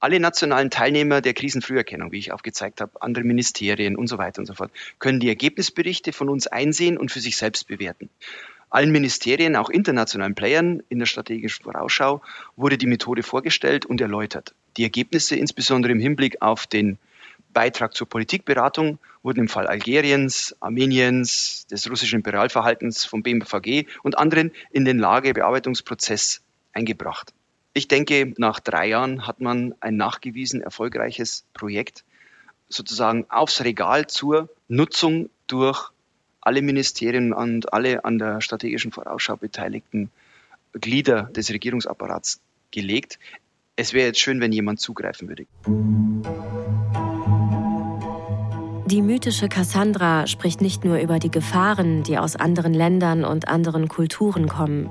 Alle 0.00 0.20
nationalen 0.20 0.70
Teilnehmer 0.70 1.20
der 1.20 1.34
Krisenfrüherkennung, 1.34 2.12
wie 2.12 2.18
ich 2.18 2.32
aufgezeigt 2.32 2.80
habe, 2.80 3.02
andere 3.02 3.24
Ministerien 3.24 3.96
und 3.96 4.06
so 4.06 4.16
weiter 4.16 4.38
und 4.38 4.46
so 4.46 4.54
fort, 4.54 4.70
können 5.00 5.18
die 5.18 5.28
Ergebnisberichte 5.28 6.12
von 6.12 6.28
uns 6.28 6.46
einsehen 6.46 6.96
und 6.96 7.10
für 7.10 7.18
sich 7.18 7.36
selbst 7.36 7.66
bewerten. 7.66 8.08
Allen 8.70 8.92
Ministerien, 8.92 9.56
auch 9.56 9.70
internationalen 9.70 10.34
Playern 10.34 10.82
in 10.88 10.98
der 10.98 11.06
strategischen 11.06 11.64
Vorausschau 11.64 12.20
wurde 12.56 12.76
die 12.76 12.86
Methode 12.86 13.22
vorgestellt 13.22 13.86
und 13.86 14.00
erläutert. 14.00 14.54
Die 14.76 14.82
Ergebnisse, 14.82 15.36
insbesondere 15.36 15.92
im 15.92 16.00
Hinblick 16.00 16.42
auf 16.42 16.66
den 16.66 16.98
Beitrag 17.52 17.94
zur 17.94 18.08
Politikberatung 18.08 18.98
wurden 19.22 19.40
im 19.40 19.48
Fall 19.48 19.66
Algeriens, 19.66 20.54
Armeniens, 20.60 21.66
des 21.70 21.90
russischen 21.90 22.16
Imperialverhaltens 22.16 23.04
vom 23.04 23.22
BMVG 23.22 23.86
und 24.02 24.18
anderen 24.18 24.52
in 24.70 24.84
den 24.84 24.98
Lagebearbeitungsprozess 24.98 26.42
eingebracht. 26.72 27.32
Ich 27.72 27.88
denke, 27.88 28.34
nach 28.38 28.60
drei 28.60 28.88
Jahren 28.88 29.26
hat 29.26 29.40
man 29.40 29.74
ein 29.80 29.96
nachgewiesen 29.96 30.60
erfolgreiches 30.60 31.44
Projekt 31.54 32.04
sozusagen 32.68 33.24
aufs 33.30 33.64
Regal 33.64 34.06
zur 34.06 34.48
Nutzung 34.68 35.30
durch 35.46 35.90
alle 36.48 36.62
Ministerien 36.62 37.34
und 37.34 37.74
alle 37.74 38.06
an 38.06 38.18
der 38.18 38.40
strategischen 38.40 38.90
Vorausschau 38.90 39.36
beteiligten 39.36 40.08
Glieder 40.72 41.24
des 41.24 41.50
Regierungsapparats 41.50 42.40
gelegt. 42.70 43.18
Es 43.76 43.92
wäre 43.92 44.06
jetzt 44.06 44.20
schön, 44.20 44.40
wenn 44.40 44.50
jemand 44.50 44.80
zugreifen 44.80 45.28
würde. 45.28 45.44
Die 48.86 49.02
mythische 49.02 49.50
Cassandra 49.50 50.26
spricht 50.26 50.62
nicht 50.62 50.86
nur 50.86 50.98
über 50.98 51.18
die 51.18 51.30
Gefahren, 51.30 52.02
die 52.02 52.16
aus 52.16 52.34
anderen 52.34 52.72
Ländern 52.72 53.26
und 53.26 53.46
anderen 53.48 53.88
Kulturen 53.88 54.48
kommen. 54.48 54.88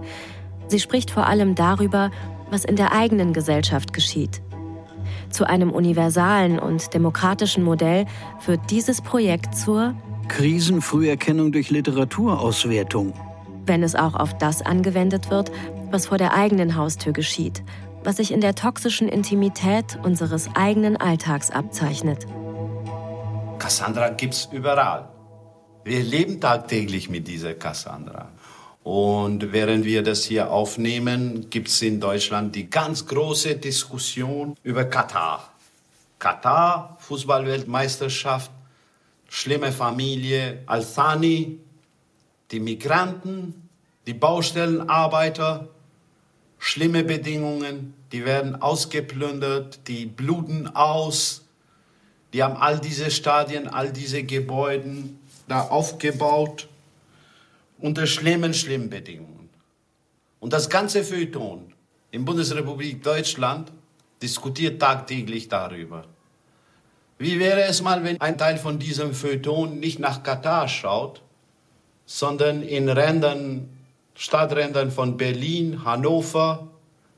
Sie 0.67 0.79
spricht 0.79 1.09
vor 1.09 1.25
allem 1.25 1.55
darüber, 1.55 2.11
was 2.51 2.65
in 2.65 2.75
der 2.75 2.91
eigenen 2.91 3.33
Gesellschaft 3.33 3.93
geschieht. 3.93 4.43
zu 5.31 5.45
einem 5.45 5.71
universalen 5.71 6.59
und 6.59 6.93
demokratischen 6.93 7.63
Modell 7.63 8.05
wird 8.45 8.61
dieses 8.69 9.01
Projekt 9.01 9.55
zur 9.55 9.95
Krisenfrüherkennung 10.27 11.51
durch 11.51 11.69
Literaturauswertung. 11.69 13.13
Wenn 13.65 13.83
es 13.83 13.95
auch 13.95 14.15
auf 14.15 14.37
das 14.37 14.61
angewendet 14.61 15.29
wird, 15.29 15.51
was 15.91 16.07
vor 16.07 16.17
der 16.17 16.33
eigenen 16.33 16.75
Haustür 16.75 17.13
geschieht, 17.13 17.63
was 18.03 18.17
sich 18.17 18.31
in 18.31 18.41
der 18.41 18.55
toxischen 18.55 19.09
Intimität 19.09 19.97
unseres 20.03 20.49
eigenen 20.55 20.97
Alltags 20.97 21.51
abzeichnet. 21.51 22.25
Cassandra 23.59 24.09
gibt's 24.09 24.47
überall. 24.51 25.09
Wir 25.83 26.03
leben 26.03 26.39
tagtäglich 26.39 27.09
mit 27.09 27.27
dieser 27.27 27.53
Cassandra. 27.53 28.29
Und 28.83 29.51
während 29.51 29.83
wir 29.83 30.03
das 30.03 30.23
hier 30.23 30.51
aufnehmen, 30.51 31.49
gibt 31.49 31.67
es 31.67 31.81
in 31.81 31.99
Deutschland 31.99 32.55
die 32.55 32.69
ganz 32.69 33.05
große 33.05 33.55
Diskussion 33.55 34.55
über 34.63 34.85
Katar. 34.85 35.51
Katar, 36.19 36.97
Fußballweltmeisterschaft, 37.01 38.49
schlimme 39.27 39.71
Familie, 39.71 40.63
Al-Thani, 40.65 41.59
die 42.51 42.59
Migranten, 42.59 43.69
die 44.05 44.13
Baustellenarbeiter, 44.13 45.67
schlimme 46.59 47.03
Bedingungen, 47.03 47.93
die 48.11 48.25
werden 48.25 48.61
ausgeplündert, 48.61 49.87
die 49.87 50.05
bluten 50.05 50.67
aus, 50.67 51.43
die 52.33 52.43
haben 52.43 52.57
all 52.57 52.79
diese 52.79 53.11
Stadien, 53.11 53.67
all 53.67 53.91
diese 53.91 54.23
Gebäude 54.23 55.03
da 55.47 55.61
aufgebaut 55.61 56.67
unter 57.79 58.07
schlimmen, 58.07 58.53
schlimmen 58.53 58.89
Bedingungen. 58.89 59.49
Und 60.39 60.53
das 60.53 60.69
ganze 60.69 61.03
Feuilleton 61.03 61.73
in 62.11 62.25
Bundesrepublik 62.25 63.03
Deutschland 63.03 63.71
diskutiert 64.21 64.81
tagtäglich 64.81 65.47
darüber. 65.47 66.05
Wie 67.19 67.39
wäre 67.39 67.63
es 67.63 67.81
mal, 67.81 68.03
wenn 68.03 68.21
ein 68.21 68.37
Teil 68.37 68.57
von 68.57 68.77
diesem 68.77 69.13
Feuilleton 69.13 69.79
nicht 69.79 69.97
nach 69.97 70.21
Katar 70.21 70.67
schaut, 70.67 71.21
sondern 72.05 72.61
in 72.61 72.89
Rändern, 72.89 73.69
Stadträndern 74.13 74.91
von 74.91 75.17
Berlin, 75.17 75.83
Hannover, 75.83 76.67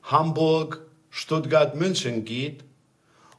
Hamburg, 0.03 0.85
Stuttgart, 1.09 1.75
München 1.75 2.23
geht 2.23 2.63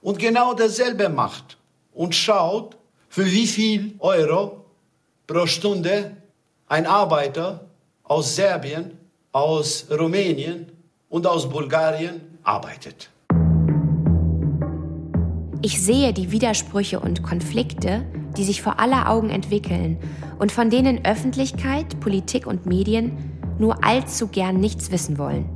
und 0.03 0.19
genau 0.19 0.53
dasselbe 0.53 1.09
macht 1.09 1.57
und 1.95 2.15
schaut, 2.15 2.77
für 3.09 3.27
wie 3.27 3.47
viel 3.47 3.95
Euro 3.99 4.65
pro 5.27 5.47
Stunde 5.47 6.17
ein 6.69 6.87
Arbeiter 6.87 7.67
aus 8.05 8.37
Serbien, 8.37 8.99
aus 9.33 9.87
Rumänien 9.91 10.71
und 11.09 11.27
aus 11.27 11.49
Bulgarien 11.49 12.39
arbeitet. 12.43 13.11
Ich 15.63 15.83
sehe 15.83 16.15
die 16.15 16.33
Widersprüche 16.33 17.01
und 17.01 17.23
Konflikte, 17.23 18.07
die 18.35 18.45
sich 18.45 18.63
vor 18.63 18.81
aller 18.81 19.11
Augen 19.11 19.29
entwickeln 19.29 19.99
und 20.39 20.53
von 20.53 20.71
denen 20.71 21.05
Öffentlichkeit, 21.05 22.01
Politik 22.01 22.47
und 22.47 22.65
Medien 22.65 23.13
nur 23.59 23.85
allzu 23.85 24.29
gern 24.29 24.59
nichts 24.59 24.91
wissen 24.91 25.19
wollen. 25.19 25.51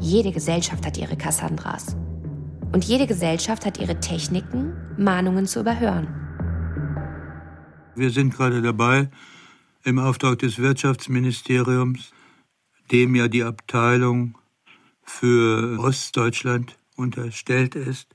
Jede 0.00 0.30
Gesellschaft 0.30 0.86
hat 0.86 0.96
ihre 0.96 1.16
Cassandras. 1.16 1.96
Und 2.72 2.84
jede 2.84 3.08
Gesellschaft 3.08 3.66
hat 3.66 3.80
ihre 3.80 3.98
Techniken, 3.98 4.74
Mahnungen 4.96 5.46
zu 5.46 5.60
überhören. 5.60 6.06
Wir 7.96 8.10
sind 8.10 8.32
gerade 8.32 8.62
dabei, 8.62 9.10
im 9.82 9.98
Auftrag 9.98 10.38
des 10.38 10.58
Wirtschaftsministeriums, 10.58 12.12
dem 12.92 13.16
ja 13.16 13.26
die 13.26 13.42
Abteilung 13.42 14.38
für 15.02 15.80
Ostdeutschland 15.80 16.78
unterstellt 16.94 17.74
ist, 17.74 18.14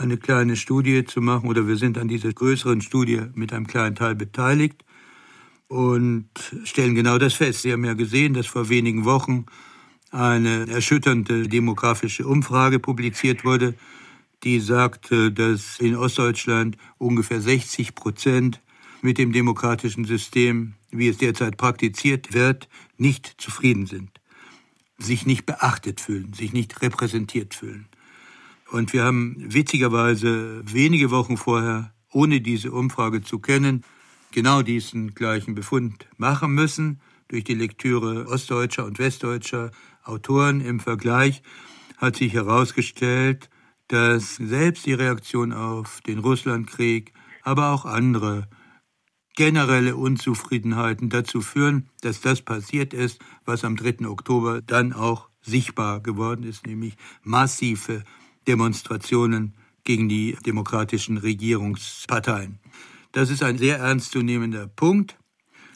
eine 0.00 0.16
kleine 0.16 0.56
Studie 0.56 1.04
zu 1.04 1.20
machen, 1.20 1.48
oder 1.48 1.68
wir 1.68 1.76
sind 1.76 1.98
an 1.98 2.08
dieser 2.08 2.32
größeren 2.32 2.80
Studie 2.80 3.20
mit 3.34 3.52
einem 3.52 3.66
kleinen 3.66 3.94
Teil 3.94 4.14
beteiligt 4.14 4.84
und 5.68 6.28
stellen 6.64 6.94
genau 6.94 7.18
das 7.18 7.34
fest. 7.34 7.62
Sie 7.62 7.72
haben 7.72 7.84
ja 7.84 7.92
gesehen, 7.92 8.32
dass 8.32 8.46
vor 8.46 8.70
wenigen 8.70 9.04
Wochen 9.04 9.44
eine 10.10 10.66
erschütternde 10.68 11.48
demografische 11.48 12.26
Umfrage 12.26 12.80
publiziert 12.80 13.44
wurde, 13.44 13.74
die 14.42 14.58
sagte, 14.58 15.30
dass 15.30 15.78
in 15.78 15.94
Ostdeutschland 15.94 16.78
ungefähr 16.96 17.42
60 17.42 17.94
Prozent 17.94 18.62
mit 19.02 19.18
dem 19.18 19.32
demokratischen 19.32 20.06
System, 20.06 20.74
wie 20.90 21.08
es 21.08 21.18
derzeit 21.18 21.58
praktiziert 21.58 22.32
wird, 22.32 22.68
nicht 22.96 23.34
zufrieden 23.36 23.84
sind, 23.84 24.10
sich 24.98 25.26
nicht 25.26 25.44
beachtet 25.44 26.00
fühlen, 26.00 26.32
sich 26.32 26.54
nicht 26.54 26.80
repräsentiert 26.80 27.54
fühlen. 27.54 27.89
Und 28.70 28.92
wir 28.92 29.04
haben 29.04 29.36
witzigerweise 29.38 30.62
wenige 30.64 31.10
Wochen 31.10 31.36
vorher, 31.36 31.92
ohne 32.12 32.40
diese 32.40 32.70
Umfrage 32.70 33.20
zu 33.22 33.40
kennen, 33.40 33.84
genau 34.30 34.62
diesen 34.62 35.14
gleichen 35.14 35.54
Befund 35.54 36.06
machen 36.16 36.52
müssen. 36.52 37.00
Durch 37.28 37.44
die 37.44 37.54
Lektüre 37.54 38.26
ostdeutscher 38.28 38.84
und 38.84 38.98
westdeutscher 38.98 39.70
Autoren 40.04 40.60
im 40.60 40.80
Vergleich 40.80 41.42
hat 41.98 42.16
sich 42.16 42.32
herausgestellt, 42.32 43.50
dass 43.88 44.36
selbst 44.36 44.86
die 44.86 44.94
Reaktion 44.94 45.52
auf 45.52 46.00
den 46.02 46.20
Russlandkrieg, 46.20 47.12
aber 47.42 47.70
auch 47.70 47.84
andere 47.84 48.48
generelle 49.34 49.96
Unzufriedenheiten 49.96 51.08
dazu 51.08 51.40
führen, 51.40 51.88
dass 52.02 52.20
das 52.20 52.42
passiert 52.42 52.94
ist, 52.94 53.20
was 53.44 53.64
am 53.64 53.76
3. 53.76 54.06
Oktober 54.06 54.62
dann 54.62 54.92
auch 54.92 55.28
sichtbar 55.40 56.00
geworden 56.00 56.44
ist, 56.44 56.66
nämlich 56.66 56.96
massive 57.22 58.04
Demonstrationen 58.46 59.54
gegen 59.84 60.08
die 60.08 60.36
demokratischen 60.44 61.16
Regierungsparteien. 61.16 62.58
Das 63.12 63.30
ist 63.30 63.42
ein 63.42 63.58
sehr 63.58 63.78
ernstzunehmender 63.78 64.66
Punkt. 64.68 65.16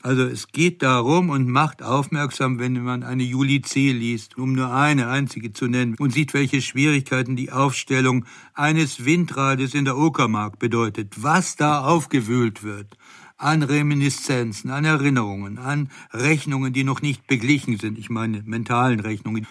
Also 0.02 0.24
es 0.24 0.48
geht 0.48 0.82
darum 0.82 1.30
und 1.30 1.48
macht 1.48 1.82
aufmerksam, 1.82 2.58
wenn 2.58 2.82
man 2.84 3.02
eine 3.02 3.22
Juli 3.22 3.62
C. 3.62 3.90
liest, 3.90 4.36
um 4.36 4.52
nur 4.52 4.70
eine 4.70 5.08
einzige 5.08 5.54
zu 5.54 5.66
nennen, 5.66 5.96
und 5.98 6.12
sieht, 6.12 6.34
welche 6.34 6.60
Schwierigkeiten 6.60 7.36
die 7.36 7.50
Aufstellung 7.50 8.26
eines 8.52 9.06
Windrades 9.06 9.72
in 9.72 9.86
der 9.86 9.96
Uckermark 9.96 10.58
bedeutet, 10.58 11.22
was 11.22 11.56
da 11.56 11.80
aufgewühlt 11.80 12.62
wird 12.62 12.98
an 13.36 13.62
Reminiszenzen, 13.62 14.70
an 14.70 14.84
Erinnerungen, 14.84 15.58
an 15.58 15.90
Rechnungen, 16.12 16.72
die 16.72 16.84
noch 16.84 17.02
nicht 17.02 17.26
beglichen 17.26 17.78
sind, 17.78 17.98
ich 17.98 18.10
meine 18.10 18.42
mentalen 18.44 19.00
Rechnungen, 19.00 19.46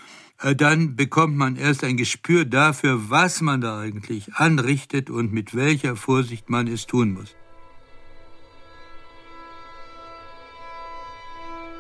dann 0.58 0.96
bekommt 0.96 1.36
man 1.38 1.56
erst 1.56 1.84
ein 1.84 1.98
Gespür 1.98 2.46
dafür, 2.46 3.10
was 3.10 3.42
man 3.42 3.62
da 3.62 3.80
eigentlich 3.80 4.34
anrichtet 4.36 5.10
und 5.10 5.32
mit 5.32 5.56
welcher 5.56 5.96
Vorsicht 5.96 6.50
man 6.50 6.68
es 6.68 6.86
tun 6.86 7.14
muss. 7.14 7.36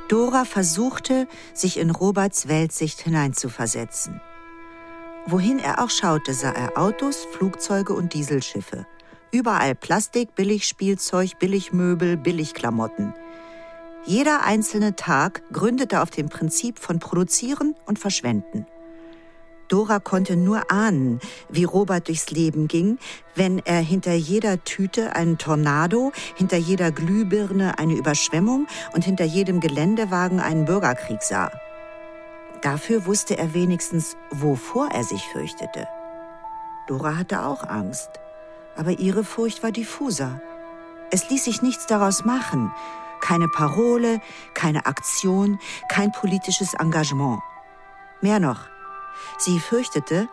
Dora 0.07 0.45
versuchte, 0.45 1.27
sich 1.53 1.77
in 1.77 1.89
Roberts 1.89 2.47
Weltsicht 2.47 3.01
hineinzuversetzen. 3.01 4.21
Wohin 5.25 5.59
er 5.59 5.81
auch 5.83 5.89
schaute, 5.89 6.33
sah 6.33 6.51
er 6.51 6.77
Autos, 6.77 7.25
Flugzeuge 7.31 7.93
und 7.93 8.13
Dieselschiffe. 8.13 8.85
Überall 9.31 9.73
Plastik, 9.73 10.35
Billigspielzeug, 10.35 11.39
Billigmöbel, 11.39 12.17
Billigklamotten. 12.17 13.13
Jeder 14.05 14.43
einzelne 14.43 14.95
Tag 14.95 15.43
gründete 15.51 16.01
auf 16.01 16.09
dem 16.09 16.29
Prinzip 16.29 16.79
von 16.79 16.99
Produzieren 16.99 17.75
und 17.85 17.99
Verschwenden. 17.99 18.65
Dora 19.69 19.99
konnte 19.99 20.35
nur 20.35 20.71
ahnen, 20.71 21.19
wie 21.49 21.63
Robert 21.63 22.09
durchs 22.09 22.29
Leben 22.29 22.67
ging, 22.67 22.99
wenn 23.33 23.59
er 23.59 23.79
hinter 23.79 24.13
jeder 24.13 24.63
Tüte 24.63 25.15
einen 25.15 25.37
Tornado, 25.37 26.11
hinter 26.35 26.57
jeder 26.57 26.91
Glühbirne 26.91 27.79
eine 27.79 27.93
Überschwemmung 27.93 28.67
und 28.93 29.05
hinter 29.05 29.25
jedem 29.25 29.61
Geländewagen 29.61 30.39
einen 30.39 30.65
Bürgerkrieg 30.65 31.23
sah. 31.23 31.51
Dafür 32.61 33.05
wusste 33.05 33.37
er 33.37 33.53
wenigstens, 33.53 34.15
wovor 34.31 34.89
er 34.89 35.03
sich 35.03 35.23
fürchtete. 35.31 35.87
Dora 36.87 37.17
hatte 37.17 37.45
auch 37.45 37.63
Angst 37.63 38.19
aber 38.75 38.91
ihre 38.91 39.23
Furcht 39.23 39.63
war 39.63 39.71
diffuser. 39.71 40.41
Es 41.11 41.29
ließ 41.29 41.43
sich 41.43 41.61
nichts 41.61 41.85
daraus 41.85 42.25
machen. 42.25 42.71
Keine 43.23 43.47
Parole, 43.47 44.19
keine 44.53 44.85
Aktion, 44.85 45.57
kein 45.87 46.11
politisches 46.11 46.73
Engagement. 46.73 47.39
Mehr 48.19 48.41
noch, 48.41 48.67
sie 49.37 49.61
fürchtete, 49.61 50.27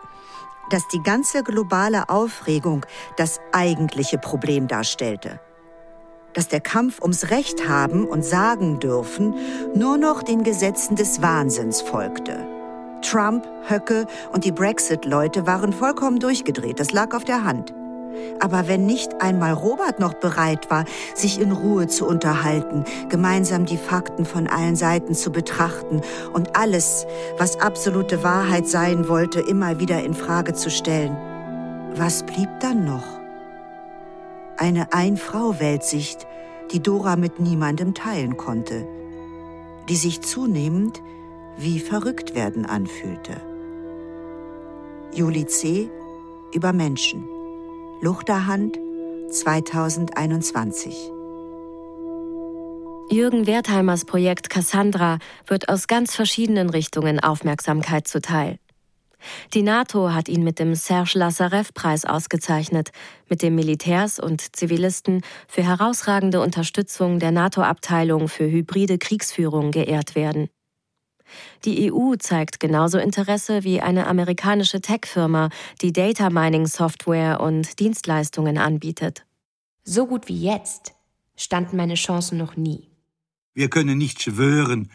dass 0.71 0.89
die 0.89 1.01
ganze 1.01 1.45
globale 1.45 2.09
Aufregung 2.09 2.85
das 3.17 3.39
eigentliche 3.53 4.19
Problem 4.19 4.67
darstellte. 4.67 5.39
Dass 6.33 6.49
der 6.49 6.61
Kampf 6.61 7.01
ums 7.01 7.31
Recht 7.31 7.69
haben 7.69 8.09
und 8.09 8.25
sagen 8.25 8.81
dürfen 8.81 9.37
nur 9.73 9.97
noch 9.97 10.25
den 10.25 10.43
Gesetzen 10.43 10.97
des 10.97 11.23
Wahnsinns 11.23 11.81
folgte. 11.81 12.45
Trump, 13.03 13.47
Höcke 13.69 14.09
und 14.33 14.45
die 14.45 14.53
Brexit-Leute 14.53 15.47
waren 15.47 15.73
vollkommen 15.73 16.19
durchgedreht, 16.19 16.81
das 16.81 16.91
lag 16.91 17.15
auf 17.15 17.23
der 17.23 17.45
Hand. 17.45 17.73
Aber 18.41 18.69
wenn 18.69 18.87
nicht 18.87 19.21
einmal 19.21 19.53
Robert 19.53 20.01
noch 20.01 20.15
bereit 20.15 20.71
war, 20.71 20.85
sich 21.15 21.41
in 21.41 21.53
Ruhe 21.53 21.89
zu 21.89 22.07
unterhalten, 22.07 22.85
gemeinsam 23.09 23.67
die 23.67 23.77
Fakten 23.77 24.25
von 24.25 24.47
allen 24.47 24.77
Seiten 24.77 25.15
zu 25.15 25.31
betrachten 25.31 26.01
und 26.33 26.57
alles, 26.57 27.07
was 27.39 27.61
absolute 27.61 28.23
Wahrheit 28.25 28.67
sein 28.67 29.09
wollte, 29.09 29.41
immer 29.41 29.81
wieder 29.81 30.03
in 30.03 30.15
Frage 30.15 30.55
zu 30.55 30.71
stellen, 30.71 31.17
Was 31.97 32.23
blieb 32.25 32.49
dann 32.61 32.85
noch? 32.85 33.05
Eine 34.57 34.93
Ein-Frau-Weltsicht, 34.93 36.27
die 36.71 36.81
Dora 36.81 37.17
mit 37.17 37.41
niemandem 37.41 37.95
teilen 37.95 38.37
konnte, 38.37 38.87
die 39.89 39.97
sich 39.97 40.21
zunehmend 40.21 41.03
wie 41.57 41.81
verrückt 41.81 42.35
werden 42.35 42.65
anfühlte. 42.65 43.41
Juli 45.13 45.47
C. 45.47 45.91
über 46.53 46.73
Menschen. 46.73 47.40
Luchterhand 48.03 48.79
2021. 49.31 50.95
Jürgen 53.11 53.47
Wertheimers 53.47 54.07
Projekt 54.07 54.49
Cassandra 54.49 55.19
wird 55.47 55.69
aus 55.69 55.87
ganz 55.87 56.15
verschiedenen 56.15 56.71
Richtungen 56.71 57.21
Aufmerksamkeit 57.21 58.09
zuteil. 58.09 58.59
Die 59.53 59.61
NATO 59.61 60.15
hat 60.15 60.31
ihn 60.31 60.43
mit 60.45 60.59
dem 60.59 60.75
Serge 60.75 61.19
Lassarev-Preis 61.19 62.07
ausgezeichnet, 62.07 62.91
mit 63.29 63.43
dem 63.43 63.55
Militärs 63.55 64.19
und 64.19 64.57
Zivilisten 64.57 65.21
für 65.47 65.63
herausragende 65.63 66.41
Unterstützung 66.41 67.19
der 67.19 67.33
NATO-Abteilung 67.33 68.29
für 68.29 68.51
hybride 68.51 68.97
Kriegsführung 68.97 69.73
geehrt 69.73 70.15
werden. 70.15 70.49
Die 71.65 71.93
EU 71.93 72.15
zeigt 72.17 72.61
genauso 72.61 72.99
Interesse 72.99 73.65
wie 73.65 73.81
eine 73.81 74.07
amerikanische 74.07 74.81
Tech-Firma, 74.81 75.51
die 75.83 75.93
Data 75.93 76.31
Mining 76.31 76.67
Software 76.67 77.41
und 77.41 77.79
Dienstleistungen 77.81 78.59
anbietet. 78.59 79.25
So 79.85 80.07
gut 80.07 80.29
wie 80.29 80.43
jetzt 80.43 80.95
standen 81.37 81.77
meine 81.77 81.95
Chancen 81.95 82.39
noch 82.39 82.57
nie. 82.57 82.89
Wir 83.55 83.69
können 83.69 83.99
nicht 83.99 84.23
schwören, 84.23 84.91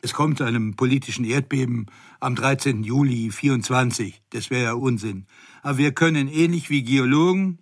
es 0.00 0.12
kommt 0.12 0.38
zu 0.38 0.44
einem 0.44 0.76
politischen 0.76 1.24
Erdbeben 1.24 1.86
am 2.20 2.36
13. 2.36 2.84
Juli 2.84 3.30
24. 3.30 4.22
Das 4.30 4.48
wäre 4.48 4.62
ja 4.62 4.72
Unsinn. 4.74 5.26
Aber 5.62 5.78
wir 5.78 5.92
können 5.92 6.28
ähnlich 6.28 6.70
wie 6.70 6.82
Geologen 6.82 7.58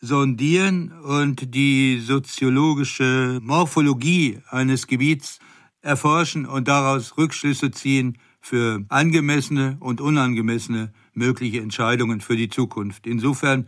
sondieren 0.00 0.92
und 0.92 1.54
die 1.54 1.98
soziologische 1.98 3.40
Morphologie 3.42 4.38
eines 4.50 4.86
Gebiets 4.86 5.40
erforschen 5.82 6.46
und 6.46 6.68
daraus 6.68 7.18
Rückschlüsse 7.18 7.70
ziehen 7.70 8.18
für 8.40 8.84
angemessene 8.88 9.76
und 9.80 10.00
unangemessene 10.00 10.92
mögliche 11.14 11.60
Entscheidungen 11.60 12.20
für 12.20 12.36
die 12.36 12.48
Zukunft. 12.48 13.06
Insofern 13.06 13.66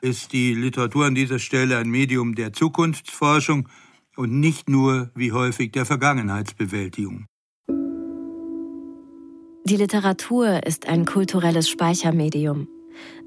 ist 0.00 0.32
die 0.32 0.54
Literatur 0.54 1.06
an 1.06 1.14
dieser 1.14 1.38
Stelle 1.38 1.78
ein 1.78 1.88
Medium 1.88 2.34
der 2.34 2.52
Zukunftsforschung 2.52 3.68
und 4.16 4.38
nicht 4.38 4.68
nur 4.68 5.10
wie 5.14 5.32
häufig 5.32 5.72
der 5.72 5.86
Vergangenheitsbewältigung. 5.86 7.26
Die 9.66 9.76
Literatur 9.76 10.66
ist 10.66 10.86
ein 10.86 11.06
kulturelles 11.06 11.70
Speichermedium. 11.70 12.68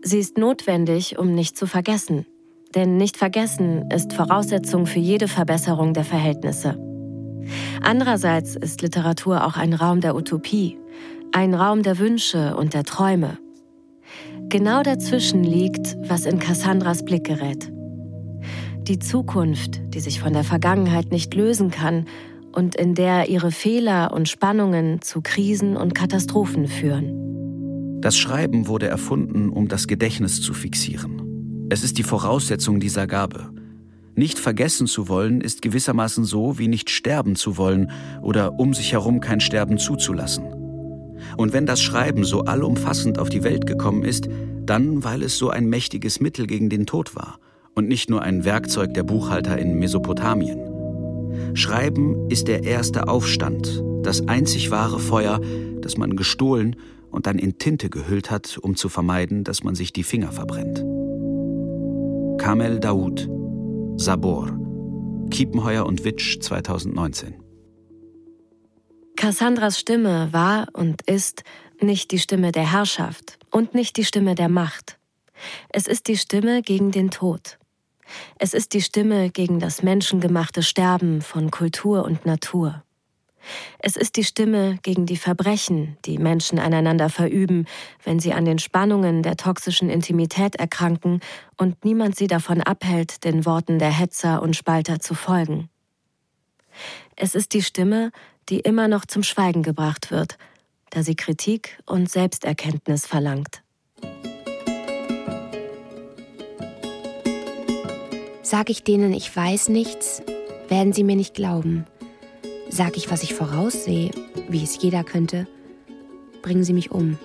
Sie 0.04 0.20
ist 0.20 0.38
notwendig, 0.38 1.18
um 1.18 1.34
nicht 1.34 1.58
zu 1.58 1.66
vergessen. 1.66 2.28
Denn 2.76 2.98
nicht 2.98 3.18
vergessen 3.18 3.90
ist 3.90 4.14
Voraussetzung 4.14 4.86
für 4.86 5.00
jede 5.00 5.28
Verbesserung 5.28 5.94
der 5.96 6.04
Verhältnisse. 6.04 6.87
Andererseits 7.82 8.56
ist 8.56 8.82
Literatur 8.82 9.46
auch 9.46 9.58
ein 9.58 9.74
Raum 9.74 10.02
der 10.02 10.16
Utopie, 10.16 10.78
ein 11.32 11.54
Raum 11.54 11.84
der 11.84 12.00
Wünsche 12.00 12.56
und 12.56 12.74
der 12.74 12.84
Träume. 12.84 13.38
Genau 14.50 14.84
dazwischen 14.84 15.44
liegt, 15.44 15.98
was 16.08 16.26
in 16.26 16.40
Cassandras 16.40 17.04
Blick 17.04 17.26
gerät. 17.26 17.72
Die 18.88 19.00
Zukunft, 19.00 19.82
die 19.94 20.00
sich 20.00 20.20
von 20.20 20.32
der 20.34 20.46
Vergangenheit 20.46 21.12
nicht 21.12 21.34
lösen 21.34 21.72
kann 21.72 22.06
und 22.54 22.76
in 22.76 22.96
der 22.96 23.30
ihre 23.30 23.52
Fehler 23.52 24.14
und 24.14 24.30
Spannungen 24.30 25.02
zu 25.02 25.22
Krisen 25.22 25.76
und 25.76 25.94
Katastrophen 25.94 26.68
führen. 26.68 28.00
Das 28.02 28.18
Schreiben 28.18 28.68
wurde 28.68 28.88
erfunden, 28.88 29.50
um 29.50 29.68
das 29.68 29.88
Gedächtnis 29.88 30.42
zu 30.42 30.54
fixieren. 30.54 31.68
Es 31.70 31.84
ist 31.84 31.98
die 31.98 32.04
Voraussetzung 32.04 32.80
dieser 32.80 33.08
Gabe. 33.08 33.50
Nicht 34.18 34.40
vergessen 34.40 34.88
zu 34.88 35.10
wollen 35.10 35.42
ist 35.42 35.62
gewissermaßen 35.62 36.26
so, 36.26 36.58
wie 36.58 36.68
nicht 36.68 36.90
sterben 36.90 37.36
zu 37.36 37.56
wollen 37.56 37.92
oder 38.24 38.60
um 38.60 38.74
sich 38.74 38.94
herum 38.94 39.20
kein 39.20 39.40
Sterben 39.40 39.78
zuzulassen. 39.78 40.46
Und 41.38 41.54
wenn 41.54 41.68
das 41.68 41.80
Schreiben 41.80 42.24
so 42.24 42.42
allumfassend 42.42 43.20
auf 43.20 43.30
die 43.30 43.44
Welt 43.44 43.68
gekommen 43.68 44.04
ist, 44.04 44.28
dann 44.66 45.04
weil 45.04 45.22
es 45.22 45.38
so 45.38 45.52
ein 45.52 45.68
mächtiges 45.68 46.20
Mittel 46.20 46.48
gegen 46.48 46.68
den 46.68 46.88
Tod 46.88 47.16
war 47.16 47.38
und 47.76 47.88
nicht 47.88 48.10
nur 48.10 48.24
ein 48.24 48.44
Werkzeug 48.44 48.96
der 48.96 49.04
Buchhalter 49.04 49.60
in 49.60 49.78
Mesopotamien. 49.78 50.62
Schreiben 51.54 52.28
ist 52.32 52.48
der 52.48 52.64
erste 52.64 53.08
Aufstand, 53.08 53.84
das 54.02 54.28
einzig 54.28 54.72
wahre 54.72 54.98
Feuer, 54.98 55.40
das 55.82 55.96
man 55.96 56.16
gestohlen 56.16 56.76
und 57.12 57.28
dann 57.28 57.38
in 57.38 57.60
Tinte 57.60 57.92
gehüllt 57.92 58.32
hat, 58.32 58.58
um 58.60 58.76
zu 58.76 58.90
vermeiden, 58.90 59.44
dass 59.44 59.64
man 59.64 59.76
sich 59.76 59.94
die 59.94 60.02
Finger 60.02 60.32
verbrennt. 60.32 60.84
Kamel 62.42 62.80
Daoud, 62.80 63.30
Sabor, 64.00 64.56
Kiepenheuer 65.32 65.84
und 65.84 66.04
Witsch 66.04 66.40
2019. 66.40 67.34
Cassandras 69.16 69.80
Stimme 69.80 70.32
war 70.32 70.68
und 70.74 71.02
ist 71.02 71.44
nicht 71.82 72.12
die 72.12 72.20
Stimme 72.20 72.52
der 72.52 72.72
Herrschaft 72.72 73.40
und 73.50 73.74
nicht 73.74 73.98
die 73.98 74.06
Stimme 74.06 74.36
der 74.36 74.50
Macht. 74.50 75.00
Es 75.70 75.88
ist 75.88 76.08
die 76.08 76.16
Stimme 76.16 76.62
gegen 76.62 76.92
den 76.92 77.10
Tod. 77.10 77.58
Es 78.38 78.54
ist 78.54 78.74
die 78.74 78.84
Stimme 78.84 79.32
gegen 79.32 79.60
das 79.60 79.82
menschengemachte 79.82 80.62
Sterben 80.62 81.24
von 81.24 81.50
Kultur 81.50 82.06
und 82.06 82.24
Natur. 82.24 82.84
Es 83.80 83.96
ist 83.96 84.16
die 84.16 84.24
Stimme 84.24 84.80
gegen 84.82 85.06
die 85.06 85.18
Verbrechen, 85.18 85.98
die 86.06 86.18
Menschen 86.18 86.60
aneinander 86.60 87.10
verüben, 87.10 87.66
wenn 88.04 88.20
sie 88.20 88.34
an 88.34 88.46
den 88.46 88.60
Spannungen 88.60 89.24
der 89.24 89.38
toxischen 89.38 89.90
Intimität 89.90 90.56
erkranken 90.56 91.22
und 91.58 91.84
niemand 91.86 92.16
sie 92.16 92.28
davon 92.28 92.62
abhält, 92.62 93.24
den 93.24 93.46
Worten 93.46 93.80
der 93.80 93.92
Hetzer 93.92 94.42
und 94.42 94.56
Spalter 94.56 95.00
zu 95.00 95.14
folgen. 95.14 95.70
Es 97.16 97.36
ist 97.36 97.54
die 97.54 97.64
Stimme, 97.64 98.12
die 98.50 98.60
immer 98.60 98.88
noch 98.88 99.06
zum 99.06 99.24
Schweigen 99.24 99.64
gebracht 99.64 100.12
wird, 100.12 100.38
da 100.90 101.04
sie 101.04 101.16
Kritik 101.16 101.80
und 101.86 102.10
Selbsterkenntnis 102.10 103.06
verlangt. 103.06 103.62
Sag 108.42 108.70
ich 108.70 108.84
denen, 108.84 109.12
ich 109.12 109.36
weiß 109.36 109.68
nichts, 109.68 110.22
werden 110.70 110.94
sie 110.94 111.04
mir 111.04 111.18
nicht 111.18 111.34
glauben. 111.34 111.86
Sag 112.70 112.98
ich, 112.98 113.10
was 113.10 113.24
ich 113.24 113.34
voraussehe, 113.34 114.12
wie 114.50 114.64
es 114.64 114.82
jeder 114.82 115.04
könnte, 115.04 115.48
bringen 116.42 116.64
sie 116.64 116.74
mich 116.74 116.92
um. 116.92 117.18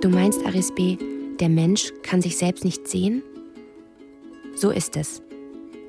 Du 0.00 0.08
meinst, 0.08 0.44
Arisbe, 0.46 0.96
der 1.40 1.48
Mensch 1.48 1.92
kann 2.02 2.22
sich 2.22 2.36
selbst 2.36 2.64
nicht 2.64 2.86
sehen? 2.86 3.22
So 4.54 4.70
ist 4.70 4.96
es. 4.96 5.22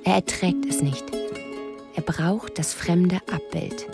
Er 0.04 0.16
erträgt 0.16 0.66
es 0.66 0.82
nicht. 0.82 1.06
Er 1.96 2.02
braucht 2.02 2.58
das 2.58 2.74
fremde 2.74 3.18
Abbild. 3.32 3.88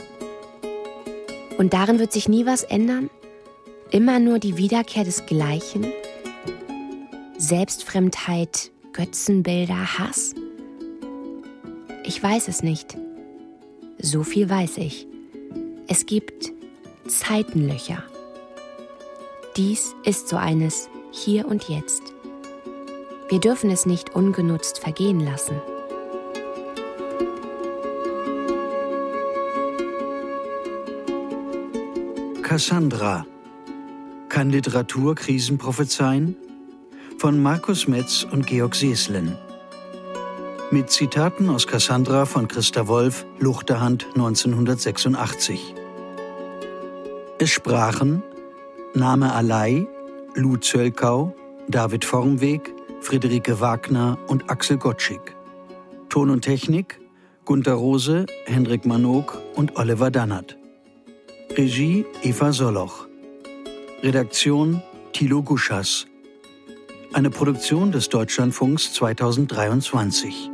Und 1.57 1.73
darin 1.73 1.99
wird 1.99 2.11
sich 2.11 2.27
nie 2.27 2.45
was 2.45 2.63
ändern? 2.63 3.09
Immer 3.91 4.19
nur 4.19 4.39
die 4.39 4.57
Wiederkehr 4.57 5.03
des 5.03 5.25
Gleichen? 5.25 5.85
Selbstfremdheit 7.37 8.71
Götzenbilder, 8.93 9.99
Hass? 9.99 10.33
Ich 12.05 12.21
weiß 12.21 12.47
es 12.47 12.63
nicht. 12.63 12.97
So 14.05 14.21
viel 14.23 14.47
weiß 14.47 14.77
ich. 14.77 15.07
Es 15.87 16.05
gibt 16.05 16.53
Zeitenlöcher. 17.07 18.03
Dies 19.57 19.95
ist 20.03 20.27
so 20.27 20.37
eines 20.37 20.89
hier 21.09 21.47
und 21.47 21.69
jetzt. 21.69 22.13
Wir 23.29 23.39
dürfen 23.39 23.71
es 23.71 23.87
nicht 23.87 24.13
ungenutzt 24.13 24.77
vergehen 24.77 25.21
lassen. 25.21 25.59
Cassandra. 32.43 33.25
Kann 34.29 34.51
Literatur 34.51 35.15
Krisen 35.15 35.57
prophezeien? 35.57 36.35
von 37.17 37.41
Markus 37.41 37.87
Metz 37.87 38.23
und 38.29 38.45
Georg 38.45 38.75
Seeslen. 38.75 39.35
Mit 40.76 40.89
Zitaten 40.89 41.49
aus 41.49 41.67
Cassandra 41.67 42.26
von 42.26 42.49
Christa 42.49 42.86
Wolf, 42.88 43.26
Luchterhand 43.39 44.07
1986. 44.15 45.73
Es 47.39 47.49
sprachen 47.49 48.21
Name 48.93 49.32
Alei, 49.32 49.88
Lou 50.34 50.57
Zölkau, 50.57 51.34
David 51.69 52.03
Formweg, 52.03 52.73
Friederike 52.99 53.61
Wagner 53.61 54.17
und 54.28 54.49
Axel 54.49 54.76
Gottschick. 54.78 55.34
Ton 56.09 56.30
und 56.30 56.41
Technik 56.41 56.99
Gunter 57.45 57.76
Rose, 57.76 58.26
Hendrik 58.43 58.86
Manok 58.86 59.41
und 59.55 59.78
Oliver 59.78 60.11
Dannert. 60.11 60.57
Regie 61.51 62.05
Eva 62.21 62.51
Soloch. 62.51 63.07
Redaktion 64.03 64.84
Thilo 65.13 65.41
Guschas 65.41 66.05
eine 67.13 67.30
Produktion 67.30 67.93
des 67.93 68.09
Deutschlandfunks 68.09 68.91
2023. 68.91 70.51